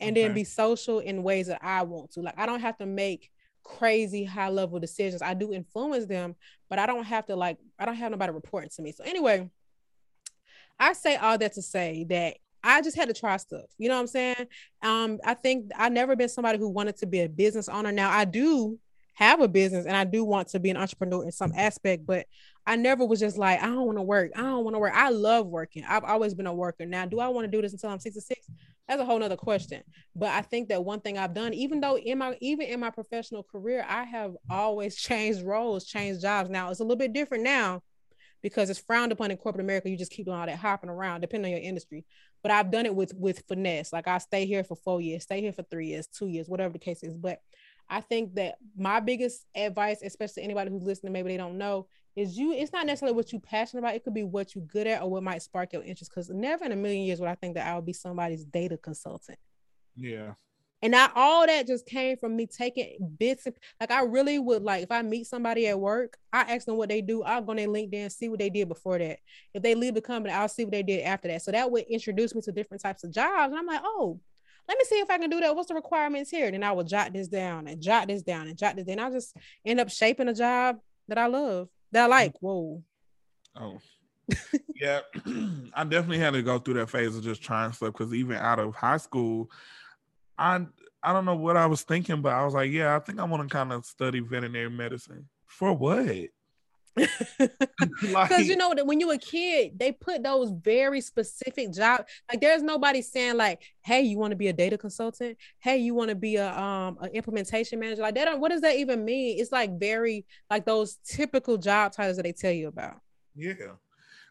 and 0.00 0.16
okay. 0.16 0.26
then 0.26 0.34
be 0.34 0.42
social 0.42 0.98
in 0.98 1.22
ways 1.22 1.46
that 1.46 1.60
I 1.62 1.82
want 1.82 2.10
to. 2.12 2.22
Like 2.22 2.38
I 2.38 2.46
don't 2.46 2.60
have 2.60 2.76
to 2.78 2.86
make 2.86 3.30
crazy 3.62 4.24
high 4.24 4.48
level 4.48 4.80
decisions. 4.80 5.22
I 5.22 5.34
do 5.34 5.52
influence 5.52 6.06
them, 6.06 6.34
but 6.68 6.80
I 6.80 6.86
don't 6.86 7.04
have 7.04 7.26
to 7.26 7.36
like 7.36 7.58
I 7.78 7.84
don't 7.84 7.94
have 7.94 8.10
nobody 8.10 8.32
reporting 8.32 8.70
to 8.74 8.82
me. 8.82 8.90
So 8.90 9.04
anyway, 9.04 9.48
I 10.80 10.94
say 10.94 11.16
all 11.16 11.38
that 11.38 11.52
to 11.52 11.62
say 11.62 12.04
that 12.08 12.38
I 12.62 12.82
just 12.82 12.96
had 12.96 13.08
to 13.08 13.14
try 13.14 13.36
stuff. 13.36 13.66
You 13.78 13.88
know 13.88 13.94
what 13.94 14.00
I'm 14.00 14.06
saying? 14.06 14.46
Um, 14.82 15.18
I 15.24 15.34
think 15.34 15.70
I've 15.76 15.92
never 15.92 16.16
been 16.16 16.28
somebody 16.28 16.58
who 16.58 16.68
wanted 16.68 16.96
to 16.98 17.06
be 17.06 17.20
a 17.20 17.28
business 17.28 17.68
owner. 17.68 17.92
Now 17.92 18.10
I 18.10 18.24
do 18.24 18.78
have 19.14 19.40
a 19.40 19.48
business 19.48 19.84
and 19.84 19.94
I 19.94 20.04
do 20.04 20.24
want 20.24 20.48
to 20.48 20.60
be 20.60 20.70
an 20.70 20.76
entrepreneur 20.78 21.24
in 21.24 21.32
some 21.32 21.52
aspect, 21.54 22.06
but 22.06 22.26
I 22.66 22.76
never 22.76 23.04
was 23.04 23.20
just 23.20 23.36
like, 23.36 23.62
I 23.62 23.66
don't 23.66 23.86
want 23.86 23.98
to 23.98 24.02
work. 24.02 24.32
I 24.34 24.40
don't 24.40 24.64
want 24.64 24.74
to 24.74 24.78
work. 24.78 24.92
I 24.94 25.10
love 25.10 25.46
working. 25.46 25.84
I've 25.86 26.04
always 26.04 26.34
been 26.34 26.46
a 26.46 26.54
worker. 26.54 26.86
Now, 26.86 27.04
do 27.04 27.20
I 27.20 27.28
want 27.28 27.44
to 27.44 27.50
do 27.50 27.60
this 27.60 27.72
until 27.72 27.90
I'm 27.90 27.98
66? 27.98 28.46
That's 28.88 29.00
a 29.00 29.04
whole 29.04 29.18
nother 29.18 29.36
question. 29.36 29.82
But 30.16 30.30
I 30.30 30.42
think 30.42 30.68
that 30.68 30.84
one 30.84 31.00
thing 31.00 31.18
I've 31.18 31.34
done, 31.34 31.52
even 31.54 31.80
though 31.80 31.98
in 31.98 32.18
my 32.18 32.36
even 32.40 32.66
in 32.66 32.80
my 32.80 32.90
professional 32.90 33.42
career, 33.42 33.84
I 33.88 34.04
have 34.04 34.34
always 34.48 34.96
changed 35.00 35.42
roles, 35.42 35.84
changed 35.84 36.22
jobs. 36.22 36.50
Now 36.50 36.70
it's 36.70 36.80
a 36.80 36.84
little 36.84 36.96
bit 36.96 37.12
different 37.12 37.44
now 37.44 37.82
because 38.42 38.70
it's 38.70 38.80
frowned 38.80 39.12
upon 39.12 39.30
in 39.30 39.36
corporate 39.36 39.64
America. 39.64 39.90
You 39.90 39.96
just 39.96 40.12
keep 40.12 40.26
doing 40.26 40.38
all 40.38 40.46
that 40.46 40.58
hopping 40.58 40.90
around, 40.90 41.20
depending 41.20 41.52
on 41.52 41.60
your 41.60 41.68
industry. 41.68 42.04
But 42.42 42.52
I've 42.52 42.70
done 42.70 42.86
it 42.86 42.94
with 42.94 43.12
with 43.14 43.44
finesse. 43.48 43.92
Like 43.92 44.08
I 44.08 44.18
stay 44.18 44.46
here 44.46 44.64
for 44.64 44.76
four 44.76 45.00
years, 45.00 45.24
stay 45.24 45.40
here 45.40 45.52
for 45.52 45.62
three 45.64 45.88
years, 45.88 46.06
two 46.06 46.26
years, 46.26 46.48
whatever 46.48 46.72
the 46.72 46.78
case 46.78 47.02
is. 47.02 47.16
But 47.16 47.40
I 47.88 48.00
think 48.00 48.34
that 48.36 48.56
my 48.76 49.00
biggest 49.00 49.44
advice, 49.54 50.00
especially 50.02 50.44
anybody 50.44 50.70
who's 50.70 50.84
listening, 50.84 51.12
maybe 51.12 51.30
they 51.30 51.36
don't 51.36 51.58
know, 51.58 51.88
is 52.16 52.38
you. 52.38 52.52
It's 52.52 52.72
not 52.72 52.86
necessarily 52.86 53.16
what 53.16 53.32
you're 53.32 53.40
passionate 53.40 53.80
about. 53.80 53.94
It 53.94 54.04
could 54.04 54.14
be 54.14 54.22
what 54.22 54.54
you're 54.54 54.64
good 54.64 54.86
at 54.86 55.02
or 55.02 55.10
what 55.10 55.22
might 55.22 55.42
spark 55.42 55.72
your 55.72 55.82
interest. 55.82 56.12
Because 56.12 56.30
never 56.30 56.64
in 56.64 56.72
a 56.72 56.76
million 56.76 57.02
years 57.02 57.20
would 57.20 57.28
I 57.28 57.34
think 57.34 57.54
that 57.54 57.66
I 57.66 57.74
would 57.74 57.86
be 57.86 57.92
somebody's 57.92 58.44
data 58.44 58.76
consultant. 58.76 59.38
Yeah. 59.96 60.34
And 60.82 60.96
I 60.96 61.10
all 61.14 61.46
that 61.46 61.66
just 61.66 61.86
came 61.86 62.16
from 62.16 62.36
me 62.36 62.46
taking 62.46 62.96
bits. 63.18 63.46
Of, 63.46 63.54
like 63.80 63.90
I 63.90 64.02
really 64.02 64.38
would 64.38 64.62
like 64.62 64.82
if 64.82 64.90
I 64.90 65.02
meet 65.02 65.26
somebody 65.26 65.66
at 65.68 65.78
work, 65.78 66.16
I 66.32 66.40
ask 66.40 66.66
them 66.66 66.76
what 66.76 66.88
they 66.88 67.02
do. 67.02 67.22
I'll 67.22 67.42
go 67.42 67.50
on 67.50 67.56
their 67.56 67.68
LinkedIn, 67.68 68.10
see 68.10 68.28
what 68.28 68.38
they 68.38 68.50
did 68.50 68.68
before 68.68 68.98
that. 68.98 69.18
If 69.52 69.62
they 69.62 69.74
leave 69.74 69.94
the 69.94 70.00
company, 70.00 70.34
I'll 70.34 70.48
see 70.48 70.64
what 70.64 70.72
they 70.72 70.82
did 70.82 71.02
after 71.02 71.28
that. 71.28 71.42
So 71.42 71.52
that 71.52 71.70
would 71.70 71.84
introduce 71.84 72.34
me 72.34 72.40
to 72.42 72.52
different 72.52 72.82
types 72.82 73.04
of 73.04 73.12
jobs. 73.12 73.50
And 73.50 73.58
I'm 73.58 73.66
like, 73.66 73.82
oh, 73.84 74.20
let 74.68 74.78
me 74.78 74.84
see 74.84 74.96
if 74.96 75.10
I 75.10 75.18
can 75.18 75.30
do 75.30 75.40
that. 75.40 75.54
What's 75.54 75.68
the 75.68 75.74
requirements 75.74 76.30
here? 76.30 76.46
And 76.46 76.54
then 76.54 76.64
I 76.64 76.72
will 76.72 76.84
jot 76.84 77.12
this 77.12 77.28
down 77.28 77.66
and 77.66 77.82
jot 77.82 78.08
this 78.08 78.22
down 78.22 78.48
and 78.48 78.56
jot 78.56 78.76
this. 78.76 78.86
Then 78.86 79.00
I 79.00 79.10
just 79.10 79.36
end 79.66 79.80
up 79.80 79.90
shaping 79.90 80.28
a 80.28 80.34
job 80.34 80.78
that 81.08 81.18
I 81.18 81.26
love, 81.26 81.68
that 81.92 82.02
I 82.02 82.04
mm-hmm. 82.04 82.10
like. 82.10 82.34
Whoa. 82.40 82.82
Oh. 83.56 83.78
yeah, 84.76 85.00
I 85.74 85.84
definitely 85.84 86.18
had 86.18 86.34
to 86.34 86.42
go 86.42 86.58
through 86.58 86.74
that 86.74 86.88
phase 86.88 87.16
of 87.16 87.24
just 87.24 87.42
trying 87.42 87.72
stuff 87.72 87.92
because 87.92 88.14
even 88.14 88.36
out 88.36 88.60
of 88.60 88.74
high 88.76 88.98
school, 88.98 89.50
I 90.40 90.66
I 91.02 91.12
don't 91.12 91.24
know 91.24 91.36
what 91.36 91.56
I 91.56 91.66
was 91.66 91.82
thinking, 91.82 92.22
but 92.22 92.32
I 92.32 92.44
was 92.44 92.54
like, 92.54 92.70
yeah, 92.70 92.96
I 92.96 92.98
think 92.98 93.20
I 93.20 93.24
want 93.24 93.48
to 93.48 93.52
kind 93.52 93.72
of 93.72 93.84
study 93.84 94.20
veterinary 94.20 94.70
medicine. 94.70 95.28
For 95.46 95.72
what? 95.72 96.28
Because 96.96 97.08
like, 98.12 98.46
you 98.46 98.56
know 98.56 98.74
that 98.74 98.86
when 98.86 99.00
you're 99.00 99.12
a 99.12 99.18
kid, 99.18 99.78
they 99.78 99.92
put 99.92 100.22
those 100.22 100.50
very 100.50 101.00
specific 101.00 101.72
jobs. 101.72 102.04
Like 102.28 102.40
there's 102.40 102.62
nobody 102.62 103.00
saying 103.00 103.36
like, 103.36 103.62
"Hey, 103.82 104.02
you 104.02 104.18
want 104.18 104.32
to 104.32 104.36
be 104.36 104.48
a 104.48 104.52
data 104.52 104.76
consultant? 104.76 105.38
Hey, 105.60 105.78
you 105.78 105.94
want 105.94 106.08
to 106.08 106.16
be 106.16 106.36
a 106.36 106.50
um 106.58 106.98
an 107.00 107.10
implementation 107.10 107.78
manager?" 107.78 108.02
Like 108.02 108.16
that. 108.16 108.38
What 108.38 108.50
does 108.50 108.62
that 108.62 108.76
even 108.76 109.04
mean? 109.04 109.38
It's 109.38 109.52
like 109.52 109.78
very 109.78 110.26
like 110.50 110.64
those 110.64 110.98
typical 111.04 111.58
job 111.58 111.92
titles 111.92 112.16
that 112.16 112.24
they 112.24 112.32
tell 112.32 112.52
you 112.52 112.68
about. 112.68 113.00
Yeah. 113.36 113.76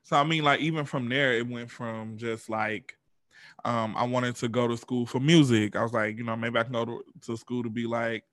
So 0.04 0.18
I 0.18 0.24
mean, 0.24 0.44
like 0.44 0.60
even 0.60 0.86
from 0.86 1.08
there, 1.08 1.34
it 1.34 1.48
went 1.48 1.72
from 1.72 2.18
just 2.18 2.50
like 2.50 2.96
um, 3.66 3.96
I 3.98 4.06
wanted 4.06 4.36
to 4.38 4.48
go 4.48 4.68
to 4.68 4.78
school 4.78 5.06
for 5.06 5.20
music. 5.20 5.76
I 5.76 5.84
was 5.84 5.94
like, 5.94 6.18
you 6.18 6.24
know, 6.24 6.36
maybe 6.36 6.58
I 6.58 6.64
can 6.64 6.74
go 6.74 6.86
to, 6.86 7.04
to 7.22 7.38
school 7.38 7.64
to 7.64 7.70
be 7.70 7.86
like 7.86 8.24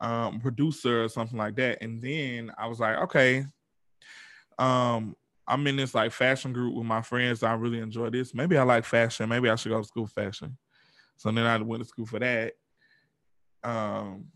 um, 0.00 0.40
producer 0.40 1.04
or 1.04 1.08
something 1.08 1.38
like 1.38 1.56
that. 1.56 1.82
And 1.82 2.02
then 2.02 2.52
I 2.58 2.66
was 2.66 2.80
like, 2.80 2.98
okay, 2.98 3.46
um, 4.58 5.16
I'm 5.46 5.66
in 5.66 5.76
this 5.76 5.94
like 5.94 6.12
fashion 6.12 6.52
group 6.52 6.74
with 6.74 6.86
my 6.86 7.02
friends. 7.02 7.42
I 7.42 7.54
really 7.54 7.78
enjoy 7.78 8.10
this. 8.10 8.34
Maybe 8.34 8.56
I 8.56 8.62
like 8.62 8.84
fashion. 8.84 9.28
Maybe 9.28 9.48
I 9.48 9.56
should 9.56 9.70
go 9.70 9.80
to 9.80 9.86
school 9.86 10.06
for 10.06 10.22
fashion. 10.22 10.56
So 11.16 11.30
then 11.30 11.46
I 11.46 11.56
went 11.58 11.82
to 11.82 11.88
school 11.88 12.06
for 12.06 12.18
that. 12.18 12.54
Um, 13.62 14.26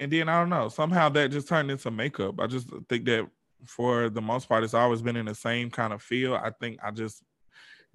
and 0.00 0.12
then 0.12 0.28
I 0.28 0.40
don't 0.40 0.50
know. 0.50 0.68
Somehow 0.68 1.08
that 1.10 1.30
just 1.30 1.48
turned 1.48 1.70
into 1.70 1.90
makeup. 1.90 2.40
I 2.40 2.46
just 2.46 2.68
think 2.88 3.04
that 3.06 3.28
for 3.64 4.08
the 4.08 4.20
most 4.20 4.48
part, 4.48 4.64
it's 4.64 4.74
always 4.74 5.02
been 5.02 5.16
in 5.16 5.26
the 5.26 5.34
same 5.34 5.70
kind 5.70 5.92
of 5.92 6.02
field. 6.02 6.38
I 6.42 6.50
think 6.50 6.78
I 6.82 6.90
just 6.90 7.22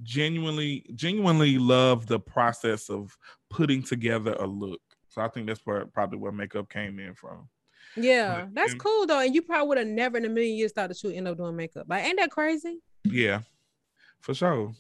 genuinely 0.03 0.85
genuinely 0.95 1.57
love 1.57 2.07
the 2.07 2.19
process 2.19 2.89
of 2.89 3.17
putting 3.49 3.81
together 3.81 4.35
a 4.39 4.45
look. 4.45 4.81
So 5.07 5.21
I 5.21 5.27
think 5.29 5.47
that's 5.47 5.61
probably 5.61 6.17
where 6.17 6.31
makeup 6.31 6.69
came 6.69 6.99
in 6.99 7.15
from. 7.15 7.47
Yeah, 7.95 8.45
but, 8.45 8.55
that's 8.55 8.71
and, 8.71 8.81
cool 8.81 9.05
though. 9.05 9.19
And 9.19 9.33
you 9.33 9.41
probably 9.41 9.67
would 9.67 9.77
have 9.77 9.87
never 9.87 10.17
in 10.17 10.25
a 10.25 10.29
million 10.29 10.57
years 10.57 10.71
thought 10.71 10.89
that 10.89 11.03
you 11.03 11.11
end 11.11 11.27
up 11.27 11.37
doing 11.37 11.55
makeup. 11.55 11.85
Like, 11.87 12.05
ain't 12.05 12.19
that 12.19 12.31
crazy? 12.31 12.79
Yeah, 13.03 13.41
for 14.21 14.33
sure. 14.33 14.73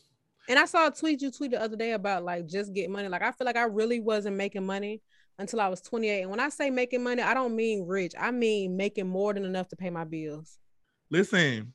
And 0.49 0.59
I 0.59 0.65
saw 0.65 0.87
a 0.87 0.91
tweet 0.91 1.21
you 1.21 1.31
tweeted 1.31 1.51
the 1.51 1.61
other 1.61 1.77
day 1.77 1.91
about 1.91 2.23
like 2.23 2.47
just 2.47 2.73
get 2.73 2.89
money. 2.89 3.07
Like 3.07 3.21
I 3.21 3.31
feel 3.31 3.45
like 3.45 3.55
I 3.55 3.63
really 3.63 3.99
wasn't 3.99 4.35
making 4.35 4.65
money 4.65 5.01
until 5.39 5.61
I 5.61 5.67
was 5.67 5.81
28. 5.81 6.21
And 6.21 6.31
when 6.31 6.39
I 6.39 6.49
say 6.49 6.69
making 6.69 7.03
money, 7.03 7.21
I 7.21 7.33
don't 7.33 7.55
mean 7.55 7.85
rich. 7.87 8.13
I 8.19 8.31
mean 8.31 8.75
making 8.75 9.07
more 9.07 9.33
than 9.33 9.45
enough 9.45 9.67
to 9.69 9.75
pay 9.75 9.89
my 9.89 10.03
bills. 10.03 10.57
Listen, 11.09 11.73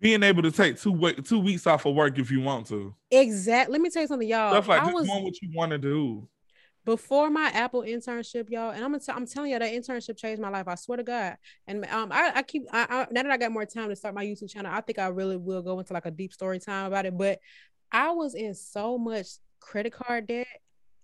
being 0.00 0.22
able 0.22 0.42
to 0.42 0.50
take 0.50 0.80
two 0.80 0.92
week, 0.92 1.24
two 1.24 1.38
weeks 1.38 1.66
off 1.66 1.84
of 1.84 1.94
work 1.94 2.18
if 2.18 2.30
you 2.30 2.40
want 2.40 2.66
to. 2.68 2.94
Exactly. 3.10 3.72
Let 3.72 3.82
me 3.82 3.90
tell 3.90 4.02
you 4.02 4.08
something, 4.08 4.28
y'all. 4.28 4.52
Stuff 4.52 4.68
like 4.68 4.82
I 4.82 4.92
was 4.92 5.06
doing 5.06 5.22
what 5.24 5.40
you 5.42 5.50
want 5.54 5.72
to 5.72 5.78
do. 5.78 6.26
Before 6.86 7.28
my 7.28 7.50
Apple 7.50 7.82
internship, 7.82 8.48
y'all, 8.48 8.70
and 8.70 8.82
I'm 8.82 8.90
gonna 8.90 9.00
t- 9.00 9.12
I'm 9.12 9.26
telling 9.26 9.50
you 9.50 9.58
that 9.58 9.70
internship 9.70 10.16
changed 10.16 10.40
my 10.40 10.48
life. 10.48 10.66
I 10.66 10.74
swear 10.76 10.96
to 10.96 11.04
God. 11.04 11.36
And 11.66 11.84
um, 11.86 12.10
I, 12.10 12.32
I 12.36 12.42
keep 12.42 12.62
I, 12.72 12.86
I, 12.88 13.06
now 13.10 13.22
that 13.22 13.30
I 13.30 13.36
got 13.36 13.52
more 13.52 13.66
time 13.66 13.90
to 13.90 13.96
start 13.96 14.14
my 14.14 14.24
YouTube 14.24 14.50
channel, 14.50 14.72
I 14.74 14.80
think 14.80 14.98
I 14.98 15.08
really 15.08 15.36
will 15.36 15.60
go 15.60 15.78
into 15.78 15.92
like 15.92 16.06
a 16.06 16.10
deep 16.10 16.32
story 16.32 16.58
time 16.58 16.86
about 16.86 17.04
it. 17.04 17.16
But 17.16 17.38
I 17.92 18.12
was 18.12 18.34
in 18.34 18.54
so 18.54 18.96
much 18.96 19.26
credit 19.60 19.92
card 19.92 20.26
debt. 20.26 20.46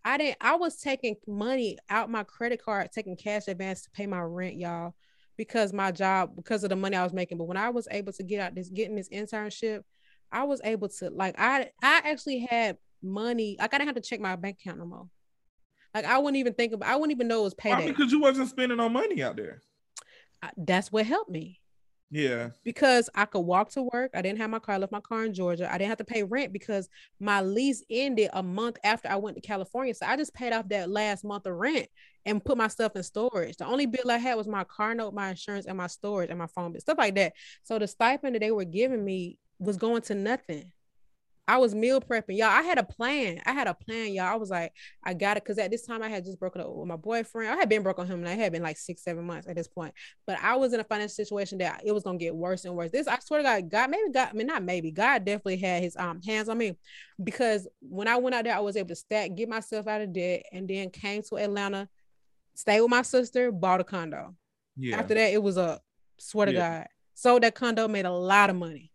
I 0.02 0.16
didn't. 0.16 0.38
I 0.40 0.56
was 0.56 0.76
taking 0.76 1.16
money 1.26 1.76
out 1.90 2.08
my 2.08 2.24
credit 2.24 2.64
card, 2.64 2.90
taking 2.90 3.16
cash 3.16 3.46
advance 3.46 3.82
to 3.82 3.90
pay 3.90 4.06
my 4.06 4.22
rent, 4.22 4.56
y'all, 4.56 4.94
because 5.36 5.72
my 5.72 5.92
job, 5.92 6.34
because 6.36 6.64
of 6.64 6.70
the 6.70 6.76
money 6.76 6.96
I 6.96 7.04
was 7.04 7.12
making. 7.12 7.38
But 7.38 7.44
when 7.44 7.56
I 7.56 7.70
was 7.70 7.88
able 7.90 8.12
to 8.14 8.22
get 8.22 8.40
out 8.40 8.54
this, 8.54 8.68
getting 8.68 8.96
this 8.96 9.08
internship, 9.08 9.82
I 10.32 10.44
was 10.44 10.60
able 10.64 10.88
to 10.88 11.10
like 11.10 11.34
I 11.38 11.70
I 11.82 12.02
actually 12.04 12.40
had 12.40 12.78
money. 13.02 13.56
Like 13.58 13.72
I 13.74 13.78
didn't 13.78 13.88
have 13.88 14.02
to 14.02 14.08
check 14.08 14.20
my 14.20 14.36
bank 14.36 14.58
account 14.60 14.78
no 14.78 14.86
more. 14.86 15.08
Like 15.94 16.04
I 16.04 16.18
wouldn't 16.18 16.36
even 16.36 16.54
think 16.54 16.72
about. 16.72 16.88
I 16.88 16.96
wouldn't 16.96 17.16
even 17.16 17.28
know 17.28 17.40
it 17.40 17.44
was 17.44 17.54
payday 17.54 17.88
because 17.88 18.12
you 18.12 18.20
wasn't 18.20 18.48
spending 18.48 18.78
no 18.78 18.88
money 18.88 19.22
out 19.22 19.36
there. 19.36 19.62
I, 20.42 20.50
that's 20.56 20.92
what 20.92 21.06
helped 21.06 21.30
me. 21.30 21.60
Yeah. 22.10 22.50
Because 22.62 23.10
I 23.14 23.24
could 23.24 23.40
walk 23.40 23.70
to 23.70 23.82
work. 23.82 24.12
I 24.14 24.22
didn't 24.22 24.38
have 24.38 24.50
my 24.50 24.58
car. 24.58 24.76
I 24.76 24.78
left 24.78 24.92
my 24.92 25.00
car 25.00 25.24
in 25.24 25.34
Georgia. 25.34 25.72
I 25.72 25.76
didn't 25.76 25.88
have 25.88 25.98
to 25.98 26.04
pay 26.04 26.22
rent 26.22 26.52
because 26.52 26.88
my 27.18 27.40
lease 27.40 27.82
ended 27.90 28.30
a 28.32 28.42
month 28.42 28.78
after 28.84 29.08
I 29.08 29.16
went 29.16 29.36
to 29.36 29.40
California. 29.40 29.94
So 29.94 30.06
I 30.06 30.16
just 30.16 30.32
paid 30.32 30.52
off 30.52 30.68
that 30.68 30.88
last 30.88 31.24
month 31.24 31.46
of 31.46 31.54
rent 31.54 31.88
and 32.24 32.44
put 32.44 32.56
my 32.56 32.68
stuff 32.68 32.94
in 32.96 33.02
storage. 33.02 33.56
The 33.56 33.66
only 33.66 33.86
bill 33.86 34.10
I 34.10 34.18
had 34.18 34.36
was 34.36 34.46
my 34.46 34.64
car 34.64 34.94
note, 34.94 35.14
my 35.14 35.30
insurance, 35.30 35.66
and 35.66 35.76
my 35.76 35.88
storage 35.88 36.30
and 36.30 36.38
my 36.38 36.46
phone 36.46 36.72
bill, 36.72 36.80
stuff 36.80 36.98
like 36.98 37.16
that. 37.16 37.32
So 37.64 37.78
the 37.78 37.88
stipend 37.88 38.34
that 38.34 38.40
they 38.40 38.52
were 38.52 38.64
giving 38.64 39.04
me 39.04 39.38
was 39.58 39.76
going 39.76 40.02
to 40.02 40.14
nothing. 40.14 40.72
I 41.48 41.58
was 41.58 41.74
meal 41.74 42.00
prepping, 42.00 42.36
y'all. 42.36 42.48
I 42.48 42.62
had 42.62 42.78
a 42.78 42.82
plan. 42.82 43.40
I 43.46 43.52
had 43.52 43.68
a 43.68 43.74
plan, 43.74 44.12
y'all. 44.12 44.24
I 44.24 44.34
was 44.34 44.50
like, 44.50 44.72
I 45.04 45.14
got 45.14 45.36
it 45.36 45.44
because 45.44 45.58
at 45.58 45.70
this 45.70 45.86
time 45.86 46.02
I 46.02 46.08
had 46.08 46.24
just 46.24 46.40
broken 46.40 46.60
up 46.60 46.68
with 46.70 46.88
my 46.88 46.96
boyfriend. 46.96 47.52
I 47.52 47.56
had 47.56 47.68
been 47.68 47.84
broke 47.84 48.00
on 48.00 48.06
him, 48.06 48.18
and 48.18 48.28
I 48.28 48.34
had 48.34 48.52
been 48.52 48.62
like 48.62 48.76
six, 48.76 49.04
seven 49.04 49.24
months 49.24 49.46
at 49.46 49.54
this 49.54 49.68
point. 49.68 49.94
But 50.26 50.38
I 50.42 50.56
was 50.56 50.72
in 50.72 50.80
a 50.80 50.84
financial 50.84 51.14
situation 51.14 51.58
that 51.58 51.82
it 51.84 51.92
was 51.92 52.02
gonna 52.02 52.18
get 52.18 52.34
worse 52.34 52.64
and 52.64 52.74
worse. 52.74 52.90
This, 52.90 53.06
I 53.06 53.18
swear 53.20 53.40
to 53.40 53.44
God, 53.44 53.70
God, 53.70 53.90
maybe 53.90 54.10
God, 54.10 54.28
I 54.30 54.32
mean 54.32 54.48
not 54.48 54.64
maybe, 54.64 54.90
God 54.90 55.24
definitely 55.24 55.58
had 55.58 55.82
His 55.82 55.96
um 55.96 56.20
hands 56.20 56.48
on 56.48 56.58
me 56.58 56.76
because 57.22 57.68
when 57.80 58.08
I 58.08 58.16
went 58.16 58.34
out 58.34 58.44
there, 58.44 58.56
I 58.56 58.60
was 58.60 58.76
able 58.76 58.88
to 58.88 58.96
stack, 58.96 59.36
get 59.36 59.48
myself 59.48 59.86
out 59.86 60.00
of 60.00 60.12
debt, 60.12 60.46
and 60.52 60.66
then 60.66 60.90
came 60.90 61.22
to 61.22 61.36
Atlanta, 61.38 61.88
stayed 62.54 62.80
with 62.80 62.90
my 62.90 63.02
sister, 63.02 63.52
bought 63.52 63.80
a 63.80 63.84
condo. 63.84 64.34
Yeah. 64.76 64.98
After 64.98 65.14
that, 65.14 65.32
it 65.32 65.42
was 65.42 65.56
a 65.58 65.80
swear 66.18 66.46
to 66.46 66.52
yeah. 66.52 66.78
God, 66.78 66.88
sold 67.14 67.42
that 67.44 67.54
condo, 67.54 67.86
made 67.86 68.04
a 68.04 68.10
lot 68.10 68.50
of 68.50 68.56
money 68.56 68.90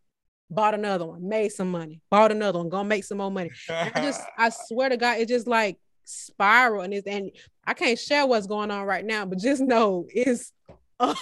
bought 0.51 0.73
another 0.73 1.05
one, 1.05 1.27
made 1.27 1.51
some 1.51 1.71
money, 1.71 2.01
bought 2.11 2.31
another 2.31 2.59
one, 2.59 2.69
gonna 2.69 2.87
make 2.87 3.03
some 3.03 3.17
more 3.17 3.31
money. 3.31 3.49
I 3.69 3.89
just, 3.95 4.21
I 4.37 4.49
swear 4.67 4.89
to 4.89 4.97
God, 4.97 5.17
it 5.17 5.27
just 5.27 5.47
like 5.47 5.77
spiral 6.03 6.81
and 6.81 6.93
it's 6.93 7.07
and 7.07 7.31
I 7.65 7.73
can't 7.73 7.97
share 7.97 8.25
what's 8.25 8.47
going 8.47 8.71
on 8.71 8.85
right 8.85 9.05
now, 9.05 9.25
but 9.25 9.39
just 9.39 9.61
know 9.61 10.07
it's 10.09 10.51
all 10.99 11.15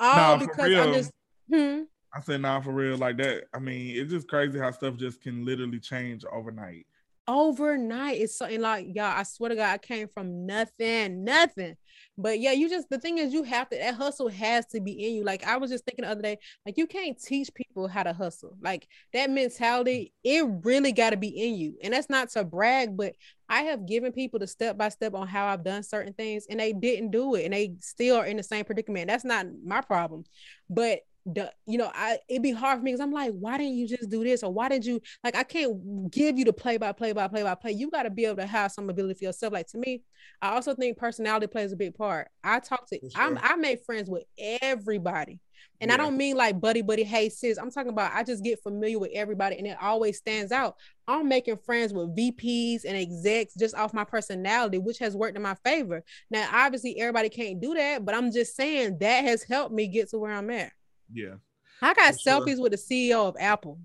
nah, 0.00 0.36
because 0.36 0.74
I'm 0.74 0.92
just 0.92 1.10
hmm? 1.52 1.82
I 2.14 2.20
said 2.20 2.40
nah 2.40 2.60
for 2.60 2.72
real 2.72 2.96
like 2.96 3.16
that. 3.18 3.44
I 3.54 3.58
mean, 3.58 3.96
it's 3.96 4.10
just 4.10 4.28
crazy 4.28 4.58
how 4.58 4.70
stuff 4.70 4.96
just 4.96 5.20
can 5.20 5.44
literally 5.44 5.80
change 5.80 6.24
overnight. 6.30 6.86
Overnight, 7.26 8.20
it's 8.20 8.36
something 8.36 8.60
like 8.60 8.86
y'all. 8.94 9.04
I 9.04 9.22
swear 9.22 9.50
to 9.50 9.56
God, 9.56 9.72
I 9.72 9.78
came 9.78 10.08
from 10.08 10.46
nothing, 10.46 11.24
nothing. 11.24 11.76
But 12.18 12.40
yeah, 12.40 12.52
you 12.52 12.68
just 12.68 12.90
the 12.90 12.98
thing 12.98 13.18
is 13.18 13.32
you 13.32 13.42
have 13.42 13.70
to 13.70 13.76
that 13.76 13.94
hustle 13.94 14.28
has 14.28 14.66
to 14.66 14.80
be 14.80 14.92
in 15.06 15.14
you. 15.14 15.24
Like 15.24 15.44
I 15.44 15.56
was 15.56 15.70
just 15.70 15.84
thinking 15.84 16.04
the 16.04 16.10
other 16.10 16.22
day, 16.22 16.38
like 16.66 16.76
you 16.76 16.86
can't 16.86 17.18
teach 17.20 17.52
people 17.54 17.88
how 17.88 18.02
to 18.02 18.12
hustle. 18.12 18.54
Like 18.60 18.86
that 19.14 19.30
mentality, 19.30 20.12
it 20.22 20.44
really 20.62 20.92
got 20.92 21.10
to 21.10 21.16
be 21.16 21.28
in 21.28 21.54
you. 21.54 21.76
And 21.82 21.94
that's 21.94 22.10
not 22.10 22.28
to 22.30 22.44
brag, 22.44 22.96
but 22.96 23.14
I 23.48 23.62
have 23.62 23.86
given 23.86 24.12
people 24.12 24.38
the 24.38 24.46
step 24.46 24.76
by 24.76 24.90
step 24.90 25.14
on 25.14 25.26
how 25.26 25.46
I've 25.46 25.64
done 25.64 25.82
certain 25.82 26.12
things 26.12 26.46
and 26.48 26.60
they 26.60 26.72
didn't 26.72 27.10
do 27.12 27.34
it 27.34 27.44
and 27.44 27.54
they 27.54 27.74
still 27.80 28.16
are 28.16 28.26
in 28.26 28.36
the 28.36 28.42
same 28.42 28.64
predicament. 28.64 29.08
That's 29.08 29.24
not 29.24 29.46
my 29.64 29.80
problem. 29.80 30.24
But 30.68 31.00
you 31.24 31.78
know 31.78 31.90
i 31.94 32.18
it'd 32.28 32.42
be 32.42 32.50
hard 32.50 32.78
for 32.78 32.84
me 32.84 32.90
because 32.90 33.00
i'm 33.00 33.12
like 33.12 33.32
why 33.32 33.56
didn't 33.56 33.74
you 33.74 33.86
just 33.86 34.10
do 34.10 34.24
this 34.24 34.42
or 34.42 34.52
why 34.52 34.68
did 34.68 34.84
you 34.84 35.00
like 35.22 35.36
i 35.36 35.44
can't 35.44 36.10
give 36.10 36.36
you 36.36 36.44
the 36.44 36.52
play 36.52 36.76
by 36.76 36.90
play 36.90 37.12
by 37.12 37.28
play 37.28 37.42
by 37.42 37.54
play 37.54 37.70
you 37.70 37.90
got 37.90 38.02
to 38.02 38.10
be 38.10 38.24
able 38.24 38.36
to 38.36 38.46
have 38.46 38.72
some 38.72 38.90
ability 38.90 39.14
for 39.14 39.24
yourself 39.26 39.52
like 39.52 39.66
to 39.66 39.78
me 39.78 40.02
i 40.40 40.50
also 40.50 40.74
think 40.74 40.96
personality 40.96 41.46
plays 41.46 41.72
a 41.72 41.76
big 41.76 41.94
part 41.94 42.28
i 42.42 42.58
talk 42.58 42.88
to 42.88 42.98
sure. 42.98 43.10
I'm, 43.14 43.38
i 43.40 43.54
make 43.54 43.84
friends 43.84 44.10
with 44.10 44.24
everybody 44.60 45.40
and 45.80 45.88
yeah. 45.88 45.94
I 45.94 45.98
don't 45.98 46.16
mean 46.16 46.36
like 46.36 46.60
buddy, 46.60 46.80
buddy, 46.82 47.02
hey 47.02 47.28
sis. 47.28 47.58
I'm 47.58 47.70
talking 47.70 47.90
about 47.90 48.12
I 48.14 48.22
just 48.22 48.44
get 48.44 48.62
familiar 48.62 48.98
with 48.98 49.10
everybody 49.14 49.58
and 49.58 49.66
it 49.66 49.76
always 49.80 50.16
stands 50.16 50.52
out. 50.52 50.76
I'm 51.08 51.28
making 51.28 51.56
friends 51.56 51.92
with 51.92 52.16
VPs 52.16 52.84
and 52.84 52.96
execs 52.96 53.54
just 53.54 53.74
off 53.74 53.92
my 53.92 54.04
personality, 54.04 54.78
which 54.78 54.98
has 54.98 55.16
worked 55.16 55.36
in 55.36 55.42
my 55.42 55.56
favor. 55.64 56.04
Now, 56.30 56.48
obviously, 56.52 57.00
everybody 57.00 57.28
can't 57.28 57.60
do 57.60 57.74
that, 57.74 58.04
but 58.04 58.14
I'm 58.14 58.30
just 58.30 58.54
saying 58.54 58.98
that 59.00 59.24
has 59.24 59.42
helped 59.42 59.74
me 59.74 59.88
get 59.88 60.10
to 60.10 60.18
where 60.18 60.32
I'm 60.32 60.50
at. 60.50 60.72
Yeah. 61.12 61.34
I 61.80 61.94
got 61.94 62.14
selfies 62.14 62.60
with 62.60 62.72
the 62.72 62.78
CEO 62.78 63.26
of 63.26 63.36
Apple. 63.38 63.78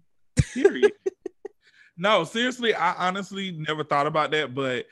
no, 1.98 2.24
seriously, 2.24 2.76
I 2.76 3.08
honestly 3.08 3.52
never 3.52 3.84
thought 3.84 4.08
about 4.08 4.32
that, 4.32 4.54
but 4.54 4.86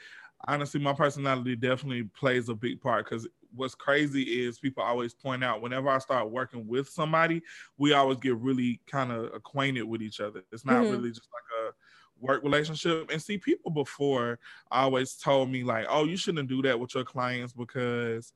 honestly, 0.47 0.79
my 0.79 0.93
personality 0.93 1.55
definitely 1.55 2.03
plays 2.03 2.49
a 2.49 2.55
big 2.55 2.81
part 2.81 3.05
because 3.05 3.27
what's 3.55 3.75
crazy 3.75 4.23
is 4.23 4.59
people 4.59 4.83
always 4.83 5.13
point 5.13 5.43
out 5.43 5.61
whenever 5.61 5.89
I 5.89 5.97
start 5.99 6.29
working 6.29 6.67
with 6.67 6.89
somebody, 6.89 7.41
we 7.77 7.93
always 7.93 8.17
get 8.17 8.38
really 8.38 8.79
kind 8.88 9.11
of 9.11 9.33
acquainted 9.33 9.83
with 9.83 10.01
each 10.01 10.19
other. 10.19 10.43
It's 10.51 10.65
not 10.65 10.83
mm-hmm. 10.83 10.91
really 10.91 11.09
just 11.09 11.29
like 11.31 11.69
a 11.69 11.73
work 12.19 12.43
relationship. 12.43 13.09
And 13.11 13.21
see, 13.21 13.38
people 13.38 13.71
before 13.71 14.39
always 14.71 15.15
told 15.15 15.49
me 15.49 15.63
like, 15.63 15.86
"Oh, 15.89 16.05
you 16.05 16.17
shouldn't 16.17 16.49
do 16.49 16.61
that 16.63 16.79
with 16.79 16.95
your 16.95 17.03
clients 17.03 17.53
because 17.53 18.33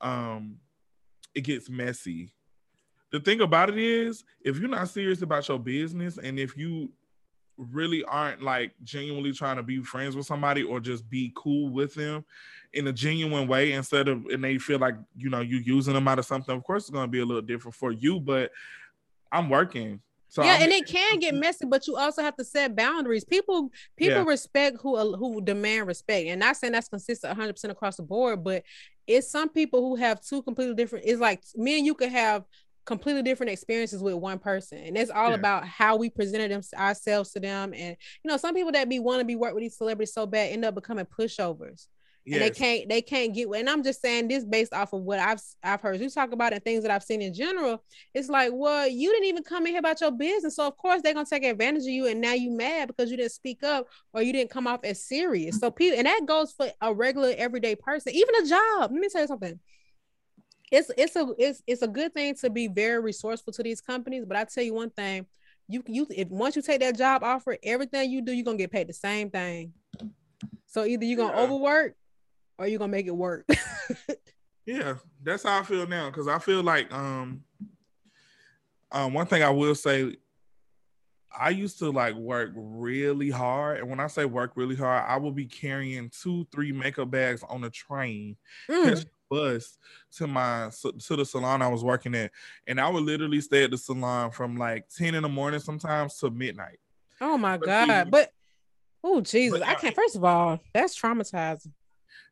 um 0.00 0.56
it 1.34 1.42
gets 1.42 1.68
messy." 1.68 2.32
The 3.10 3.20
thing 3.20 3.40
about 3.40 3.70
it 3.70 3.78
is, 3.78 4.24
if 4.42 4.58
you're 4.58 4.68
not 4.68 4.88
serious 4.88 5.22
about 5.22 5.48
your 5.48 5.58
business 5.58 6.18
and 6.18 6.38
if 6.38 6.56
you 6.56 6.90
really 7.56 8.04
aren't 8.04 8.42
like 8.42 8.72
genuinely 8.84 9.32
trying 9.32 9.56
to 9.56 9.62
be 9.62 9.82
friends 9.82 10.14
with 10.14 10.26
somebody 10.26 10.62
or 10.62 10.78
just 10.78 11.08
be 11.10 11.32
cool 11.34 11.68
with 11.68 11.94
them 11.94 12.24
in 12.72 12.86
a 12.86 12.92
genuine 12.92 13.48
way 13.48 13.72
instead 13.72 14.06
of 14.06 14.24
and 14.26 14.44
they 14.44 14.58
feel 14.58 14.78
like 14.78 14.94
you 15.16 15.28
know 15.28 15.40
you 15.40 15.56
using 15.58 15.94
them 15.94 16.06
out 16.06 16.20
of 16.20 16.24
something 16.24 16.54
of 16.54 16.62
course 16.62 16.84
it's 16.84 16.90
going 16.90 17.04
to 17.04 17.10
be 17.10 17.18
a 17.18 17.24
little 17.24 17.42
different 17.42 17.74
for 17.74 17.90
you 17.90 18.20
but 18.20 18.52
i'm 19.32 19.50
working 19.50 20.00
so 20.28 20.42
yeah, 20.44 20.56
I'm, 20.56 20.62
and 20.64 20.72
it 20.72 20.86
can 20.86 21.18
get 21.18 21.34
messy, 21.34 21.64
but 21.64 21.86
you 21.86 21.96
also 21.96 22.22
have 22.22 22.36
to 22.36 22.44
set 22.44 22.76
boundaries. 22.76 23.24
People 23.24 23.70
people 23.96 24.18
yeah. 24.18 24.24
respect 24.24 24.76
who 24.80 24.96
uh, 24.96 25.16
who 25.16 25.40
demand 25.40 25.86
respect, 25.86 26.28
and 26.28 26.40
not 26.40 26.56
saying 26.56 26.74
that's 26.74 26.88
consistent 26.88 27.30
100 27.30 27.54
percent 27.54 27.72
across 27.72 27.96
the 27.96 28.02
board, 28.02 28.44
but 28.44 28.62
it's 29.06 29.30
some 29.30 29.48
people 29.48 29.80
who 29.80 29.96
have 29.96 30.20
two 30.20 30.42
completely 30.42 30.74
different. 30.74 31.06
It's 31.06 31.20
like 31.20 31.42
me 31.56 31.78
and 31.78 31.86
you 31.86 31.94
could 31.94 32.10
have 32.10 32.44
completely 32.88 33.22
different 33.22 33.52
experiences 33.52 34.02
with 34.02 34.14
one 34.14 34.38
person. 34.38 34.78
And 34.78 34.96
it's 34.96 35.10
all 35.10 35.28
yeah. 35.28 35.34
about 35.34 35.66
how 35.66 35.96
we 35.96 36.08
presented 36.08 36.50
them 36.50 36.62
ourselves 36.74 37.30
to 37.32 37.40
them. 37.40 37.74
And 37.74 37.94
you 38.24 38.30
know 38.30 38.38
some 38.38 38.54
people 38.54 38.72
that 38.72 38.88
be 38.88 38.98
want 38.98 39.20
to 39.20 39.26
be 39.26 39.36
work 39.36 39.54
with 39.54 39.62
these 39.62 39.76
celebrities 39.76 40.14
so 40.14 40.26
bad 40.26 40.52
end 40.52 40.64
up 40.64 40.74
becoming 40.74 41.04
pushovers. 41.04 41.86
Yes. 42.24 42.34
and 42.34 42.42
they 42.42 42.50
can't 42.50 42.88
they 42.90 43.00
can't 43.00 43.32
get 43.34 43.48
and 43.48 43.70
i'm 43.70 43.82
just 43.82 44.02
saying 44.02 44.28
this 44.28 44.44
based 44.44 44.74
off 44.74 44.92
of 44.92 45.00
what 45.00 45.18
i've 45.18 45.40
i've 45.62 45.80
heard 45.80 45.98
you 45.98 46.10
talk 46.10 46.32
about 46.32 46.52
and 46.52 46.62
things 46.62 46.82
that 46.82 46.90
i've 46.90 47.02
seen 47.02 47.22
in 47.22 47.32
general. 47.32 47.82
It's 48.12 48.28
like 48.28 48.50
well 48.52 48.86
you 48.86 49.10
didn't 49.10 49.28
even 49.28 49.42
come 49.44 49.66
in 49.66 49.72
here 49.72 49.78
about 49.78 50.00
your 50.02 50.10
business. 50.10 50.56
So 50.56 50.66
of 50.66 50.76
course 50.76 51.00
they're 51.00 51.14
gonna 51.14 51.24
take 51.24 51.44
advantage 51.44 51.84
of 51.84 51.88
you 51.88 52.06
and 52.06 52.20
now 52.20 52.34
you 52.34 52.50
mad 52.50 52.88
because 52.88 53.10
you 53.10 53.16
didn't 53.16 53.32
speak 53.32 53.62
up 53.62 53.86
or 54.12 54.20
you 54.20 54.34
didn't 54.34 54.50
come 54.50 54.66
off 54.66 54.80
as 54.84 55.02
serious. 55.04 55.58
So 55.58 55.70
people 55.70 55.96
and 55.96 56.06
that 56.06 56.26
goes 56.26 56.52
for 56.52 56.70
a 56.82 56.92
regular 56.92 57.32
everyday 57.36 57.76
person 57.76 58.12
even 58.14 58.34
a 58.34 58.46
job. 58.46 58.90
Let 58.92 59.00
me 59.00 59.08
tell 59.08 59.22
you 59.22 59.28
something 59.28 59.58
it's 60.70 60.90
it's 60.96 61.16
a 61.16 61.28
it's 61.38 61.62
it's 61.66 61.82
a 61.82 61.88
good 61.88 62.12
thing 62.12 62.34
to 62.36 62.50
be 62.50 62.68
very 62.68 63.00
resourceful 63.00 63.52
to 63.54 63.62
these 63.62 63.80
companies. 63.80 64.24
But 64.26 64.36
I 64.36 64.44
tell 64.44 64.64
you 64.64 64.74
one 64.74 64.90
thing, 64.90 65.26
you 65.68 65.82
you 65.86 66.06
if 66.10 66.28
once 66.28 66.56
you 66.56 66.62
take 66.62 66.80
that 66.80 66.96
job 66.96 67.22
offer, 67.22 67.56
everything 67.62 68.10
you 68.10 68.22
do, 68.22 68.32
you're 68.32 68.44
gonna 68.44 68.58
get 68.58 68.72
paid 68.72 68.88
the 68.88 68.92
same 68.92 69.30
thing. 69.30 69.72
So 70.66 70.84
either 70.84 71.04
you're 71.04 71.16
gonna 71.16 71.36
yeah. 71.36 71.42
overwork 71.42 71.94
or 72.58 72.66
you're 72.66 72.78
gonna 72.78 72.92
make 72.92 73.06
it 73.06 73.16
work. 73.16 73.48
yeah, 74.66 74.94
that's 75.22 75.44
how 75.44 75.60
I 75.60 75.62
feel 75.62 75.86
now. 75.86 76.10
Cause 76.10 76.28
I 76.28 76.38
feel 76.38 76.62
like 76.62 76.92
um 76.92 77.42
um 78.92 79.14
one 79.14 79.26
thing 79.26 79.42
I 79.42 79.50
will 79.50 79.74
say 79.74 80.16
I 81.38 81.50
used 81.50 81.78
to 81.78 81.90
like 81.90 82.14
work 82.14 82.50
really 82.54 83.30
hard. 83.30 83.78
And 83.78 83.88
when 83.88 84.00
I 84.00 84.06
say 84.08 84.24
work 84.24 84.52
really 84.56 84.76
hard, 84.76 85.04
I 85.06 85.16
will 85.18 85.32
be 85.32 85.46
carrying 85.46 86.10
two, 86.10 86.46
three 86.50 86.72
makeup 86.72 87.10
bags 87.10 87.42
on 87.48 87.64
a 87.64 87.70
train, 87.70 88.36
mm 88.68 89.06
bus 89.28 89.78
to 90.16 90.26
my 90.26 90.70
to 90.82 91.16
the 91.16 91.24
salon 91.24 91.62
I 91.62 91.68
was 91.68 91.84
working 91.84 92.14
at, 92.14 92.30
and 92.66 92.80
I 92.80 92.88
would 92.88 93.04
literally 93.04 93.40
stay 93.40 93.64
at 93.64 93.70
the 93.70 93.78
salon 93.78 94.30
from 94.30 94.56
like 94.56 94.88
ten 94.88 95.14
in 95.14 95.22
the 95.22 95.28
morning 95.28 95.60
sometimes 95.60 96.16
to 96.18 96.30
midnight. 96.30 96.78
Oh 97.20 97.38
my 97.38 97.56
but 97.56 97.66
god! 97.66 98.10
but 98.10 98.32
oh 99.02 99.20
Jesus, 99.20 99.58
but 99.58 99.68
I 99.68 99.74
can't. 99.74 99.94
First 99.94 100.16
of 100.16 100.24
all, 100.24 100.58
that's 100.72 100.98
traumatizing. 101.00 101.72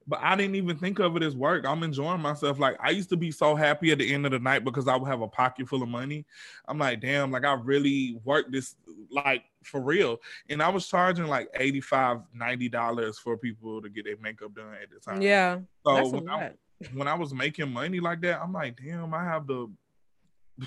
But 0.08 0.20
I 0.22 0.36
didn't 0.36 0.54
even 0.54 0.78
think 0.78 1.00
of 1.00 1.16
it 1.16 1.24
as 1.24 1.34
work. 1.34 1.66
I'm 1.66 1.82
enjoying 1.82 2.20
myself. 2.20 2.60
Like 2.60 2.76
I 2.80 2.90
used 2.90 3.08
to 3.08 3.16
be 3.16 3.32
so 3.32 3.56
happy 3.56 3.90
at 3.90 3.98
the 3.98 4.14
end 4.14 4.24
of 4.24 4.32
the 4.32 4.38
night 4.38 4.64
because 4.64 4.86
I 4.86 4.94
would 4.94 5.08
have 5.08 5.20
a 5.20 5.28
pocket 5.28 5.68
full 5.68 5.82
of 5.82 5.88
money. 5.88 6.24
I'm 6.68 6.78
like, 6.78 7.00
damn, 7.00 7.32
like 7.32 7.44
I 7.44 7.54
really 7.54 8.16
worked 8.24 8.52
this 8.52 8.76
like 9.10 9.42
for 9.64 9.80
real. 9.80 10.18
And 10.48 10.62
I 10.62 10.68
was 10.68 10.86
charging 10.86 11.26
like 11.26 11.48
85 11.54 12.20
$90 12.40 13.16
for 13.16 13.36
people 13.36 13.82
to 13.82 13.88
get 13.88 14.04
their 14.04 14.16
makeup 14.18 14.54
done 14.54 14.74
at 14.80 14.90
the 14.90 15.00
time. 15.00 15.22
Yeah. 15.22 15.58
So 15.84 16.08
when 16.08 16.28
I, 16.28 16.52
when 16.92 17.08
I 17.08 17.14
was 17.14 17.32
making 17.32 17.72
money 17.72 18.00
like 18.00 18.20
that, 18.22 18.40
I'm 18.40 18.52
like, 18.52 18.78
damn, 18.82 19.14
I 19.14 19.24
have 19.24 19.46
the 19.46 19.70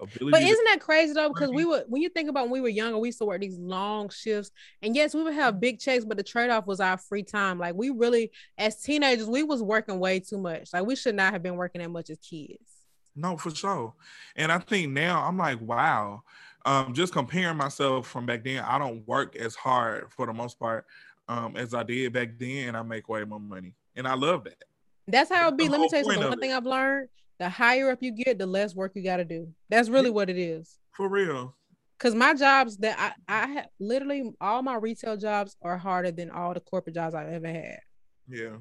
Ability 0.00 0.30
But 0.30 0.42
isn't 0.42 0.64
that 0.66 0.80
crazy 0.80 1.12
though? 1.12 1.28
Because 1.28 1.50
we 1.50 1.64
were 1.64 1.84
when 1.88 2.00
you 2.02 2.08
think 2.08 2.28
about 2.28 2.44
when 2.44 2.52
we 2.52 2.60
were 2.60 2.68
younger, 2.68 2.98
we 2.98 3.08
used 3.08 3.18
to 3.18 3.24
work 3.24 3.40
these 3.40 3.58
long 3.58 4.08
shifts, 4.10 4.52
and 4.80 4.94
yes, 4.94 5.14
we 5.14 5.22
would 5.22 5.34
have 5.34 5.60
big 5.60 5.80
checks, 5.80 6.04
but 6.04 6.16
the 6.16 6.22
trade 6.22 6.50
off 6.50 6.66
was 6.66 6.80
our 6.80 6.96
free 6.96 7.24
time. 7.24 7.58
Like 7.58 7.74
we 7.74 7.90
really, 7.90 8.30
as 8.56 8.80
teenagers, 8.80 9.26
we 9.26 9.42
was 9.42 9.62
working 9.62 9.98
way 9.98 10.20
too 10.20 10.38
much. 10.38 10.72
Like 10.72 10.86
we 10.86 10.94
should 10.94 11.16
not 11.16 11.32
have 11.32 11.42
been 11.42 11.56
working 11.56 11.80
that 11.82 11.90
much 11.90 12.10
as 12.10 12.18
kids. 12.18 12.78
No, 13.16 13.36
for 13.36 13.52
sure. 13.52 13.94
And 14.36 14.52
I 14.52 14.58
think 14.58 14.92
now 14.92 15.24
I'm 15.24 15.36
like, 15.36 15.60
wow. 15.60 16.22
Um, 16.64 16.94
just 16.94 17.12
comparing 17.12 17.56
myself 17.56 18.06
from 18.06 18.26
back 18.26 18.44
then, 18.44 18.62
I 18.62 18.78
don't 18.78 19.06
work 19.08 19.34
as 19.34 19.56
hard 19.56 20.12
for 20.12 20.26
the 20.26 20.32
most 20.32 20.58
part 20.60 20.86
um, 21.28 21.56
as 21.56 21.74
I 21.74 21.82
did 21.82 22.12
back 22.12 22.38
then, 22.38 22.68
and 22.68 22.76
I 22.76 22.82
make 22.82 23.08
way 23.08 23.24
more 23.24 23.40
money, 23.40 23.74
and 23.96 24.06
I 24.06 24.14
love 24.14 24.44
that. 24.44 24.62
That's 25.08 25.30
how 25.30 25.48
it 25.48 25.56
be. 25.56 25.68
Let 25.68 25.80
me 25.80 25.88
tell 25.88 26.00
you 26.00 26.04
something. 26.04 26.28
One 26.28 26.38
thing 26.40 26.52
I've 26.52 26.66
learned: 26.66 27.08
the 27.38 27.48
higher 27.48 27.90
up 27.90 27.98
you 28.02 28.12
get, 28.12 28.38
the 28.38 28.46
less 28.46 28.74
work 28.74 28.92
you 28.94 29.02
got 29.02 29.16
to 29.16 29.24
do. 29.24 29.48
That's 29.70 29.88
really 29.88 30.06
Yeah. 30.08 30.14
what 30.14 30.30
it 30.30 30.38
is. 30.38 30.78
For 30.92 31.08
real. 31.08 31.54
Cause 31.98 32.14
my 32.14 32.32
jobs 32.32 32.76
that 32.78 32.96
I 33.28 33.42
I 33.42 33.46
have 33.48 33.66
literally 33.80 34.30
all 34.40 34.62
my 34.62 34.76
retail 34.76 35.16
jobs 35.16 35.56
are 35.62 35.76
harder 35.76 36.12
than 36.12 36.30
all 36.30 36.54
the 36.54 36.60
corporate 36.60 36.94
jobs 36.94 37.14
I've 37.14 37.32
ever 37.32 37.48
had. 37.48 37.80
Yeah. 38.28 38.58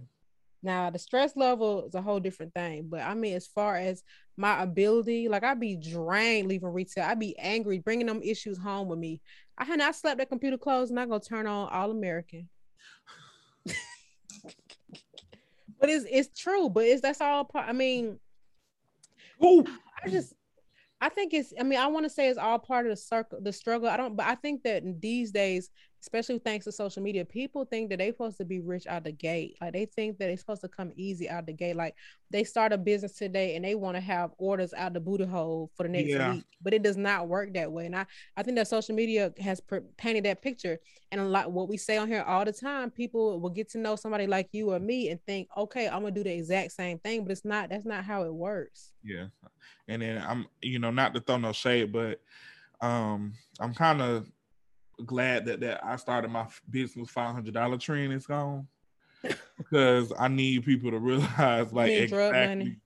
Now 0.63 0.89
the 0.89 0.97
stress 0.97 1.35
level 1.35 1.85
is 1.85 1.93
a 1.93 2.01
whole 2.01 2.19
different 2.19 2.55
thing, 2.55 2.87
but 2.89 3.01
I 3.01 3.13
mean, 3.13 3.35
as 3.35 3.45
far 3.45 3.75
as 3.75 4.01
my 4.37 4.63
ability, 4.63 5.27
like 5.27 5.43
I'd 5.43 5.59
be 5.59 5.75
drained 5.75 6.47
leaving 6.47 6.69
retail. 6.73 7.03
I'd 7.03 7.19
be 7.19 7.37
angry 7.37 7.77
bringing 7.77 8.07
them 8.07 8.21
issues 8.23 8.57
home 8.57 8.87
with 8.87 8.97
me. 8.97 9.21
I 9.55 9.65
had 9.65 9.77
not 9.77 9.95
slept 9.95 10.17
that 10.17 10.29
computer 10.29 10.57
closed, 10.57 10.89
and 10.89 10.99
I 10.99 11.05
go 11.05 11.19
turn 11.19 11.45
on 11.45 11.69
All 11.69 11.91
American. 11.91 12.49
But 15.79 15.89
it's 15.89 16.05
it's 16.09 16.39
true, 16.39 16.69
but 16.69 16.85
it's 16.85 17.01
that's 17.01 17.21
all 17.21 17.45
part. 17.45 17.67
I 17.67 17.73
mean, 17.73 18.19
Ooh. 19.43 19.65
I 20.03 20.09
just 20.09 20.33
I 20.99 21.09
think 21.09 21.33
it's 21.33 21.53
I 21.59 21.63
mean 21.63 21.79
I 21.79 21.87
want 21.87 22.05
to 22.05 22.09
say 22.09 22.27
it's 22.27 22.39
all 22.39 22.59
part 22.59 22.85
of 22.85 22.91
the 22.91 22.97
circle 22.97 23.39
the 23.41 23.53
struggle. 23.53 23.89
I 23.89 23.97
don't 23.97 24.15
but 24.15 24.25
I 24.25 24.35
think 24.35 24.63
that 24.63 24.83
these 25.01 25.31
days, 25.31 25.69
especially 26.07 26.39
thanks 26.39 26.63
to 26.63 26.71
social 26.71 27.03
media, 27.03 27.25
people 27.25 27.65
think 27.65 27.89
that 27.89 27.97
they're 27.99 28.13
supposed 28.13 28.37
to 28.37 28.45
be 28.45 28.61
rich 28.61 28.87
out 28.87 29.03
the 29.03 29.11
gate. 29.11 29.57
Like 29.59 29.73
they 29.73 29.83
think 29.85 30.17
that 30.19 30.29
it's 30.29 30.41
supposed 30.41 30.61
to 30.61 30.69
come 30.69 30.93
easy 30.95 31.29
out 31.29 31.45
the 31.45 31.51
gate. 31.51 31.75
Like 31.75 31.95
they 32.31 32.45
start 32.45 32.71
a 32.71 32.77
business 32.77 33.11
today 33.11 33.57
and 33.57 33.65
they 33.65 33.75
want 33.75 33.97
to 33.97 34.01
have 34.01 34.31
orders 34.37 34.73
out 34.73 34.93
the 34.93 35.01
booty 35.01 35.25
hole 35.25 35.69
for 35.75 35.83
the 35.83 35.89
next 35.89 36.09
Yeah. 36.09 36.33
week. 36.33 36.45
But 36.61 36.73
it 36.73 36.81
does 36.81 36.95
not 36.95 37.27
work 37.27 37.53
that 37.55 37.69
way. 37.69 37.87
And 37.87 37.95
I, 37.95 38.05
I 38.37 38.43
think 38.43 38.55
that 38.55 38.69
social 38.69 38.95
media 38.95 39.33
has 39.39 39.59
pr- 39.59 39.79
painted 39.97 40.23
that 40.23 40.41
picture. 40.41 40.79
And 41.11 41.19
a 41.19 41.25
lot 41.25 41.51
what 41.51 41.67
we 41.67 41.75
say 41.75 41.97
on 41.97 42.07
here 42.07 42.21
all 42.21 42.45
the 42.45 42.53
time, 42.53 42.89
people 42.89 43.41
will 43.41 43.49
get 43.49 43.69
to 43.71 43.77
know 43.77 43.97
somebody 43.97 44.27
like 44.27 44.47
you 44.53 44.71
or 44.71 44.79
me 44.79 45.09
and 45.09 45.21
think, 45.25 45.49
okay, 45.57 45.87
I'm 45.87 46.03
gonna 46.03 46.11
do 46.11 46.23
the 46.23 46.33
exact 46.33 46.71
same 46.71 46.99
thing, 46.99 47.23
but 47.23 47.31
it's 47.33 47.43
not 47.43 47.69
that's 47.69 47.85
not 47.85 48.05
how 48.05 48.23
it 48.23 48.33
works. 48.33 48.93
Yeah. 49.03 49.25
And 49.89 50.01
then 50.01 50.23
I'm, 50.25 50.47
you 50.61 50.79
know, 50.79 50.91
not 50.91 51.13
to 51.15 51.19
throw 51.19 51.37
no 51.37 51.51
shade, 51.51 51.91
but 51.91 52.21
um, 52.79 53.33
I'm 53.59 53.73
kind 53.73 54.01
of 54.01 54.29
glad 55.05 55.45
that 55.45 55.59
that 55.61 55.83
I 55.85 55.95
started 55.95 56.29
my 56.31 56.47
business 56.69 57.09
five 57.09 57.33
hundred 57.33 57.53
dollar 57.53 57.77
trend 57.77 58.13
is 58.13 58.25
gone 58.27 58.67
because 59.57 60.11
I 60.17 60.27
need 60.27 60.65
people 60.65 60.91
to 60.91 60.99
realize 60.99 61.71
like 61.73 61.87
need 61.93 62.09
drug 62.09 62.33
money. 62.33 62.43
exactly 62.43 62.81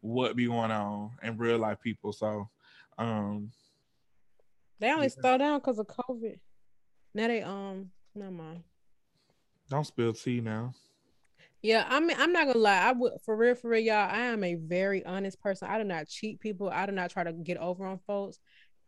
what 0.00 0.36
be 0.36 0.46
going 0.46 0.70
on 0.70 1.12
in 1.22 1.36
real 1.38 1.58
life 1.58 1.80
people. 1.80 2.12
So 2.12 2.48
um 2.98 3.50
They 4.80 4.90
only 4.92 5.06
Yeah. 5.06 5.20
slow 5.20 5.38
down 5.38 5.58
because 5.60 5.78
of 5.78 5.86
COVID. 5.86 6.38
Now 7.14 7.26
they 7.28 7.42
um 7.42 7.90
never 8.14 8.30
mind. 8.30 8.62
don't 9.70 9.86
spill 9.86 10.12
tea 10.12 10.40
now. 10.40 10.72
Yeah, 11.62 11.86
I 11.88 11.98
mean, 12.00 12.16
I'm 12.20 12.32
not 12.32 12.46
gonna 12.46 12.58
lie. 12.58 12.76
I 12.82 12.92
would 12.92 13.12
for 13.24 13.34
real, 13.34 13.54
for 13.54 13.70
real, 13.70 13.80
y'all. 13.82 14.10
I 14.10 14.26
am 14.26 14.44
a 14.44 14.54
very 14.56 15.02
honest 15.06 15.40
person. 15.40 15.66
I 15.68 15.78
do 15.78 15.84
not 15.84 16.06
cheat 16.06 16.38
people. 16.38 16.68
I 16.68 16.84
do 16.84 16.92
not 16.92 17.08
try 17.10 17.24
to 17.24 17.32
get 17.32 17.56
over 17.56 17.86
on 17.86 17.98
folks. 18.06 18.38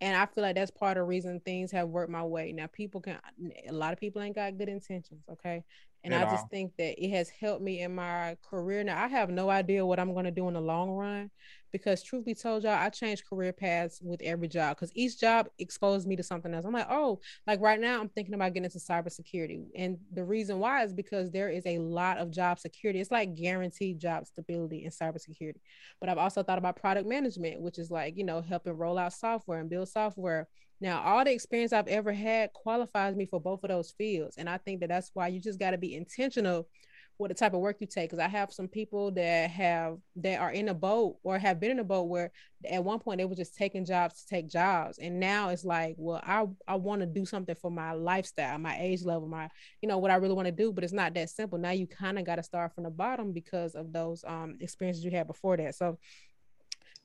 And 0.01 0.17
I 0.17 0.27
feel 0.27 0.43
like 0.43 0.57
that's 0.57 0.71
part 0.71 0.97
of 0.99 1.03
the 1.03 1.05
reason 1.05 1.41
things 1.41 1.73
have 1.73 1.89
worked 1.89 2.11
my 2.11 2.23
way. 2.23 2.53
Now, 2.53 2.67
people 2.67 3.01
can 3.01 3.19
a 3.69 3.73
lot 3.73 3.93
of 3.93 3.99
people 3.99 4.21
ain't 4.23 4.35
got 4.35 4.59
good 4.59 4.69
intentions, 4.69 5.23
okay? 5.33 5.65
And 6.05 6.15
At 6.15 6.23
I 6.23 6.31
just 6.31 6.49
think 6.51 6.73
that 6.79 7.03
it 7.03 7.11
has 7.11 7.31
helped 7.31 7.63
me 7.63 7.81
in 7.81 7.95
my 7.95 8.37
career. 8.49 8.85
Now 8.85 9.03
I 9.03 9.09
have 9.09 9.31
no 9.31 9.51
idea 9.51 9.85
what 9.87 9.99
I'm 9.99 10.15
gonna 10.15 10.31
do 10.31 10.49
in 10.49 10.55
the 10.55 10.61
long 10.61 10.91
run 10.91 11.31
because 11.77 12.03
truth 12.03 12.25
be 12.25 12.35
told, 12.35 12.65
y'all, 12.65 12.73
I 12.73 12.89
changed 12.89 13.29
career 13.29 13.53
paths 13.53 14.01
with 14.03 14.23
every 14.23 14.49
job 14.49 14.77
because 14.77 14.91
each 14.95 15.21
job 15.21 15.49
exposed 15.59 16.07
me 16.07 16.17
to 16.17 16.23
something 16.23 16.55
else. 16.55 16.65
I'm 16.65 16.73
like, 16.73 16.87
oh, 16.89 17.21
like 17.47 17.61
right 17.61 17.79
now, 17.79 18.01
I'm 18.01 18.09
thinking 18.09 18.33
about 18.33 18.55
getting 18.55 18.65
into 18.65 18.79
cybersecurity. 18.79 19.67
And 19.77 19.99
the 20.11 20.25
reason 20.25 20.59
why 20.59 20.85
is 20.85 20.95
because 20.95 21.31
there 21.31 21.51
is 21.51 21.67
a 21.67 21.79
lot 21.79 22.17
of 22.17 22.31
job 22.31 22.59
security. 22.59 23.01
It's 23.01 23.11
like 23.11 23.35
guaranteed 23.35 24.01
job 24.01 24.27
stability 24.27 24.85
in 24.85 24.91
cybersecurity. 24.91 25.61
But 26.01 26.09
I've 26.09 26.19
also 26.19 26.43
thought 26.43 26.59
about 26.59 26.77
product 26.77 27.07
management, 27.07 27.61
which 27.61 27.79
is 27.79 27.91
like, 27.91 28.17
you 28.17 28.25
know, 28.25 28.41
helping 28.41 28.77
roll 28.77 28.97
out 28.97 29.13
software 29.13 29.61
and 29.61 29.69
build 29.69 29.89
software. 29.89 30.49
Now, 30.81 31.03
all 31.03 31.25
the 31.25 31.33
experience 31.33 31.73
I've 31.73 31.89
ever 31.89 32.13
had 32.13 32.53
qualifies 32.55 33.17
me 33.17 33.27
for 33.27 33.41
both 33.41 33.65
of 33.65 33.69
those 33.69 33.93
fields. 33.93 34.37
And 34.39 34.49
I 34.49 34.59
think 34.59 34.81
that 34.81 34.89
that's 34.89 35.11
why 35.13 35.29
you 35.29 35.41
just 35.41 35.59
got 35.59 35.71
to 35.73 35.79
be 35.79 35.95
intentional 35.95 36.69
with 37.19 37.31
the 37.31 37.35
type 37.35 37.55
of 37.55 37.61
work 37.61 37.77
you 37.81 37.87
take. 37.87 38.11
Because 38.11 38.19
I 38.19 38.29
have 38.29 38.53
some 38.53 38.69
people 38.69 39.11
that 39.13 39.51
have 39.51 39.99
that 40.17 40.41
are 40.41 40.51
in 40.51 40.69
a 40.69 40.75
boat 40.75 41.17
or 41.23 41.39
have 41.39 41.61
been 41.61 41.71
in 41.71 41.79
a 41.79 41.85
boat 41.85 42.05
where 42.05 42.31
at 42.71 42.83
one 42.85 42.99
point 42.99 43.19
they 43.19 43.25
were 43.25 43.35
just 43.35 43.57
taking 43.57 43.85
jobs 43.85 44.23
to 44.23 44.27
take 44.27 44.49
jobs, 44.49 44.99
and 44.99 45.21
now 45.21 45.51
it's 45.51 45.65
like, 45.65 45.95
well, 45.99 46.21
I 46.25 46.47
I 46.67 46.77
want 46.77 47.01
to 47.01 47.07
do 47.07 47.25
something 47.27 47.55
for 47.55 47.71
my 47.71 47.93
lifestyle, 47.93 48.59
my 48.59 48.79
age 48.79 49.03
level, 49.05 49.29
my 49.29 49.49
you 49.83 49.89
know 49.89 49.99
what 49.99 50.11
I 50.11 50.17
really 50.17 50.35
want 50.35 50.47
to 50.47 50.53
do. 50.53 50.73
But 50.73 50.85
it's 50.85 50.93
not 50.93 51.15
that 51.15 51.31
simple. 51.31 51.59
Now 51.59 51.71
you 51.71 51.87
kind 51.87 52.19
of 52.19 52.25
got 52.25 52.37
to 52.37 52.43
start 52.43 52.75
from 52.75 52.85
the 52.85 52.91
bottom 52.91 53.33
because 53.33 53.75
of 53.75 53.93
those 53.93 54.25
um 54.27 54.57
experiences 54.61 55.05
you 55.05 55.11
had 55.11 55.27
before 55.27 55.57
that. 55.57 55.75
So. 55.75 55.99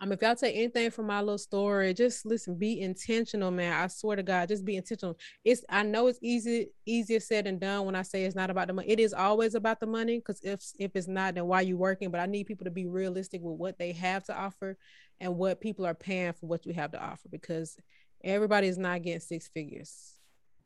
Um, 0.01 0.11
if 0.11 0.21
y'all 0.23 0.35
take 0.35 0.55
anything 0.55 0.89
from 0.89 1.05
my 1.05 1.19
little 1.19 1.37
story, 1.37 1.93
just 1.93 2.25
listen, 2.25 2.55
be 2.55 2.81
intentional, 2.81 3.51
man. 3.51 3.71
I 3.71 3.85
swear 3.85 4.15
to 4.15 4.23
God, 4.23 4.47
just 4.47 4.65
be 4.65 4.75
intentional. 4.75 5.15
It's 5.45 5.63
I 5.69 5.83
know 5.83 6.07
it's 6.07 6.17
easy, 6.23 6.69
easier 6.87 7.19
said 7.19 7.45
than 7.45 7.59
done 7.59 7.85
when 7.85 7.95
I 7.95 8.01
say 8.01 8.25
it's 8.25 8.35
not 8.35 8.49
about 8.49 8.67
the 8.67 8.73
money. 8.73 8.89
It 8.89 8.99
is 8.99 9.13
always 9.13 9.53
about 9.53 9.79
the 9.79 9.85
money 9.85 10.17
because 10.17 10.41
if 10.41 10.63
if 10.79 10.95
it's 10.95 11.07
not, 11.07 11.35
then 11.35 11.45
why 11.45 11.61
you 11.61 11.77
working? 11.77 12.09
But 12.09 12.19
I 12.19 12.25
need 12.25 12.47
people 12.47 12.65
to 12.65 12.71
be 12.71 12.87
realistic 12.87 13.41
with 13.43 13.59
what 13.59 13.77
they 13.77 13.91
have 13.91 14.23
to 14.23 14.35
offer 14.35 14.75
and 15.19 15.37
what 15.37 15.61
people 15.61 15.85
are 15.85 15.93
paying 15.93 16.33
for 16.33 16.47
what 16.47 16.65
you 16.65 16.73
have 16.73 16.91
to 16.93 17.03
offer 17.03 17.29
because 17.29 17.77
everybody 18.23 18.67
is 18.67 18.79
not 18.79 19.03
getting 19.03 19.19
six 19.19 19.49
figures. 19.49 20.13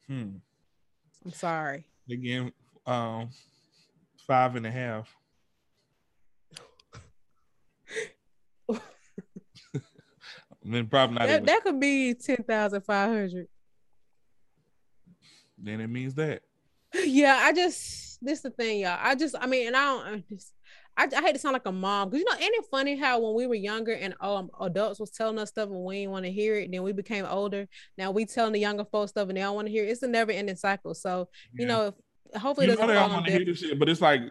Hmm. 0.07 0.37
I'm 1.25 1.31
sorry. 1.33 1.83
Again, 2.09 2.53
um 2.85 3.31
five 4.25 4.55
and 4.55 4.65
a 4.65 4.71
half. 4.71 5.13
Then 10.73 10.87
probably 10.87 11.17
not 11.17 11.27
That, 11.27 11.33
even, 11.33 11.45
that 11.45 11.63
could 11.63 11.79
be 11.79 12.13
ten 12.13 12.37
thousand 12.47 12.81
five 12.81 13.09
hundred. 13.09 13.47
then 15.57 15.81
it 15.81 15.87
means 15.87 16.15
that. 16.15 16.41
yeah, 17.05 17.39
I 17.41 17.53
just 17.53 18.19
this 18.21 18.41
the 18.41 18.49
thing, 18.49 18.79
y'all. 18.79 18.97
I 18.99 19.15
just 19.15 19.35
I 19.39 19.47
mean, 19.47 19.67
and 19.67 19.75
I 19.75 19.85
don't 19.85 20.07
I 20.07 20.23
just 20.29 20.53
I, 20.97 21.09
I 21.15 21.21
hate 21.21 21.33
to 21.33 21.39
sound 21.39 21.53
like 21.53 21.65
a 21.65 21.71
mom 21.71 22.09
because 22.09 22.19
you 22.19 22.25
know, 22.25 22.37
ain't 22.39 22.55
it 22.55 22.65
funny 22.71 22.97
how 22.97 23.19
when 23.19 23.35
we 23.35 23.47
were 23.47 23.55
younger 23.55 23.93
and 23.93 24.13
um 24.21 24.49
adults 24.61 24.99
was 24.99 25.11
telling 25.11 25.37
us 25.39 25.49
stuff 25.49 25.69
and 25.69 25.83
we 25.83 25.99
didn't 25.99 26.11
want 26.11 26.25
to 26.25 26.31
hear 26.31 26.55
it, 26.55 26.71
then 26.71 26.83
we 26.83 26.93
became 26.93 27.25
older. 27.25 27.67
Now 27.97 28.11
we 28.11 28.25
telling 28.25 28.53
the 28.53 28.59
younger 28.59 28.85
folks 28.85 29.11
stuff 29.11 29.27
and 29.27 29.37
they 29.37 29.41
don't 29.41 29.55
want 29.55 29.67
to 29.67 29.71
hear 29.71 29.83
it. 29.83 29.89
It's 29.89 30.03
a 30.03 30.07
never 30.07 30.31
ending 30.31 30.55
cycle. 30.55 30.93
So 30.93 31.29
you 31.53 31.65
know, 31.65 31.93
if, 32.33 32.41
hopefully 32.41 32.67
you 32.67 32.73
it 32.73 32.79
know 32.79 32.87
they 32.87 32.93
don't 32.93 33.03
on 33.03 33.13
want 33.13 33.25
to 33.25 33.31
hear 33.31 33.45
this 33.45 33.59
shit, 33.59 33.77
but 33.77 33.89
it's 33.89 34.01
like, 34.01 34.21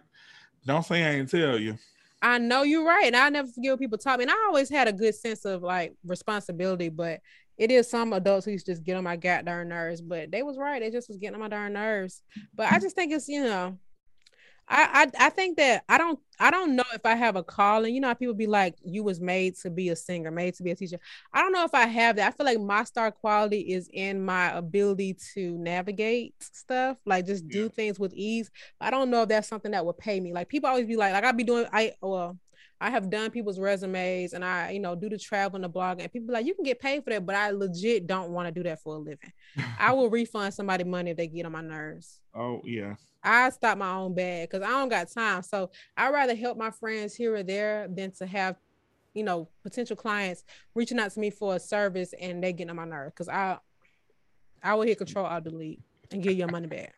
don't 0.65 0.83
say 0.83 1.03
I 1.03 1.11
ain't 1.11 1.29
tell 1.29 1.59
you. 1.59 1.77
I 2.25 2.39
know 2.39 2.63
you're 2.63 2.83
right, 2.83 3.05
and 3.05 3.15
I 3.15 3.29
never 3.29 3.47
forget 3.47 3.73
when 3.73 3.77
people 3.77 3.99
taught 3.99 4.17
me. 4.17 4.23
And 4.23 4.31
I 4.31 4.45
always 4.47 4.67
had 4.67 4.87
a 4.87 4.93
good 4.93 5.13
sense 5.13 5.45
of 5.45 5.61
like 5.61 5.93
responsibility, 6.03 6.89
but 6.89 7.19
it 7.55 7.69
is 7.69 7.87
some 7.87 8.13
adults 8.13 8.47
who 8.47 8.57
just 8.57 8.83
get 8.83 8.97
on 8.97 9.03
my 9.03 9.15
goddamn 9.15 9.69
nerves. 9.69 10.01
But 10.01 10.31
they 10.31 10.41
was 10.41 10.57
right; 10.57 10.81
they 10.81 10.89
just 10.89 11.07
was 11.07 11.17
getting 11.17 11.35
on 11.35 11.41
my 11.41 11.49
darn 11.49 11.73
nerves. 11.73 12.23
But 12.55 12.71
I 12.71 12.79
just 12.79 12.95
think 12.95 13.13
it's 13.13 13.27
you 13.27 13.43
know, 13.43 13.77
I 14.67 15.07
I, 15.19 15.27
I 15.27 15.29
think 15.29 15.57
that 15.57 15.83
I 15.87 15.97
don't 15.97 16.19
I 16.39 16.51
don't 16.51 16.75
know 16.75 16.83
if 16.93 17.05
I 17.05 17.15
have 17.15 17.35
a 17.35 17.43
calling. 17.43 17.93
You 17.93 18.01
know, 18.01 18.13
people 18.15 18.33
be 18.33 18.47
like, 18.47 18.75
"You 18.83 19.03
was 19.03 19.21
made 19.21 19.55
to 19.57 19.69
be 19.69 19.89
a 19.89 19.95
singer, 19.95 20.31
made 20.31 20.55
to 20.55 20.63
be 20.63 20.71
a 20.71 20.75
teacher." 20.75 20.99
I 21.33 21.41
don't 21.41 21.51
know 21.53 21.63
if 21.65 21.73
I 21.73 21.85
have 21.85 22.15
that. 22.17 22.27
I 22.27 22.31
feel 22.35 22.45
like 22.45 22.59
my 22.59 22.83
star 22.83 23.11
quality 23.11 23.73
is 23.73 23.89
in 23.93 24.25
my 24.25 24.51
ability 24.51 25.17
to 25.33 25.57
navigate 25.57 26.33
stuff, 26.41 26.97
like 27.05 27.25
just 27.27 27.49
do 27.49 27.63
Yeah. 27.63 27.69
things 27.69 27.99
with 27.99 28.13
ease. 28.15 28.49
I 28.81 28.89
don't 28.91 29.09
know 29.11 29.21
if 29.23 29.29
that's 29.29 29.47
something 29.47 29.71
that 29.71 29.85
would 29.85 29.97
pay 29.97 30.19
me. 30.19 30.33
Like 30.33 30.49
people 30.49 30.69
always 30.69 30.87
be 30.87 30.95
like, 30.97 31.13
like 31.13 31.23
I 31.23 31.31
be 31.31 31.43
doing, 31.43 31.67
I 31.71 31.93
well, 32.01 32.37
I 32.81 32.89
have 32.89 33.09
done 33.09 33.31
people's 33.31 33.59
resumes 33.59 34.33
and 34.33 34.43
I, 34.43 34.71
you 34.71 34.79
know, 34.79 34.95
do 34.95 35.09
the 35.09 35.17
travel 35.17 35.55
and 35.55 35.63
the 35.63 35.69
blog, 35.69 35.99
and 36.01 36.11
people 36.11 36.27
be 36.27 36.33
like, 36.33 36.45
you 36.45 36.55
can 36.55 36.63
get 36.63 36.79
paid 36.79 37.03
for 37.03 37.11
that, 37.11 37.25
but 37.25 37.35
I 37.35 37.51
legit 37.51 38.07
don't 38.07 38.31
want 38.31 38.47
to 38.47 38.51
do 38.51 38.63
that 38.63 38.81
for 38.81 38.95
a 38.95 38.99
living. 38.99 39.31
I 39.77 39.93
will 39.93 40.09
refund 40.09 40.53
somebody 40.53 40.83
money 40.83 41.11
if 41.11 41.17
they 41.17 41.27
get 41.27 41.45
on 41.45 41.51
my 41.53 41.61
nerves. 41.61 42.19
Oh 42.33 42.61
yeah. 42.65 42.95
I 43.25 43.49
stop 43.49 43.77
my 43.77 43.91
own 43.91 44.13
bag 44.13 44.49
because 44.49 44.65
I 44.65 44.69
don't 44.69 44.89
got 44.89 45.09
time. 45.09 45.41
So 45.43 45.71
I'd 45.97 46.13
rather 46.13 46.35
help 46.35 46.57
my 46.57 46.71
friends 46.71 47.15
here 47.15 47.35
or 47.35 47.43
there 47.43 47.87
than 47.89 48.11
to 48.11 48.25
have, 48.25 48.55
you 49.13 49.23
know, 49.23 49.49
potential 49.63 49.95
clients 49.95 50.43
reaching 50.75 50.99
out 50.99 51.11
to 51.11 51.19
me 51.19 51.29
for 51.31 51.55
a 51.55 51.59
service 51.59 52.13
and 52.19 52.43
they 52.43 52.53
getting 52.53 52.69
on 52.69 52.75
my 52.75 52.85
nerve 52.85 53.13
Cause 53.15 53.27
I 53.27 53.57
I 54.63 54.75
will 54.75 54.83
hit 54.83 54.97
control 54.97 55.25
I'll 55.25 55.41
delete 55.41 55.81
and 56.11 56.21
give 56.23 56.33
your 56.33 56.47
money 56.47 56.67
back. 56.67 56.93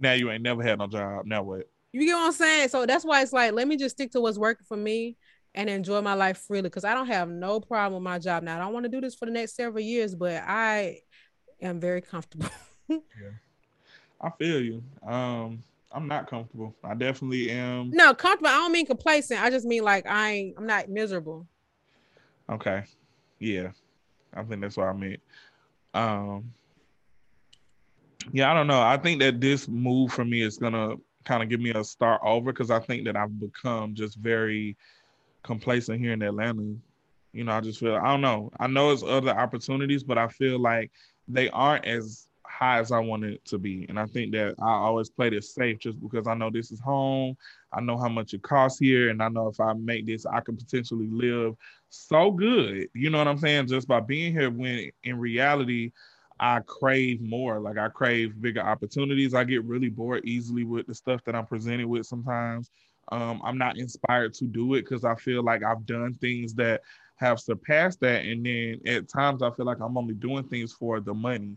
Now 0.00 0.12
you 0.12 0.30
ain't 0.30 0.42
never 0.42 0.62
had 0.62 0.78
no 0.78 0.86
job. 0.86 1.26
Now 1.26 1.42
what? 1.42 1.68
You 1.92 2.04
get 2.06 2.14
what 2.14 2.26
I'm 2.26 2.32
saying? 2.32 2.68
So 2.70 2.86
that's 2.86 3.04
why 3.04 3.22
it's 3.22 3.32
like, 3.32 3.52
let 3.52 3.68
me 3.68 3.76
just 3.76 3.94
stick 3.96 4.10
to 4.12 4.20
what's 4.20 4.38
working 4.38 4.64
for 4.66 4.76
me. 4.76 5.16
and 5.56 5.70
enjoy 5.70 6.00
my 6.00 6.14
life 6.14 6.38
freely 6.38 6.62
because 6.62 6.84
I 6.84 6.94
don't 6.94 7.06
have 7.06 7.28
no 7.28 7.60
problem 7.60 7.94
with 7.94 8.02
my 8.02 8.18
job 8.18 8.42
now. 8.42 8.56
I 8.56 8.58
don't 8.58 8.72
want 8.72 8.84
to 8.84 8.90
do 8.90 9.00
this 9.00 9.14
for 9.14 9.26
the 9.26 9.30
next 9.30 9.54
several 9.54 9.84
years, 9.84 10.14
but 10.16 10.42
I 10.44 11.02
am 11.62 11.78
very 11.78 12.00
comfortable. 12.00 12.48
yeah. 12.88 12.98
I 14.24 14.30
feel 14.38 14.60
you. 14.60 14.82
Um, 15.06 15.62
I'm 15.92 16.08
not 16.08 16.28
comfortable. 16.28 16.74
I 16.82 16.94
definitely 16.94 17.50
am. 17.50 17.90
No, 17.90 18.14
comfortable. 18.14 18.48
I 18.48 18.54
don't 18.54 18.72
mean 18.72 18.86
complacent. 18.86 19.42
I 19.42 19.50
just 19.50 19.66
mean 19.66 19.84
like 19.84 20.06
I 20.08 20.30
ain't. 20.30 20.54
I'm 20.58 20.66
not 20.66 20.88
miserable. 20.88 21.46
Okay. 22.48 22.84
Yeah, 23.38 23.68
I 24.32 24.42
think 24.42 24.62
that's 24.62 24.76
what 24.76 24.88
I 24.88 24.92
meant. 24.94 25.20
Um. 25.92 26.52
Yeah, 28.32 28.50
I 28.50 28.54
don't 28.54 28.66
know. 28.66 28.80
I 28.80 28.96
think 28.96 29.20
that 29.20 29.40
this 29.40 29.68
move 29.68 30.10
for 30.12 30.24
me 30.24 30.40
is 30.40 30.56
gonna 30.56 30.96
kind 31.26 31.42
of 31.42 31.50
give 31.50 31.60
me 31.60 31.70
a 31.70 31.84
start 31.84 32.22
over 32.24 32.52
because 32.52 32.70
I 32.70 32.80
think 32.80 33.04
that 33.04 33.16
I've 33.16 33.38
become 33.38 33.94
just 33.94 34.16
very 34.16 34.76
complacent 35.42 36.00
here 36.00 36.12
in 36.12 36.22
Atlanta. 36.22 36.74
You 37.34 37.44
know, 37.44 37.52
I 37.52 37.60
just 37.60 37.78
feel 37.78 37.96
I 37.96 38.04
don't 38.04 38.22
know. 38.22 38.50
I 38.58 38.68
know 38.68 38.90
it's 38.90 39.02
other 39.02 39.30
opportunities, 39.30 40.02
but 40.02 40.16
I 40.16 40.28
feel 40.28 40.58
like 40.58 40.90
they 41.28 41.50
aren't 41.50 41.84
as 41.84 42.28
high 42.54 42.78
as 42.78 42.92
I 42.92 43.00
want 43.00 43.24
it 43.24 43.44
to 43.46 43.58
be. 43.58 43.86
And 43.88 43.98
I 43.98 44.06
think 44.06 44.32
that 44.32 44.54
I 44.62 44.70
always 44.70 45.10
play 45.10 45.30
this 45.30 45.54
safe 45.54 45.78
just 45.78 46.00
because 46.00 46.26
I 46.26 46.34
know 46.34 46.50
this 46.50 46.70
is 46.70 46.80
home. 46.80 47.36
I 47.72 47.80
know 47.80 47.98
how 47.98 48.08
much 48.08 48.32
it 48.32 48.42
costs 48.42 48.78
here. 48.78 49.10
And 49.10 49.22
I 49.22 49.28
know 49.28 49.48
if 49.48 49.60
I 49.60 49.72
make 49.72 50.06
this, 50.06 50.24
I 50.24 50.40
can 50.40 50.56
potentially 50.56 51.08
live 51.10 51.54
so 51.90 52.30
good. 52.30 52.88
You 52.94 53.10
know 53.10 53.18
what 53.18 53.28
I'm 53.28 53.38
saying? 53.38 53.66
Just 53.66 53.88
by 53.88 54.00
being 54.00 54.32
here 54.32 54.50
when 54.50 54.90
in 55.02 55.18
reality, 55.18 55.92
I 56.38 56.60
crave 56.60 57.20
more. 57.20 57.60
Like 57.60 57.78
I 57.78 57.88
crave 57.88 58.40
bigger 58.40 58.62
opportunities. 58.62 59.34
I 59.34 59.44
get 59.44 59.64
really 59.64 59.88
bored 59.88 60.24
easily 60.24 60.64
with 60.64 60.86
the 60.86 60.94
stuff 60.94 61.22
that 61.24 61.34
I'm 61.34 61.46
presented 61.46 61.86
with 61.86 62.06
sometimes. 62.06 62.70
Um, 63.12 63.40
I'm 63.44 63.58
not 63.58 63.78
inspired 63.78 64.34
to 64.34 64.44
do 64.44 64.74
it 64.74 64.82
because 64.82 65.04
I 65.04 65.14
feel 65.16 65.42
like 65.42 65.62
I've 65.62 65.86
done 65.86 66.14
things 66.14 66.54
that 66.54 66.82
have 67.16 67.38
surpassed 67.38 68.00
that. 68.00 68.24
And 68.24 68.44
then 68.44 68.80
at 68.86 69.08
times 69.08 69.42
I 69.42 69.50
feel 69.50 69.66
like 69.66 69.80
I'm 69.80 69.96
only 69.96 70.14
doing 70.14 70.44
things 70.44 70.72
for 70.72 71.00
the 71.00 71.14
money. 71.14 71.56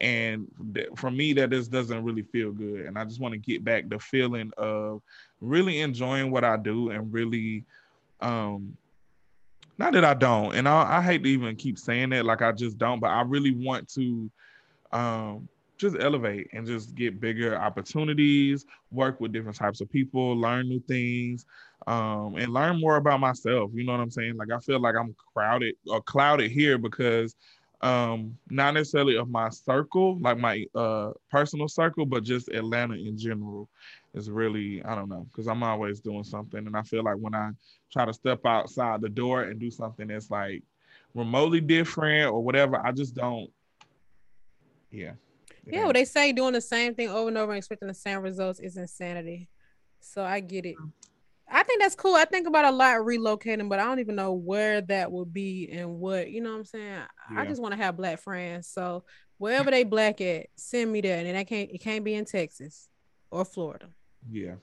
And 0.00 0.46
th- 0.74 0.88
for 0.96 1.10
me, 1.10 1.32
that 1.34 1.50
just 1.50 1.72
doesn't 1.72 2.04
really 2.04 2.22
feel 2.22 2.52
good. 2.52 2.86
And 2.86 2.98
I 2.98 3.04
just 3.04 3.20
want 3.20 3.32
to 3.32 3.38
get 3.38 3.64
back 3.64 3.88
the 3.88 3.98
feeling 3.98 4.52
of 4.56 5.02
really 5.40 5.80
enjoying 5.80 6.30
what 6.30 6.44
I 6.44 6.56
do 6.56 6.90
and 6.90 7.12
really, 7.12 7.64
um, 8.20 8.76
not 9.76 9.92
that 9.92 10.04
I 10.04 10.14
don't, 10.14 10.54
and 10.54 10.68
I, 10.68 10.98
I 10.98 11.02
hate 11.02 11.22
to 11.22 11.28
even 11.28 11.56
keep 11.56 11.78
saying 11.78 12.10
that, 12.10 12.24
like 12.24 12.42
I 12.42 12.52
just 12.52 12.78
don't, 12.78 13.00
but 13.00 13.10
I 13.10 13.22
really 13.22 13.52
want 13.52 13.88
to, 13.94 14.30
um, 14.92 15.48
just 15.78 15.96
elevate 15.98 16.48
and 16.52 16.66
just 16.66 16.94
get 16.94 17.20
bigger 17.20 17.56
opportunities, 17.56 18.66
work 18.90 19.20
with 19.20 19.32
different 19.32 19.56
types 19.56 19.80
of 19.80 19.90
people, 19.90 20.36
learn 20.36 20.68
new 20.68 20.80
things, 20.80 21.46
um, 21.86 22.36
and 22.36 22.52
learn 22.52 22.80
more 22.80 22.96
about 22.96 23.20
myself. 23.20 23.70
You 23.72 23.84
know 23.84 23.92
what 23.92 24.00
I'm 24.00 24.10
saying? 24.10 24.36
Like 24.36 24.50
I 24.50 24.58
feel 24.58 24.80
like 24.80 24.96
I'm 24.96 25.14
crowded 25.32 25.76
or 25.86 26.02
clouded 26.02 26.50
here 26.50 26.76
because 26.76 27.36
um 27.80 28.36
not 28.50 28.74
necessarily 28.74 29.16
of 29.16 29.30
my 29.30 29.48
circle 29.48 30.18
like 30.20 30.36
my 30.36 30.66
uh 30.74 31.10
personal 31.30 31.68
circle 31.68 32.04
but 32.04 32.24
just 32.24 32.48
atlanta 32.48 32.94
in 32.94 33.16
general 33.16 33.68
is 34.14 34.30
really 34.30 34.82
i 34.84 34.96
don't 34.96 35.08
know 35.08 35.24
because 35.30 35.46
i'm 35.46 35.62
always 35.62 36.00
doing 36.00 36.24
something. 36.24 36.66
And 36.66 36.76
i 36.76 36.82
feel 36.82 37.04
like 37.04 37.16
when 37.16 37.36
i 37.36 37.50
try 37.92 38.04
to 38.04 38.12
step 38.12 38.44
outside 38.44 39.00
the 39.00 39.08
door 39.08 39.44
and 39.44 39.60
do 39.60 39.70
something 39.70 40.08
that's 40.08 40.28
like 40.30 40.62
remotely 41.14 41.60
different 41.60 42.32
or 42.32 42.42
whatever 42.42 42.84
i 42.84 42.90
just 42.90 43.14
don't 43.14 43.50
yeah. 44.90 45.12
Yeah 45.66 45.84
well 45.84 45.92
they 45.92 46.04
say 46.04 46.32
doing 46.32 46.54
the 46.54 46.60
same 46.60 46.94
thing 46.94 47.10
over 47.10 47.28
and 47.28 47.38
over 47.38 47.52
and 47.52 47.58
expecting 47.58 47.88
the 47.88 47.94
same 47.94 48.20
results 48.20 48.58
is 48.58 48.76
insanity. 48.76 49.48
So 50.00 50.24
i 50.24 50.40
get 50.40 50.64
it 50.64 50.76
I 51.50 51.62
think 51.62 51.80
that's 51.80 51.94
cool. 51.94 52.14
I 52.14 52.24
think 52.24 52.46
about 52.46 52.66
a 52.66 52.70
lot 52.70 52.96
relocating, 52.98 53.68
but 53.68 53.78
I 53.78 53.84
don't 53.84 54.00
even 54.00 54.16
know 54.16 54.32
where 54.32 54.80
that 54.82 55.10
would 55.10 55.32
be 55.32 55.68
and 55.72 55.98
what, 55.98 56.30
you 56.30 56.40
know 56.40 56.50
what 56.50 56.58
I'm 56.58 56.64
saying? 56.64 57.02
Yeah. 57.32 57.40
I 57.40 57.46
just 57.46 57.62
want 57.62 57.72
to 57.72 57.80
have 57.80 57.96
black 57.96 58.20
friends. 58.20 58.68
So 58.68 59.04
wherever 59.38 59.70
they 59.70 59.84
black 59.84 60.20
at, 60.20 60.46
send 60.56 60.92
me 60.92 61.00
there. 61.00 61.24
And 61.24 61.36
I 61.36 61.44
can't 61.44 61.70
it 61.70 61.78
can't 61.78 62.04
be 62.04 62.14
in 62.14 62.24
Texas 62.24 62.88
or 63.30 63.44
Florida. 63.44 63.86
Yeah. 64.30 64.54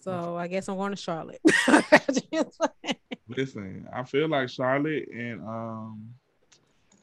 So 0.00 0.36
I 0.36 0.46
guess 0.46 0.68
I'm 0.68 0.76
going 0.76 0.92
to 0.92 0.96
Charlotte. 0.96 1.40
Listen, 3.28 3.86
I 3.92 4.04
feel 4.04 4.28
like 4.28 4.48
Charlotte 4.48 5.08
and 5.12 5.40
um 5.42 6.14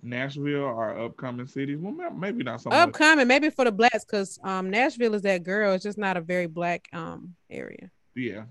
Nashville 0.02 0.64
are 0.64 1.06
upcoming 1.06 1.48
cities. 1.48 1.78
Well, 1.80 2.12
maybe 2.12 2.44
not 2.44 2.62
so 2.62 2.70
upcoming, 2.70 3.28
maybe 3.28 3.50
for 3.50 3.66
the 3.66 3.72
blacks, 3.72 4.06
because 4.06 4.40
um 4.44 4.70
Nashville 4.70 5.16
is 5.16 5.22
that 5.24 5.44
girl. 5.44 5.74
It's 5.74 5.84
just 5.84 5.98
not 5.98 6.18
a 6.18 6.22
very 6.22 6.48
black 6.48 6.88
um 6.94 7.36
area. 7.50 7.92
Yeah, 8.16 8.44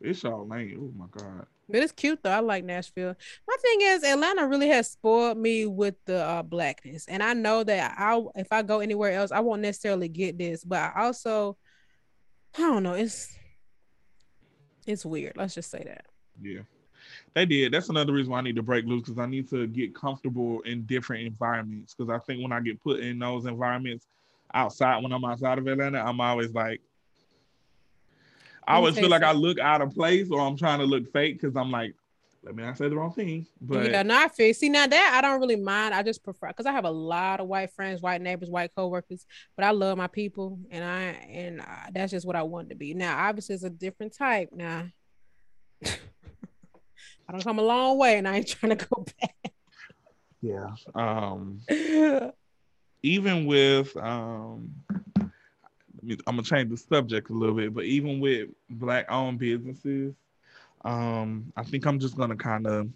it's 0.00 0.24
all 0.24 0.46
lame. 0.46 0.78
Oh 0.80 0.98
my 0.98 1.06
god. 1.10 1.46
But 1.68 1.82
it's 1.82 1.92
cute 1.92 2.20
though. 2.22 2.30
I 2.30 2.40
like 2.40 2.64
Nashville. 2.64 3.14
My 3.46 3.56
thing 3.60 3.80
is 3.82 4.02
Atlanta 4.02 4.46
really 4.46 4.68
has 4.68 4.90
spoiled 4.90 5.38
me 5.38 5.66
with 5.66 5.94
the 6.04 6.22
uh, 6.22 6.42
blackness, 6.42 7.06
and 7.06 7.22
I 7.22 7.32
know 7.34 7.62
that 7.64 7.94
I 7.96 8.20
if 8.36 8.52
I 8.52 8.62
go 8.62 8.80
anywhere 8.80 9.12
else, 9.12 9.30
I 9.30 9.40
won't 9.40 9.62
necessarily 9.62 10.08
get 10.08 10.38
this. 10.38 10.64
But 10.64 10.78
I 10.78 11.04
also, 11.04 11.56
I 12.56 12.62
don't 12.62 12.82
know. 12.82 12.94
It's 12.94 13.36
it's 14.86 15.04
weird. 15.04 15.36
Let's 15.36 15.54
just 15.54 15.70
say 15.70 15.84
that. 15.86 16.06
Yeah, 16.42 16.60
they 17.34 17.46
did. 17.46 17.72
That's 17.72 17.88
another 17.88 18.12
reason 18.12 18.32
why 18.32 18.38
I 18.38 18.42
need 18.42 18.56
to 18.56 18.62
break 18.62 18.86
loose 18.86 19.02
because 19.02 19.18
I 19.18 19.26
need 19.26 19.48
to 19.50 19.66
get 19.66 19.94
comfortable 19.94 20.60
in 20.62 20.82
different 20.82 21.26
environments. 21.26 21.94
Because 21.94 22.10
I 22.10 22.18
think 22.18 22.42
when 22.42 22.52
I 22.52 22.60
get 22.60 22.82
put 22.82 23.00
in 23.00 23.18
those 23.18 23.46
environments 23.46 24.06
outside, 24.54 25.02
when 25.02 25.12
I'm 25.12 25.24
outside 25.24 25.58
of 25.58 25.66
Atlanta, 25.66 26.00
I'm 26.00 26.20
always 26.20 26.52
like, 26.52 26.80
I 28.70 28.76
always 28.76 28.98
feel 28.98 29.08
like 29.08 29.22
I 29.22 29.32
look 29.32 29.58
out 29.58 29.82
of 29.82 29.94
place 29.94 30.30
or 30.30 30.40
I'm 30.40 30.56
trying 30.56 30.78
to 30.78 30.84
look 30.84 31.12
fake 31.12 31.40
because 31.40 31.56
I'm 31.56 31.70
like, 31.70 31.94
let 32.42 32.54
me 32.54 32.62
not 32.62 32.78
say 32.78 32.88
the 32.88 32.96
wrong 32.96 33.12
thing. 33.12 33.46
But 33.60 33.90
yeah, 33.90 34.02
not 34.02 34.34
fake. 34.34 34.56
See, 34.56 34.68
now 34.68 34.86
that 34.86 35.14
I 35.14 35.20
don't 35.20 35.40
really 35.40 35.56
mind. 35.56 35.92
I 35.92 36.02
just 36.02 36.22
prefer 36.22 36.48
because 36.48 36.66
I 36.66 36.72
have 36.72 36.84
a 36.84 36.90
lot 36.90 37.40
of 37.40 37.48
white 37.48 37.72
friends, 37.72 38.00
white 38.00 38.22
neighbors, 38.22 38.48
white 38.48 38.74
coworkers. 38.74 39.26
But 39.56 39.66
I 39.66 39.72
love 39.72 39.98
my 39.98 40.06
people, 40.06 40.58
and 40.70 40.82
I 40.82 41.00
and 41.30 41.60
uh, 41.60 41.90
that's 41.92 42.12
just 42.12 42.26
what 42.26 42.36
I 42.36 42.42
want 42.42 42.70
to 42.70 42.74
be. 42.76 42.94
Now, 42.94 43.18
obviously, 43.18 43.56
it's 43.56 43.64
a 43.64 43.70
different 43.70 44.16
type. 44.16 44.50
Now, 44.52 44.86
I 45.84 47.32
don't 47.32 47.44
come 47.44 47.58
a 47.58 47.62
long 47.62 47.98
way, 47.98 48.16
and 48.16 48.26
I 48.26 48.36
ain't 48.36 48.48
trying 48.48 48.76
to 48.76 48.86
go 48.86 49.04
back. 49.20 49.52
Yeah. 50.40 50.70
Um. 50.94 51.60
even 53.02 53.46
with 53.46 53.96
um 53.96 54.70
I'm 56.02 56.36
gonna 56.36 56.42
change 56.42 56.70
the 56.70 56.76
subject 56.76 57.30
a 57.30 57.34
little 57.34 57.54
bit, 57.54 57.74
but 57.74 57.84
even 57.84 58.20
with 58.20 58.50
black 58.68 59.06
owned 59.10 59.38
businesses, 59.38 60.14
um, 60.84 61.52
I 61.56 61.62
think 61.62 61.86
I'm 61.86 61.98
just 61.98 62.16
gonna 62.16 62.36
kind 62.36 62.66
of 62.66 62.88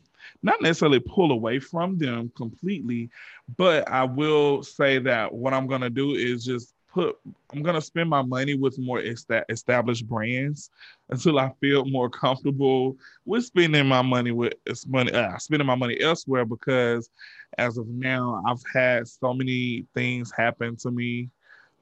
not 0.43 0.63
necessarily 0.63 1.01
pull 1.01 1.33
away 1.33 1.59
from 1.59 1.99
them 1.99 2.33
completely, 2.35 3.11
but 3.57 3.89
I 3.89 4.05
will 4.05 4.63
say 4.63 4.99
that 5.01 5.33
what 5.33 5.53
I'm 5.53 5.67
gonna 5.67 5.91
do 5.91 6.15
is 6.15 6.45
just 6.45 6.75
put 6.95 7.19
I'm 7.53 7.63
gonna 7.63 7.81
spend 7.81 8.09
my 8.09 8.23
money 8.23 8.55
with 8.55 8.79
more 8.79 9.01
established 9.01 10.09
brands 10.09 10.71
until 11.11 11.39
I 11.39 11.53
feel 11.61 11.85
more 11.85 12.09
comfortable 12.09 12.97
with 13.27 13.45
spending 13.45 13.87
my 13.87 14.01
money 14.01 14.31
with 14.31 14.55
money 14.87 15.13
uh, 15.13 15.37
spending 15.39 15.67
my 15.67 15.75
money 15.75 16.01
elsewhere 16.01 16.45
because 16.45 17.11
as 17.59 17.77
of 17.77 17.89
now 17.89 18.43
I've 18.47 18.63
had 18.73 19.09
so 19.09 19.35
many 19.35 19.87
things 19.93 20.33
happen 20.37 20.77
to 20.77 20.91
me 20.91 21.31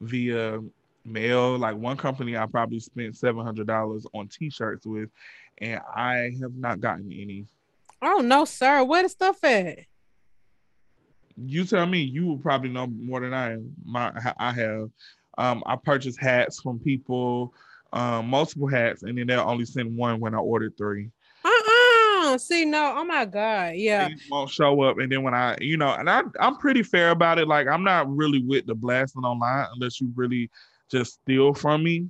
via 0.01 0.61
mail. 1.05 1.59
Like 1.59 1.77
one 1.77 1.97
company 1.97 2.37
I 2.37 2.47
probably 2.47 2.81
spent 2.81 3.17
seven 3.17 3.45
hundred 3.45 3.67
dollars 3.67 4.07
on 4.15 4.29
t-shirts 4.29 4.87
with, 4.87 5.11
and 5.59 5.81
I 5.95 6.33
have 6.41 6.55
not 6.55 6.81
gotten 6.81 7.13
any. 7.13 7.47
Oh 8.01 8.19
no, 8.19 8.45
sir. 8.45 8.83
Where 8.85 9.03
the 9.03 9.09
stuff 9.09 9.43
at? 9.45 9.81
You 11.37 11.65
tell 11.65 11.87
me. 11.87 12.03
You 12.03 12.27
will 12.27 12.39
probably 12.39 12.69
know 12.69 12.87
more 12.87 13.21
than 13.21 13.33
I 13.33 13.53
am. 13.53 13.75
My 13.85 14.13
I 14.39 14.53
have. 14.53 14.91
Um, 15.39 15.63
I 15.65 15.77
purchased 15.77 16.21
hats 16.21 16.61
from 16.61 16.79
people, 16.79 17.55
um, 17.95 18.29
multiple 18.29 18.67
hats, 18.67 19.03
and 19.03 19.17
then 19.17 19.27
they'll 19.27 19.41
only 19.41 19.65
send 19.65 19.97
one 19.97 20.21
when 20.21 20.35
I 20.35 20.39
ordered 20.39 20.77
three. 20.77 21.11
Uh-uh. 21.43 22.37
See, 22.37 22.67
no, 22.67 22.95
oh 22.99 23.05
my 23.05 23.25
god, 23.25 23.77
yeah. 23.77 24.09
They 24.09 24.15
won't 24.31 24.51
show 24.51 24.83
up, 24.83 24.99
and 24.99 25.11
then 25.11 25.23
when 25.23 25.33
I, 25.33 25.57
you 25.59 25.79
know, 25.79 25.89
and 25.89 26.09
I, 26.09 26.23
I'm 26.39 26.57
pretty 26.59 26.83
fair 26.83 27.11
about 27.11 27.39
it. 27.39 27.49
Like 27.49 27.67
I'm 27.67 27.83
not 27.83 28.15
really 28.15 28.43
with 28.43 28.67
the 28.67 28.75
blasting 28.75 29.25
online 29.25 29.67
unless 29.75 30.01
you 30.01 30.13
really 30.15 30.51
just 30.93 31.15
steal 31.15 31.55
from 31.55 31.83
me. 31.83 32.09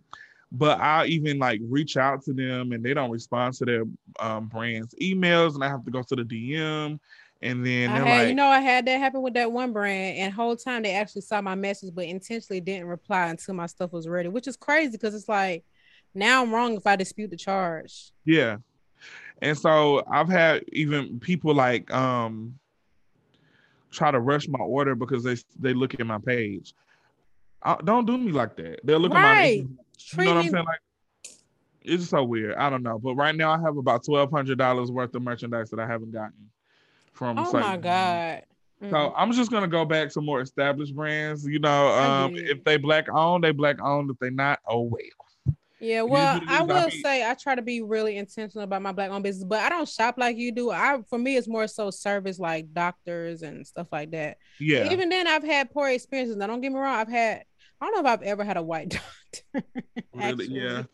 But 0.50 0.80
I 0.80 1.06
even 1.06 1.38
like 1.38 1.60
reach 1.62 1.96
out 1.96 2.22
to 2.24 2.34
them 2.34 2.72
and 2.72 2.84
they 2.84 2.92
don't 2.92 3.10
respond 3.10 3.54
to 3.54 3.64
their 3.64 3.84
um, 4.20 4.48
brand's 4.48 4.94
emails, 5.00 5.54
and 5.54 5.64
I 5.64 5.68
have 5.68 5.84
to 5.86 5.90
go 5.90 6.02
to 6.02 6.16
the 6.16 6.24
DM. 6.24 6.98
And 7.40 7.66
then 7.66 7.90
I 7.90 7.96
had, 7.96 8.04
like, 8.04 8.28
you 8.28 8.34
know, 8.34 8.46
I 8.46 8.60
had 8.60 8.86
that 8.86 8.98
happen 8.98 9.22
with 9.22 9.34
that 9.34 9.50
one 9.50 9.72
brand, 9.72 10.18
and 10.18 10.32
whole 10.32 10.54
time 10.54 10.82
they 10.82 10.94
actually 10.94 11.22
saw 11.22 11.40
my 11.40 11.54
message, 11.54 11.92
but 11.94 12.04
intentionally 12.04 12.60
didn't 12.60 12.86
reply 12.86 13.28
until 13.28 13.54
my 13.54 13.66
stuff 13.66 13.92
was 13.92 14.06
ready, 14.06 14.28
which 14.28 14.46
is 14.46 14.56
crazy 14.56 14.92
because 14.92 15.14
it's 15.14 15.28
like 15.28 15.64
now 16.14 16.42
I'm 16.42 16.52
wrong 16.52 16.76
if 16.76 16.86
I 16.86 16.96
dispute 16.96 17.30
the 17.30 17.36
charge. 17.36 18.12
Yeah. 18.24 18.58
And 19.40 19.58
so 19.58 20.04
I've 20.08 20.28
had 20.28 20.64
even 20.72 21.18
people 21.18 21.54
like 21.54 21.92
um 21.92 22.58
try 23.90 24.10
to 24.10 24.20
rush 24.20 24.48
my 24.48 24.60
order 24.60 24.94
because 24.94 25.24
they 25.24 25.36
they 25.58 25.74
look 25.74 25.94
at 25.98 26.06
my 26.06 26.18
page. 26.18 26.74
I, 27.64 27.76
don't 27.84 28.06
do 28.06 28.18
me 28.18 28.32
like 28.32 28.56
that. 28.56 28.80
They'll 28.84 29.00
look 29.00 29.12
right. 29.14 29.22
at 29.22 29.34
my. 29.34 29.48
You 29.50 29.68
know 30.16 30.34
what 30.34 30.44
I'm 30.44 30.50
saying? 30.50 30.64
Like, 30.64 30.80
It's 31.82 32.08
so 32.08 32.24
weird. 32.24 32.56
I 32.56 32.70
don't 32.70 32.82
know, 32.82 32.98
but 32.98 33.14
right 33.14 33.34
now 33.34 33.52
I 33.52 33.60
have 33.60 33.76
about 33.76 34.04
twelve 34.04 34.30
hundred 34.30 34.58
dollars 34.58 34.90
worth 34.90 35.14
of 35.14 35.22
merchandise 35.22 35.70
that 35.70 35.80
I 35.80 35.86
haven't 35.86 36.12
gotten 36.12 36.50
from. 37.12 37.38
Oh 37.38 37.52
my 37.52 37.76
god. 37.76 38.42
So 38.80 38.96
mm. 38.96 39.12
I'm 39.16 39.30
just 39.32 39.50
gonna 39.50 39.68
go 39.68 39.84
back 39.84 40.10
to 40.10 40.20
more 40.20 40.40
established 40.40 40.94
brands. 40.94 41.46
You 41.46 41.60
know, 41.60 41.88
um, 41.88 42.34
if 42.34 42.64
they 42.64 42.76
black 42.76 43.08
owned, 43.08 43.44
they 43.44 43.52
black 43.52 43.80
owned. 43.80 44.10
If 44.10 44.18
they 44.18 44.30
not, 44.30 44.58
oh 44.66 44.82
well. 44.82 45.00
Yeah, 45.82 46.02
well, 46.02 46.40
I 46.46 46.62
will 46.62 46.90
say 46.90 47.28
I 47.28 47.34
try 47.34 47.56
to 47.56 47.62
be 47.62 47.82
really 47.82 48.16
intentional 48.16 48.62
about 48.62 48.82
my 48.82 48.92
black 48.92 49.10
owned 49.10 49.24
business, 49.24 49.44
but 49.44 49.58
I 49.58 49.68
don't 49.68 49.88
shop 49.88 50.14
like 50.16 50.36
you 50.36 50.52
do. 50.52 50.70
I 50.70 51.00
for 51.10 51.18
me 51.18 51.36
it's 51.36 51.48
more 51.48 51.66
so 51.66 51.90
service 51.90 52.38
like 52.38 52.72
doctors 52.72 53.42
and 53.42 53.66
stuff 53.66 53.88
like 53.90 54.12
that. 54.12 54.38
Yeah. 54.60 54.92
Even 54.92 55.08
then 55.08 55.26
I've 55.26 55.42
had 55.42 55.72
poor 55.72 55.88
experiences. 55.88 56.36
Now 56.36 56.46
don't 56.46 56.60
get 56.60 56.70
me 56.70 56.78
wrong, 56.78 56.94
I've 56.94 57.08
had 57.08 57.44
I 57.82 57.86
don't 57.86 57.94
know 57.94 58.00
if 58.00 58.06
I've 58.06 58.22
ever 58.22 58.44
had 58.44 58.56
a 58.56 58.62
white 58.62 58.88
doctor. 59.52 59.66
really? 60.14 60.46
Yeah. 60.46 60.84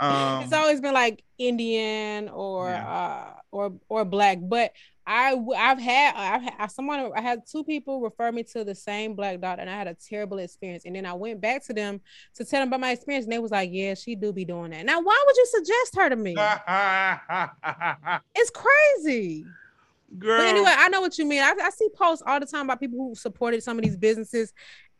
Um, 0.00 0.42
it's 0.42 0.52
always 0.52 0.80
been 0.80 0.92
like 0.92 1.22
Indian 1.38 2.28
or 2.28 2.70
yeah. 2.70 2.88
uh 2.88 3.34
or 3.52 3.74
or 3.88 4.04
black, 4.04 4.38
but 4.42 4.72
I 5.06 5.40
I've 5.56 5.78
had 5.78 6.14
I've 6.16 6.42
had 6.42 6.66
someone 6.72 7.12
I 7.14 7.20
had 7.20 7.46
two 7.46 7.62
people 7.64 8.00
refer 8.00 8.32
me 8.32 8.42
to 8.44 8.64
the 8.64 8.74
same 8.74 9.14
black 9.14 9.40
doctor 9.40 9.60
and 9.60 9.70
I 9.70 9.76
had 9.76 9.86
a 9.86 9.94
terrible 9.94 10.38
experience 10.38 10.84
and 10.84 10.96
then 10.96 11.06
I 11.06 11.12
went 11.14 11.40
back 11.40 11.64
to 11.66 11.72
them 11.72 12.00
to 12.34 12.44
tell 12.44 12.60
them 12.60 12.68
about 12.68 12.80
my 12.80 12.92
experience 12.92 13.24
and 13.24 13.32
they 13.32 13.38
was 13.38 13.50
like 13.50 13.70
yeah 13.72 13.94
she 13.94 14.14
do 14.14 14.32
be 14.32 14.44
doing 14.44 14.70
that 14.70 14.86
now 14.86 15.00
why 15.00 15.20
would 15.26 15.36
you 15.36 15.46
suggest 15.46 15.96
her 15.96 16.08
to 16.08 16.16
me 16.16 16.36
it's 18.36 18.50
crazy 18.50 19.44
Girl. 20.18 20.38
But 20.38 20.46
anyway 20.46 20.72
I 20.76 20.88
know 20.88 21.00
what 21.00 21.18
you 21.18 21.24
mean 21.24 21.42
I, 21.42 21.54
I 21.60 21.70
see 21.70 21.88
posts 21.96 22.22
all 22.24 22.38
the 22.38 22.46
time 22.46 22.66
about 22.66 22.78
people 22.78 22.98
who 22.98 23.14
supported 23.14 23.62
some 23.62 23.78
of 23.78 23.84
these 23.84 23.96
businesses 23.96 24.52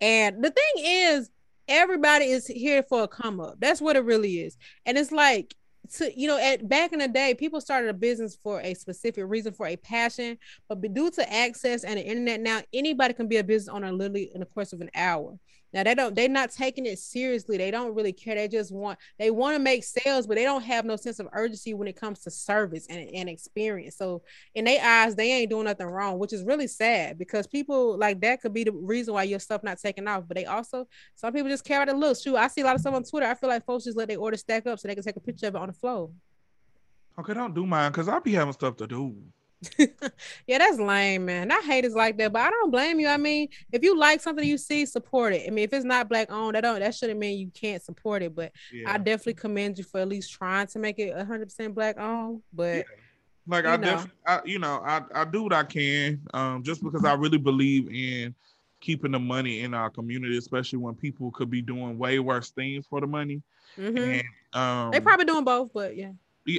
and 0.03 0.43
the 0.43 0.51
thing 0.51 0.85
is 0.85 1.31
everybody 1.69 2.27
is 2.27 2.47
here 2.47 2.83
for 2.83 3.05
a 3.05 3.09
come 3.09 3.41
up. 3.41 3.55
That's 3.61 3.81
what 3.81 3.97
it 3.97 4.05
really 4.05 4.41
is. 4.41 4.59
And 4.85 4.99
it's 4.99 5.13
like 5.13 5.55
to 5.95 6.13
you 6.19 6.27
know 6.29 6.39
at 6.39 6.69
back 6.69 6.93
in 6.93 7.01
the 7.01 7.09
day 7.09 7.35
people 7.35 7.61
started 7.61 7.89
a 7.89 7.95
business 7.95 8.37
for 8.43 8.61
a 8.61 8.75
specific 8.75 9.25
reason 9.27 9.53
for 9.53 9.67
a 9.67 9.77
passion. 9.77 10.39
But 10.69 10.83
due 10.93 11.11
to 11.13 11.33
access 11.33 11.85
and 11.85 11.99
the 11.99 12.05
internet 12.05 12.41
now 12.41 12.63
anybody 12.75 13.15
can 13.15 13.29
be 13.29 13.37
a 13.37 13.45
business 13.45 13.73
owner 13.73 13.93
literally 13.93 14.31
in 14.35 14.41
the 14.41 14.47
course 14.47 14.73
of 14.73 14.81
an 14.81 14.91
hour 14.95 15.39
now 15.73 15.83
they 15.83 15.95
don't 15.95 16.15
they're 16.15 16.29
not 16.29 16.51
taking 16.51 16.87
it 16.87 16.99
seriously. 16.99 17.57
They 17.57 17.71
don't 17.71 17.95
really 17.95 18.13
care. 18.13 18.35
They 18.35 18.49
just 18.49 18.73
want 18.73 18.99
they 19.19 19.31
want 19.31 19.57
to 19.57 19.63
make 19.63 19.85
sales, 19.85 20.27
but 20.27 20.37
they 20.37 20.45
don't 20.45 20.63
have 20.63 20.85
no 20.85 20.97
sense 20.97 21.19
of 21.19 21.29
urgency 21.33 21.75
when 21.75 21.89
it 21.89 21.97
comes 21.97 22.21
to 22.21 22.31
service 22.31 22.87
and, 22.89 23.09
and 23.15 23.29
experience. 23.29 23.97
So 23.97 24.23
in 24.55 24.65
their 24.65 24.85
eyes, 24.85 25.15
they 25.15 25.33
ain't 25.33 25.51
doing 25.51 25.65
nothing 25.65 25.87
wrong, 25.87 26.19
which 26.19 26.33
is 26.33 26.45
really 26.45 26.67
sad 26.67 27.19
because 27.19 27.47
people 27.47 27.97
like 27.97 28.21
that 28.21 28.43
could 28.43 28.53
be 28.53 28.65
the 28.65 28.73
reason 28.73 29.15
why 29.15 29.23
your 29.25 29.39
stuff 29.39 29.63
not 29.63 29.79
taking 29.79 30.07
off. 30.07 30.25
But 30.29 30.37
they 30.37 30.45
also 30.45 30.87
some 31.15 31.33
people 31.33 31.49
just 31.49 31.65
care 31.65 31.83
about 31.83 31.93
the 31.93 31.99
looks. 31.99 32.23
Shoot, 32.23 32.37
I 32.37 32.49
see 32.49 32.61
a 32.61 32.65
lot 32.65 32.75
of 32.75 32.81
stuff 32.81 32.95
on 32.95 33.05
Twitter. 33.05 33.27
I 33.27 33.35
feel 33.35 33.49
like 33.49 33.65
folks 33.65 33.85
just 33.85 33.97
let 33.97 34.09
their 34.09 34.19
order 34.19 34.37
stack 34.37 34.67
up 34.67 34.79
so 34.79 34.89
they 34.89 34.95
can 34.95 35.05
take 35.05 35.17
a 35.17 35.21
picture 35.21 35.47
of 35.47 35.55
it 35.55 35.61
on 35.61 35.69
the 35.69 35.75
flow. 35.75 36.13
Okay, 37.19 37.35
don't 37.35 37.55
do 37.55 37.67
mine 37.67 37.91
because 37.93 38.09
I'll 38.09 38.21
be 38.21 38.33
having 38.33 38.53
stuff 38.53 38.77
to 38.79 38.87
do. 38.87 39.15
yeah, 40.47 40.59
that's 40.59 40.79
lame, 40.79 41.25
man. 41.25 41.51
I 41.51 41.61
hate 41.63 41.85
it 41.85 41.93
like 41.93 42.19
that, 42.19 42.33
but 42.33 42.43
I 42.43 42.51
don't 42.51 42.71
blame 42.71 42.99
you. 43.01 43.09
I 43.09 43.17
mean, 43.17 43.49
if 43.71 43.83
you 43.83 43.97
like 43.97 44.21
something 44.21 44.47
you 44.47 44.59
see, 44.59 44.87
support 44.87 45.33
it. 45.33 45.45
I 45.47 45.51
mean, 45.51 45.65
if 45.65 45.73
it's 45.73 45.85
not 45.85 46.09
black 46.09 46.31
owned, 46.33 46.55
that 46.55 46.63
don't 46.63 46.81
that 46.81 46.95
shouldn't 46.95 47.19
mean 47.19 47.39
you 47.39 47.51
can't 47.55 47.83
support 47.83 48.23
it. 48.23 48.35
But 48.35 48.53
yeah. 48.73 48.93
I 48.93 48.99
definitely 48.99 49.35
commend 49.35 49.79
you 49.79 49.85
for 49.85 50.01
at 50.01 50.09
least 50.09 50.33
trying 50.33 50.67
to 50.69 50.79
make 50.79 50.99
it 50.99 51.17
hundred 51.17 51.47
percent 51.47 51.75
black 51.75 51.99
owned. 51.99 52.43
But 52.53 52.77
yeah. 52.77 52.83
like 53.47 53.65
I 53.65 53.77
definitely, 53.77 54.13
I, 54.27 54.41
you 54.45 54.59
know, 54.59 54.83
I 54.85 55.03
I 55.15 55.25
do 55.25 55.45
what 55.45 55.53
I 55.53 55.65
can, 55.65 56.21
um, 56.35 56.63
just 56.63 56.83
because 56.83 57.05
I 57.05 57.15
really 57.15 57.39
believe 57.39 57.89
in 57.89 58.35
keeping 58.81 59.13
the 59.13 59.21
money 59.21 59.61
in 59.61 59.75
our 59.75 59.91
community, 59.91 60.37
especially 60.37 60.79
when 60.79 60.95
people 60.95 61.31
could 61.31 61.51
be 61.51 61.63
doing 61.63 61.97
way 61.99 62.19
worse 62.19 62.51
things 62.51 62.85
for 62.87 63.01
the 63.01 63.07
money. 63.07 63.43
Mm-hmm. 63.79 63.99
And 63.99 64.25
um, 64.53 64.91
they 64.91 65.01
probably 65.01 65.25
doing 65.25 65.45
both, 65.45 65.71
but 65.73 65.97
yeah. 65.97 66.11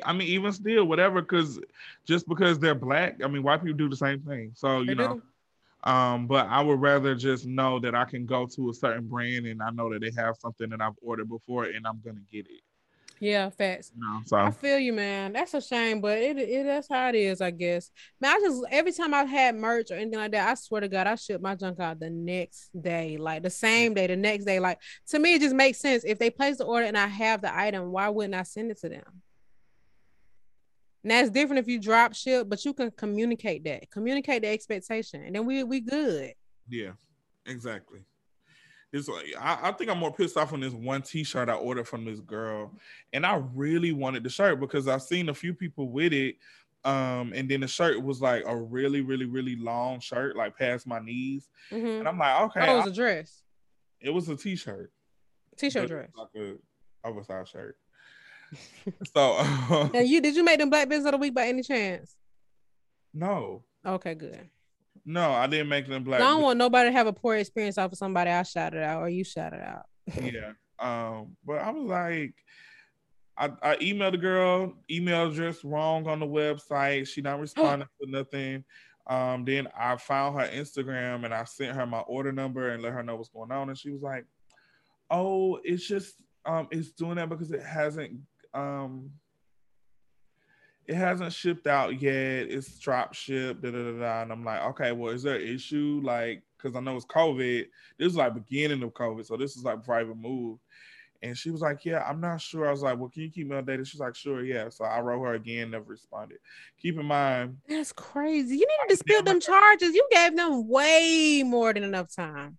I 0.06 0.14
mean, 0.14 0.28
even 0.30 0.52
still, 0.54 0.86
whatever, 0.86 1.22
because 1.22 1.60
just 2.06 2.28
because 2.28 2.60
they're 2.60 2.76
black, 2.76 3.24
I 3.24 3.28
mean, 3.28 3.44
white 3.44 3.62
people 3.62 3.78
do 3.78 3.90
the 3.90 3.98
same 3.98 4.22
thing. 4.22 4.52
So 4.56 4.80
you 4.80 4.88
they 4.88 4.94
know, 4.96 5.22
do. 5.86 5.90
um, 5.90 6.28
but 6.28 6.48
I 6.48 6.62
would 6.62 6.80
rather 6.82 7.16
just 7.16 7.46
know 7.46 7.80
that 7.80 7.94
I 7.96 8.06
can 8.06 8.26
go 8.26 8.46
to 8.48 8.70
a 8.70 8.74
certain 8.74 9.08
brand 9.08 9.46
and 9.46 9.62
I 9.62 9.72
know 9.72 9.92
that 9.92 10.02
they 10.02 10.12
have 10.16 10.38
something 10.38 10.70
that 10.70 10.82
I've 10.82 10.94
ordered 11.02 11.30
before 11.30 11.66
and 11.66 11.86
I'm 11.86 12.02
gonna 12.04 12.22
get 12.32 12.48
it. 12.48 12.62
Yeah, 13.20 13.50
facts. 13.50 13.92
You 13.96 14.02
know, 14.02 14.22
so 14.26 14.38
I 14.38 14.52
feel 14.52 14.78
you, 14.80 14.92
man. 14.92 15.34
That's 15.34 15.54
a 15.54 15.62
shame, 15.62 16.02
but 16.02 16.18
it, 16.18 16.38
it 16.38 16.66
that's 16.66 16.90
how 16.90 17.08
it 17.10 17.16
is, 17.16 17.40
I 17.40 17.52
guess. 17.52 17.90
Man, 18.20 18.36
I 18.36 18.40
just 18.42 18.64
every 18.70 18.92
time 18.92 19.14
I've 19.14 19.30
had 19.30 19.56
merch 19.56 19.92
or 19.92 19.96
anything 19.96 20.20
like 20.20 20.32
that, 20.32 20.50
I 20.50 20.54
swear 20.56 20.82
to 20.82 20.90
God, 20.90 21.08
I 21.08 21.16
ship 21.16 21.42
my 21.42 21.56
junk 21.56 21.80
out 21.80 22.00
the 22.02 22.10
next 22.10 22.70
day, 22.80 23.18
like 23.18 23.44
the 23.44 23.50
same 23.50 23.94
day, 23.94 24.08
the 24.08 24.18
next 24.18 24.46
day. 24.46 24.60
Like 24.60 24.80
to 25.08 25.20
me, 25.20 25.36
it 25.36 25.42
just 25.42 25.56
makes 25.56 25.80
sense. 25.80 26.04
If 26.04 26.20
they 26.20 26.30
place 26.30 26.58
the 26.58 26.66
order 26.66 26.86
and 26.86 26.98
I 26.98 27.08
have 27.08 27.42
the 27.42 27.58
item, 27.58 27.92
why 27.92 28.10
wouldn't 28.10 28.36
I 28.36 28.44
send 28.44 28.72
it 28.72 28.80
to 28.82 28.90
them? 28.90 29.23
And 31.04 31.12
that's 31.12 31.30
different 31.30 31.60
if 31.60 31.68
you 31.68 31.80
drop 31.80 32.16
ship, 32.16 32.48
but 32.50 32.64
you 32.64 32.74
can 32.74 32.90
communicate 32.92 33.64
that, 33.66 33.92
communicate 33.92 34.42
the 34.42 34.48
expectation, 34.48 35.24
and 35.24 35.36
then 35.36 35.46
we 35.46 35.64
we 35.64 35.82
good. 35.82 36.34
Yeah, 36.70 36.92
exactly. 37.46 38.00
It's 38.94 39.10
like 39.10 39.26
I, 39.40 39.70
I, 39.70 39.72
think 39.74 39.90
I'm 39.90 39.98
more 39.98 40.14
pissed 40.14 40.38
off 40.38 40.54
on 40.54 40.62
this 40.62 40.74
one 40.74 41.02
T-shirt 41.02 41.50
I 41.50 41.56
ordered 41.56 41.88
from 41.88 42.06
this 42.06 42.22
girl, 42.22 42.72
and 43.12 43.26
I 43.26 43.42
really 43.54 43.92
wanted 43.92 44.24
the 44.24 44.30
shirt 44.30 44.62
because 44.62 44.88
I've 44.88 45.02
seen 45.02 45.28
a 45.28 45.34
few 45.34 45.54
people 45.54 45.90
with 45.90 46.14
it, 46.14 46.36
um, 46.86 47.34
and 47.36 47.50
then 47.50 47.62
the 47.62 47.68
shirt 47.68 48.02
was 48.02 48.22
like 48.22 48.44
a 48.46 48.56
really, 48.56 49.02
really, 49.02 49.26
really 49.26 49.58
long 49.58 50.00
shirt, 50.00 50.38
like 50.38 50.58
past 50.58 50.88
my 50.88 51.00
knees, 51.00 51.50
mm-hmm. 51.70 51.86
and 51.86 52.08
I'm 52.08 52.18
like, 52.18 52.42
okay, 52.44 52.66
oh, 52.66 52.76
it 52.76 52.78
was 52.78 52.88
a 52.88 52.96
dress. 52.96 53.42
It 54.00 54.12
was 54.12 54.30
a 54.30 54.38
T-shirt. 54.38 54.92
T-shirt 55.58 55.88
dress. 55.90 56.10
Like 56.16 56.30
a 56.38 56.56
oversized 57.04 57.50
shirt 57.50 57.78
so 59.14 59.38
and 59.94 60.08
you 60.08 60.22
did 60.22 60.36
you 60.36 60.44
make 60.44 60.60
them 60.60 60.70
black 60.70 60.90
business 60.90 61.06
of 61.06 61.12
the 61.14 61.18
week 61.18 61.34
by 61.34 61.48
any 61.48 61.64
chance? 61.64 62.16
No. 63.14 63.64
Okay, 63.86 64.16
good. 64.16 64.50
No, 65.06 65.32
I 65.32 65.48
didn't 65.48 65.68
make 65.68 65.88
them 65.88 66.04
black. 66.04 66.22
I 66.22 66.24
don't 66.24 66.42
want 66.42 66.58
nobody 66.58 66.90
to 66.90 66.94
have 66.94 67.08
a 67.08 67.14
poor 67.14 67.36
experience 67.36 67.78
off 67.78 67.92
of 67.92 67.98
somebody 67.98 68.32
I 68.32 68.44
shouted 68.44 68.82
out 68.82 69.02
or 69.02 69.10
you 69.10 69.24
shouted 69.24 69.62
out. 69.62 69.86
yeah. 70.22 70.54
Um, 70.80 71.36
but 71.46 71.60
I 71.60 71.72
was 71.72 71.90
like, 71.90 72.34
I, 73.38 73.52
I 73.62 73.76
emailed 73.78 74.14
the 74.14 74.18
girl, 74.20 74.74
email 74.90 75.30
address 75.30 75.64
wrong 75.64 76.08
on 76.08 76.20
the 76.20 76.26
website. 76.28 77.08
She 77.08 77.22
not 77.22 77.40
responding 77.40 77.88
to 78.02 78.10
nothing. 78.10 78.64
Um, 79.06 79.44
then 79.44 79.68
I 79.78 79.98
found 79.98 80.40
her 80.40 80.48
Instagram 80.48 81.26
and 81.26 81.34
I 81.34 81.44
sent 81.44 81.76
her 81.76 81.86
my 81.86 82.00
order 82.00 82.32
number 82.32 82.70
and 82.70 82.82
let 82.82 82.94
her 82.94 83.04
know 83.04 83.18
what's 83.18 83.30
going 83.30 83.52
on. 83.52 83.70
And 83.70 83.78
she 83.78 83.90
was 83.90 84.02
like, 84.02 84.26
Oh, 85.10 85.60
it's 85.64 85.86
just 85.86 86.16
um 86.46 86.68
it's 86.72 86.92
doing 86.92 87.16
that 87.16 87.30
because 87.30 87.52
it 87.52 87.62
hasn't 87.62 88.20
um 88.54 89.12
it 90.86 90.96
hasn't 90.96 91.32
shipped 91.32 91.68
out 91.68 92.02
yet. 92.02 92.14
It's 92.50 92.78
drop 92.78 93.14
shipped, 93.14 93.62
da, 93.62 93.72
da, 93.72 93.84
da, 93.84 94.00
da. 94.00 94.22
And 94.24 94.32
I'm 94.32 94.44
like, 94.44 94.62
okay, 94.62 94.92
well, 94.92 95.14
is 95.14 95.24
there 95.24 95.36
an 95.36 95.48
issue? 95.48 96.02
Like, 96.04 96.44
because 96.58 96.76
I 96.76 96.82
know 96.82 96.96
it's 96.96 97.06
COVID. 97.06 97.68
This 97.98 98.12
is 98.12 98.18
like 98.18 98.34
beginning 98.34 98.84
of 98.84 98.94
COVID. 98.94 99.26
So 99.26 99.38
this 99.38 99.56
is 99.56 99.64
like 99.64 99.84
private 99.84 100.18
move. 100.18 100.60
And 101.22 101.38
she 101.38 101.52
was 101.52 101.62
like, 101.62 101.86
Yeah, 101.86 102.04
I'm 102.06 102.20
not 102.20 102.42
sure. 102.42 102.68
I 102.68 102.72
was 102.72 102.82
like, 102.82 103.00
Well, 103.00 103.10
can 103.10 103.24
you 103.24 103.32
keep 103.32 103.48
me 103.48 103.56
updated? 103.56 103.88
She's 103.88 104.02
like, 104.02 104.16
Sure, 104.16 104.44
yeah. 104.44 104.68
So 104.70 104.84
I 104.84 105.00
wrote 105.00 105.24
her 105.24 105.36
again, 105.36 105.72
never 105.72 105.86
responded. 105.86 106.40
Keep 106.82 107.00
in 107.00 107.06
mind. 107.06 107.58
That's 107.68 107.94
crazy. 107.94 108.56
You 108.56 108.68
need 108.68 108.90
to 108.90 108.96
dispute 108.96 109.24
them 109.24 109.40
charges. 109.40 109.94
You 109.94 110.06
gave 110.12 110.36
them 110.36 110.68
way 110.68 111.44
more 111.46 111.74
than 111.74 111.84
enough 111.84 112.14
time. 112.14 112.58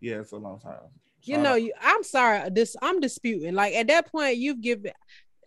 Yeah, 0.00 0.20
it's 0.20 0.30
a 0.30 0.36
long 0.36 0.60
time 0.60 0.74
you 1.22 1.36
uh, 1.36 1.42
know, 1.42 1.54
you, 1.54 1.72
I'm 1.80 2.02
sorry, 2.02 2.38
uh, 2.38 2.50
this 2.50 2.76
I'm 2.82 3.00
disputing. 3.00 3.54
Like 3.54 3.74
at 3.74 3.88
that 3.88 4.10
point, 4.10 4.36
you've 4.36 4.60
given. 4.60 4.92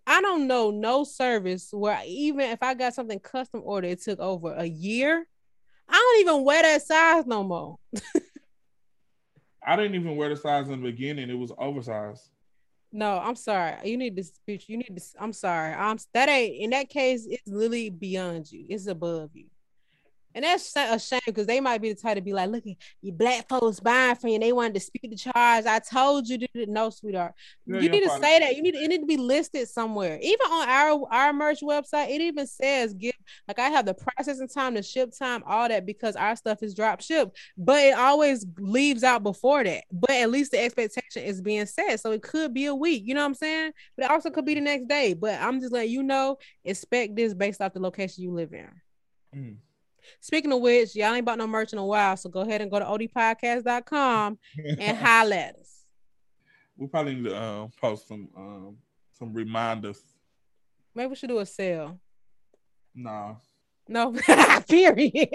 I 0.07 0.19
don't 0.21 0.47
know 0.47 0.71
no 0.71 1.03
service 1.03 1.69
where 1.71 2.01
even 2.05 2.41
if 2.41 2.61
I 2.61 2.73
got 2.73 2.95
something 2.95 3.19
custom 3.19 3.61
ordered, 3.63 3.89
it 3.89 4.01
took 4.01 4.19
over 4.19 4.53
a 4.53 4.65
year. 4.65 5.25
I 5.87 5.93
don't 5.93 6.21
even 6.21 6.43
wear 6.43 6.63
that 6.63 6.81
size 6.81 7.25
no 7.25 7.43
more. 7.43 7.77
I 9.65 9.75
didn't 9.75 9.95
even 9.95 10.15
wear 10.15 10.29
the 10.29 10.35
size 10.35 10.69
in 10.69 10.81
the 10.81 10.91
beginning. 10.91 11.29
It 11.29 11.37
was 11.37 11.51
oversized. 11.57 12.29
No, 12.91 13.19
I'm 13.19 13.35
sorry. 13.35 13.75
You 13.89 13.95
need 13.97 14.17
to 14.17 14.23
speak. 14.23 14.67
You 14.67 14.77
need 14.77 14.97
to. 14.97 15.03
I'm 15.19 15.33
sorry. 15.33 15.73
I'm 15.73 15.97
that 16.13 16.29
ain't 16.29 16.61
in 16.61 16.69
that 16.71 16.89
case. 16.89 17.25
It's 17.29 17.47
literally 17.47 17.89
beyond 17.89 18.51
you. 18.51 18.65
It's 18.69 18.87
above 18.87 19.29
you. 19.33 19.45
And 20.33 20.43
that's 20.45 20.75
a 20.75 20.99
shame 20.99 21.19
because 21.25 21.47
they 21.47 21.59
might 21.59 21.81
be 21.81 21.93
the 21.93 21.99
type 21.99 22.15
to 22.15 22.21
be 22.21 22.33
like, 22.33 22.49
look, 22.49 22.65
at 22.65 22.75
you 23.01 23.11
black 23.11 23.47
folks 23.49 23.79
buying 23.79 24.15
for 24.15 24.27
you. 24.27 24.35
And 24.35 24.43
they 24.43 24.53
want 24.53 24.73
to 24.73 24.79
dispute 24.79 25.09
the 25.09 25.17
charge. 25.17 25.65
I 25.65 25.79
told 25.79 26.27
you 26.27 26.37
to 26.39 26.47
no, 26.67 26.89
sweetheart. 26.89 27.33
Yeah, 27.65 27.79
you 27.79 27.89
need 27.89 28.03
to 28.03 28.09
say 28.09 28.39
that. 28.39 28.55
You 28.55 28.61
need 28.61 28.75
it 28.75 28.87
need 28.87 28.99
to 28.99 29.05
be 29.05 29.17
listed 29.17 29.67
somewhere. 29.67 30.19
Even 30.21 30.47
on 30.47 30.69
our 30.69 31.07
our 31.11 31.33
merch 31.33 31.61
website, 31.61 32.09
it 32.09 32.21
even 32.21 32.47
says 32.47 32.93
give 32.93 33.13
like 33.47 33.59
I 33.59 33.69
have 33.69 33.85
the 33.85 33.93
processing 33.93 34.47
time, 34.47 34.75
the 34.75 34.83
ship 34.83 35.11
time, 35.17 35.43
all 35.45 35.67
that 35.67 35.85
because 35.85 36.15
our 36.15 36.35
stuff 36.35 36.63
is 36.63 36.73
drop 36.73 37.01
ship. 37.01 37.35
But 37.57 37.79
it 37.79 37.97
always 37.97 38.45
leaves 38.57 39.03
out 39.03 39.23
before 39.23 39.63
that. 39.63 39.83
But 39.91 40.11
at 40.11 40.31
least 40.31 40.51
the 40.51 40.63
expectation 40.63 41.23
is 41.23 41.41
being 41.41 41.65
set. 41.65 41.99
So 41.99 42.11
it 42.11 42.21
could 42.21 42.53
be 42.53 42.65
a 42.65 42.75
week. 42.75 43.03
You 43.05 43.13
know 43.13 43.21
what 43.21 43.27
I'm 43.27 43.35
saying? 43.35 43.71
But 43.97 44.05
it 44.05 44.11
also 44.11 44.29
could 44.29 44.45
be 44.45 44.55
the 44.55 44.61
next 44.61 44.87
day. 44.87 45.13
But 45.13 45.39
I'm 45.41 45.59
just 45.59 45.73
letting 45.73 45.91
you 45.91 46.03
know, 46.03 46.37
expect 46.63 47.15
this 47.15 47.33
based 47.33 47.61
off 47.61 47.73
the 47.73 47.79
location 47.79 48.23
you 48.23 48.31
live 48.31 48.53
in. 48.53 48.69
Mm. 49.35 49.55
Speaking 50.19 50.51
of 50.51 50.61
which, 50.61 50.95
y'all 50.95 51.13
ain't 51.13 51.25
bought 51.25 51.37
no 51.37 51.47
merch 51.47 51.73
in 51.73 51.79
a 51.79 51.85
while, 51.85 52.17
so 52.17 52.29
go 52.29 52.41
ahead 52.41 52.61
and 52.61 52.71
go 52.71 52.79
to 52.79 52.85
odpodcast.com 52.85 54.37
and 54.79 54.97
highlight 54.97 55.55
us. 55.55 55.85
We 56.77 56.87
probably 56.87 57.15
need 57.15 57.25
to 57.25 57.35
uh, 57.35 57.67
post 57.79 58.07
some 58.07 58.29
um, 58.35 58.77
some 59.11 59.33
reminders. 59.33 60.01
Maybe 60.95 61.09
we 61.09 61.15
should 61.15 61.29
do 61.29 61.39
a 61.39 61.45
sale. 61.45 61.99
Nah. 62.95 63.35
No, 63.87 64.13
period. 64.69 65.29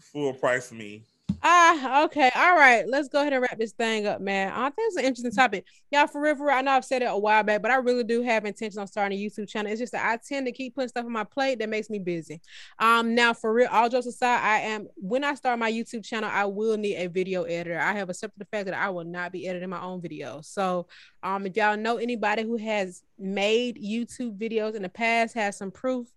Full 0.00 0.34
price 0.34 0.70
me. 0.70 1.04
Ah, 1.42 2.04
okay. 2.04 2.30
All 2.34 2.54
right. 2.56 2.86
Let's 2.86 3.08
go 3.08 3.20
ahead 3.20 3.32
and 3.32 3.42
wrap 3.42 3.58
this 3.58 3.72
thing 3.72 4.06
up, 4.06 4.20
man. 4.20 4.52
I 4.52 4.70
think 4.70 4.88
it's 4.88 4.96
an 4.96 5.04
interesting 5.04 5.32
topic. 5.32 5.66
Y'all, 5.90 6.06
for 6.06 6.20
real, 6.20 6.36
for 6.36 6.46
real, 6.46 6.56
I 6.56 6.62
know 6.62 6.72
I've 6.72 6.84
said 6.84 7.02
it 7.02 7.06
a 7.06 7.18
while 7.18 7.42
back, 7.42 7.62
but 7.62 7.70
I 7.70 7.76
really 7.76 8.04
do 8.04 8.22
have 8.22 8.44
intention 8.44 8.80
on 8.80 8.86
starting 8.86 9.18
a 9.18 9.22
YouTube 9.22 9.48
channel. 9.48 9.70
It's 9.70 9.80
just 9.80 9.92
that 9.92 10.06
I 10.06 10.18
tend 10.26 10.46
to 10.46 10.52
keep 10.52 10.74
putting 10.74 10.88
stuff 10.88 11.04
on 11.04 11.12
my 11.12 11.24
plate 11.24 11.58
that 11.58 11.68
makes 11.68 11.90
me 11.90 11.98
busy. 11.98 12.40
Um, 12.78 13.14
now 13.14 13.32
for 13.32 13.52
real, 13.52 13.68
all 13.70 13.88
jokes 13.88 14.06
aside, 14.06 14.40
I 14.42 14.60
am 14.60 14.88
when 14.96 15.24
I 15.24 15.34
start 15.34 15.58
my 15.58 15.70
YouTube 15.70 16.04
channel, 16.04 16.30
I 16.32 16.44
will 16.44 16.76
need 16.76 16.96
a 16.96 17.06
video 17.08 17.44
editor. 17.44 17.78
I 17.78 17.92
have 17.92 18.10
accepted 18.10 18.38
the 18.38 18.46
fact 18.46 18.66
that 18.66 18.74
I 18.74 18.90
will 18.90 19.04
not 19.04 19.32
be 19.32 19.46
editing 19.46 19.70
my 19.70 19.80
own 19.80 20.00
videos. 20.00 20.46
So 20.46 20.86
um, 21.22 21.46
if 21.46 21.56
y'all 21.56 21.76
know 21.76 21.96
anybody 21.96 22.42
who 22.42 22.56
has 22.56 23.02
made 23.18 23.76
YouTube 23.76 24.38
videos 24.38 24.74
in 24.74 24.82
the 24.82 24.88
past, 24.88 25.34
has 25.34 25.56
some 25.56 25.70
proof 25.70 26.08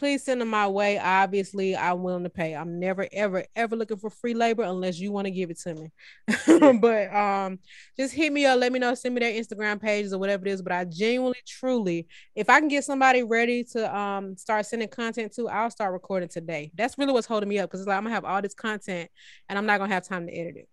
please 0.00 0.24
send 0.24 0.40
them 0.40 0.48
my 0.48 0.66
way. 0.66 0.98
Obviously, 0.98 1.76
I'm 1.76 2.02
willing 2.02 2.24
to 2.24 2.30
pay. 2.30 2.56
I'm 2.56 2.80
never, 2.80 3.06
ever, 3.12 3.44
ever 3.54 3.76
looking 3.76 3.98
for 3.98 4.08
free 4.08 4.32
labor 4.32 4.62
unless 4.62 4.98
you 4.98 5.12
want 5.12 5.26
to 5.26 5.30
give 5.30 5.50
it 5.50 5.58
to 5.60 5.74
me. 5.74 5.92
but 6.80 7.14
um, 7.14 7.58
just 7.98 8.14
hit 8.14 8.32
me 8.32 8.46
up, 8.46 8.58
let 8.58 8.72
me 8.72 8.78
know, 8.78 8.94
send 8.94 9.14
me 9.14 9.20
their 9.20 9.32
Instagram 9.32 9.78
pages 9.78 10.14
or 10.14 10.18
whatever 10.18 10.46
it 10.46 10.52
is. 10.52 10.62
But 10.62 10.72
I 10.72 10.86
genuinely, 10.86 11.38
truly, 11.46 12.08
if 12.34 12.48
I 12.48 12.60
can 12.60 12.68
get 12.68 12.82
somebody 12.82 13.22
ready 13.22 13.62
to 13.72 13.94
um 13.94 14.38
start 14.38 14.64
sending 14.64 14.88
content 14.88 15.34
to, 15.34 15.50
I'll 15.50 15.70
start 15.70 15.92
recording 15.92 16.30
today. 16.30 16.72
That's 16.74 16.96
really 16.96 17.12
what's 17.12 17.26
holding 17.26 17.50
me 17.50 17.58
up 17.58 17.68
because 17.68 17.80
it's 17.80 17.88
like 17.88 17.98
I'm 17.98 18.04
gonna 18.04 18.14
have 18.14 18.24
all 18.24 18.40
this 18.40 18.54
content 18.54 19.10
and 19.50 19.58
I'm 19.58 19.66
not 19.66 19.78
gonna 19.78 19.92
have 19.92 20.08
time 20.08 20.26
to 20.26 20.32
edit 20.32 20.56
it. 20.56 20.68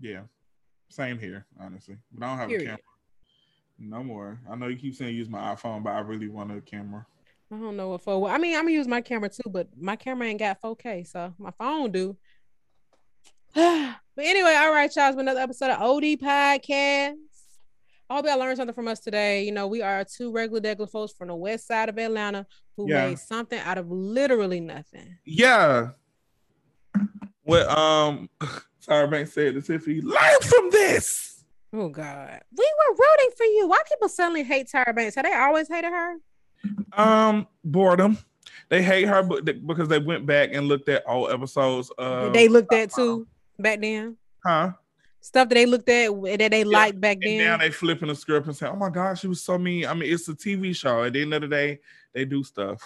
Yeah, 0.00 0.20
same 0.88 1.18
here, 1.18 1.46
honestly. 1.60 1.96
But 2.12 2.24
I 2.24 2.28
don't 2.28 2.38
have 2.38 2.48
Period. 2.48 2.62
a 2.62 2.70
camera. 2.70 2.82
No 3.80 4.04
more. 4.04 4.38
I 4.48 4.54
know 4.54 4.68
you 4.68 4.76
keep 4.76 4.94
saying 4.94 5.16
use 5.16 5.28
my 5.28 5.52
iPhone, 5.52 5.82
but 5.82 5.90
I 5.90 5.98
really 5.98 6.28
want 6.28 6.56
a 6.56 6.60
camera. 6.60 7.04
I 7.52 7.56
don't 7.56 7.76
know 7.76 7.90
what 7.90 8.00
for. 8.00 8.18
Well, 8.18 8.32
I 8.32 8.38
mean, 8.38 8.56
I'm 8.56 8.62
gonna 8.62 8.72
use 8.72 8.88
my 8.88 9.02
camera 9.02 9.28
too, 9.28 9.50
but 9.50 9.68
my 9.78 9.94
camera 9.94 10.26
ain't 10.26 10.38
got 10.38 10.62
4K, 10.62 11.06
so 11.06 11.34
my 11.38 11.50
phone 11.50 11.92
do. 11.92 12.16
but 13.54 13.94
anyway, 14.16 14.56
all 14.58 14.72
right, 14.72 14.94
y'all. 14.96 15.08
It's 15.08 15.16
been 15.16 15.28
another 15.28 15.40
episode 15.40 15.70
of 15.70 15.82
OD 15.82 16.02
Podcast. 16.18 17.16
I 18.08 18.14
hope 18.14 18.24
y'all 18.24 18.38
learned 18.38 18.56
something 18.56 18.74
from 18.74 18.88
us 18.88 19.00
today. 19.00 19.44
You 19.44 19.52
know, 19.52 19.66
we 19.66 19.82
are 19.82 20.02
two 20.04 20.32
regular 20.32 20.62
degular 20.62 20.90
folks 20.90 21.12
from 21.12 21.28
the 21.28 21.34
west 21.34 21.66
side 21.66 21.90
of 21.90 21.98
Atlanta 21.98 22.46
who 22.78 22.88
yeah. 22.88 23.08
made 23.08 23.18
something 23.18 23.58
out 23.58 23.76
of 23.76 23.90
literally 23.90 24.60
nothing. 24.60 25.18
Yeah. 25.26 25.90
What 27.42 27.68
um 27.68 28.30
Tyra 28.86 29.10
Banks 29.10 29.34
said 29.34 29.54
to 29.54 29.62
Tiffany, 29.62 30.00
learn 30.00 30.40
from 30.40 30.70
this. 30.70 31.44
Oh 31.74 31.90
God. 31.90 32.40
We 32.56 32.72
were 32.78 32.94
rooting 32.94 33.30
for 33.36 33.44
you. 33.44 33.68
Why 33.68 33.82
people 33.86 34.08
suddenly 34.08 34.42
hate 34.42 34.68
Tyra 34.68 34.96
Banks? 34.96 35.16
Have 35.16 35.26
they 35.26 35.34
always 35.34 35.68
hated 35.68 35.90
her? 35.90 36.16
Um, 36.92 37.46
boredom. 37.64 38.18
They 38.68 38.82
hate 38.82 39.06
her 39.06 39.22
because 39.22 39.88
they 39.88 39.98
went 39.98 40.24
back 40.24 40.50
and 40.52 40.66
looked 40.66 40.88
at 40.88 41.04
all 41.04 41.28
episodes. 41.30 41.90
Of, 41.98 42.32
they 42.32 42.48
looked 42.48 42.72
at 42.72 42.90
too 42.90 43.26
back 43.58 43.80
then. 43.80 44.16
Huh? 44.44 44.72
Stuff 45.20 45.50
that 45.50 45.54
they 45.54 45.66
looked 45.66 45.88
at 45.88 46.08
that 46.38 46.50
they 46.50 46.58
yeah. 46.60 46.64
liked 46.64 47.00
back 47.00 47.18
and 47.22 47.38
then. 47.38 47.38
Now 47.38 47.56
they 47.58 47.70
flipping 47.70 48.08
the 48.08 48.14
script 48.14 48.46
and 48.46 48.56
say, 48.56 48.66
"Oh 48.66 48.76
my 48.76 48.90
gosh, 48.90 49.20
she 49.20 49.28
was 49.28 49.42
so 49.42 49.58
mean." 49.58 49.86
I 49.86 49.94
mean, 49.94 50.12
it's 50.12 50.28
a 50.28 50.34
TV 50.34 50.74
show. 50.74 51.04
At 51.04 51.12
the 51.12 51.22
end 51.22 51.34
of 51.34 51.42
the 51.42 51.48
day, 51.48 51.80
they 52.12 52.24
do 52.24 52.42
stuff. 52.42 52.80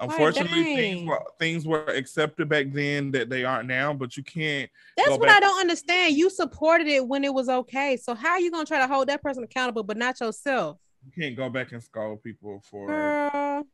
Unfortunately, 0.00 0.64
things 0.64 1.08
were, 1.08 1.22
things 1.38 1.66
were 1.66 1.84
accepted 1.84 2.48
back 2.48 2.66
then 2.72 3.12
that 3.12 3.30
they 3.30 3.44
aren't 3.44 3.68
now, 3.68 3.92
but 3.92 4.16
you 4.16 4.24
can't. 4.24 4.68
That's 4.96 5.16
what 5.16 5.28
I 5.28 5.38
don't 5.38 5.60
understand. 5.60 6.16
You 6.16 6.28
supported 6.28 6.88
it 6.88 7.06
when 7.06 7.22
it 7.22 7.32
was 7.32 7.48
okay. 7.48 7.96
So 7.96 8.14
how 8.14 8.30
are 8.30 8.40
you 8.40 8.50
gonna 8.50 8.66
try 8.66 8.80
to 8.80 8.88
hold 8.88 9.08
that 9.08 9.22
person 9.22 9.44
accountable, 9.44 9.84
but 9.84 9.96
not 9.96 10.20
yourself? 10.20 10.78
You 11.04 11.12
can't 11.22 11.36
go 11.36 11.48
back 11.48 11.72
and 11.72 11.82
scold 11.82 12.22
people 12.22 12.62
for 12.70 13.64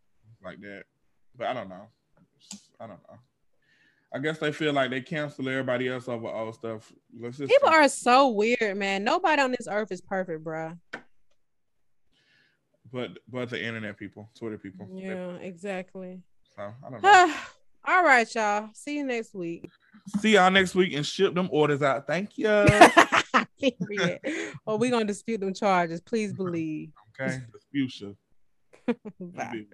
like 0.43 0.61
that. 0.61 0.85
But 1.37 1.49
I 1.49 1.55
don't 1.55 1.69
know. 1.69 1.87
I 2.81 2.87
don't 2.87 3.01
know. 3.09 3.19
I 4.13 4.19
guess 4.19 4.39
they 4.39 4.53
feel 4.53 4.73
like 4.73 4.91
they 4.91 5.03
cancel 5.03 5.49
everybody 5.49 5.89
else 5.89 6.09
over 6.09 6.29
old 6.29 6.55
stuff. 6.55 6.91
Let's 7.19 7.37
just 7.37 7.51
people 7.51 7.69
are 7.69 7.89
so 7.89 8.29
weird, 8.29 8.77
man. 8.77 9.05
Nobody 9.05 9.43
on 9.43 9.51
this 9.51 9.69
earth 9.71 9.93
is 9.93 10.01
perfect, 10.01 10.43
bro. 10.43 10.73
But 12.91 13.19
but 13.29 13.51
the 13.51 13.63
internet 13.63 13.99
people, 13.99 14.31
Twitter 14.35 14.57
people. 14.57 14.89
Yeah, 14.95 15.35
exactly. 15.35 16.23
So 16.57 16.63
I 16.63 16.91
don't 16.91 17.03
know. 17.03 17.35
All 17.87 18.05
right, 18.05 18.33
y'all. 18.35 18.69
See 18.75 18.97
you 18.97 19.05
next 19.05 19.35
week. 19.35 19.69
See 20.21 20.35
y'all 20.35 20.51
next 20.51 20.75
week 20.75 20.95
and 20.95 21.05
ship 21.05 21.35
them 21.35 21.49
orders 21.53 21.83
out. 21.83 22.07
Thank 22.07 22.37
you. 22.39 22.47
Period. 23.61 24.21
well, 24.65 24.79
we're 24.79 24.91
gonna 24.91 25.05
dispute 25.05 25.41
them 25.41 25.53
charges. 25.53 26.01
Please 26.01 26.33
believe. 26.35 26.91
Okay, 27.21 27.41
dispute 27.53 28.01
you. 28.01 28.17
Bye. 29.21 29.65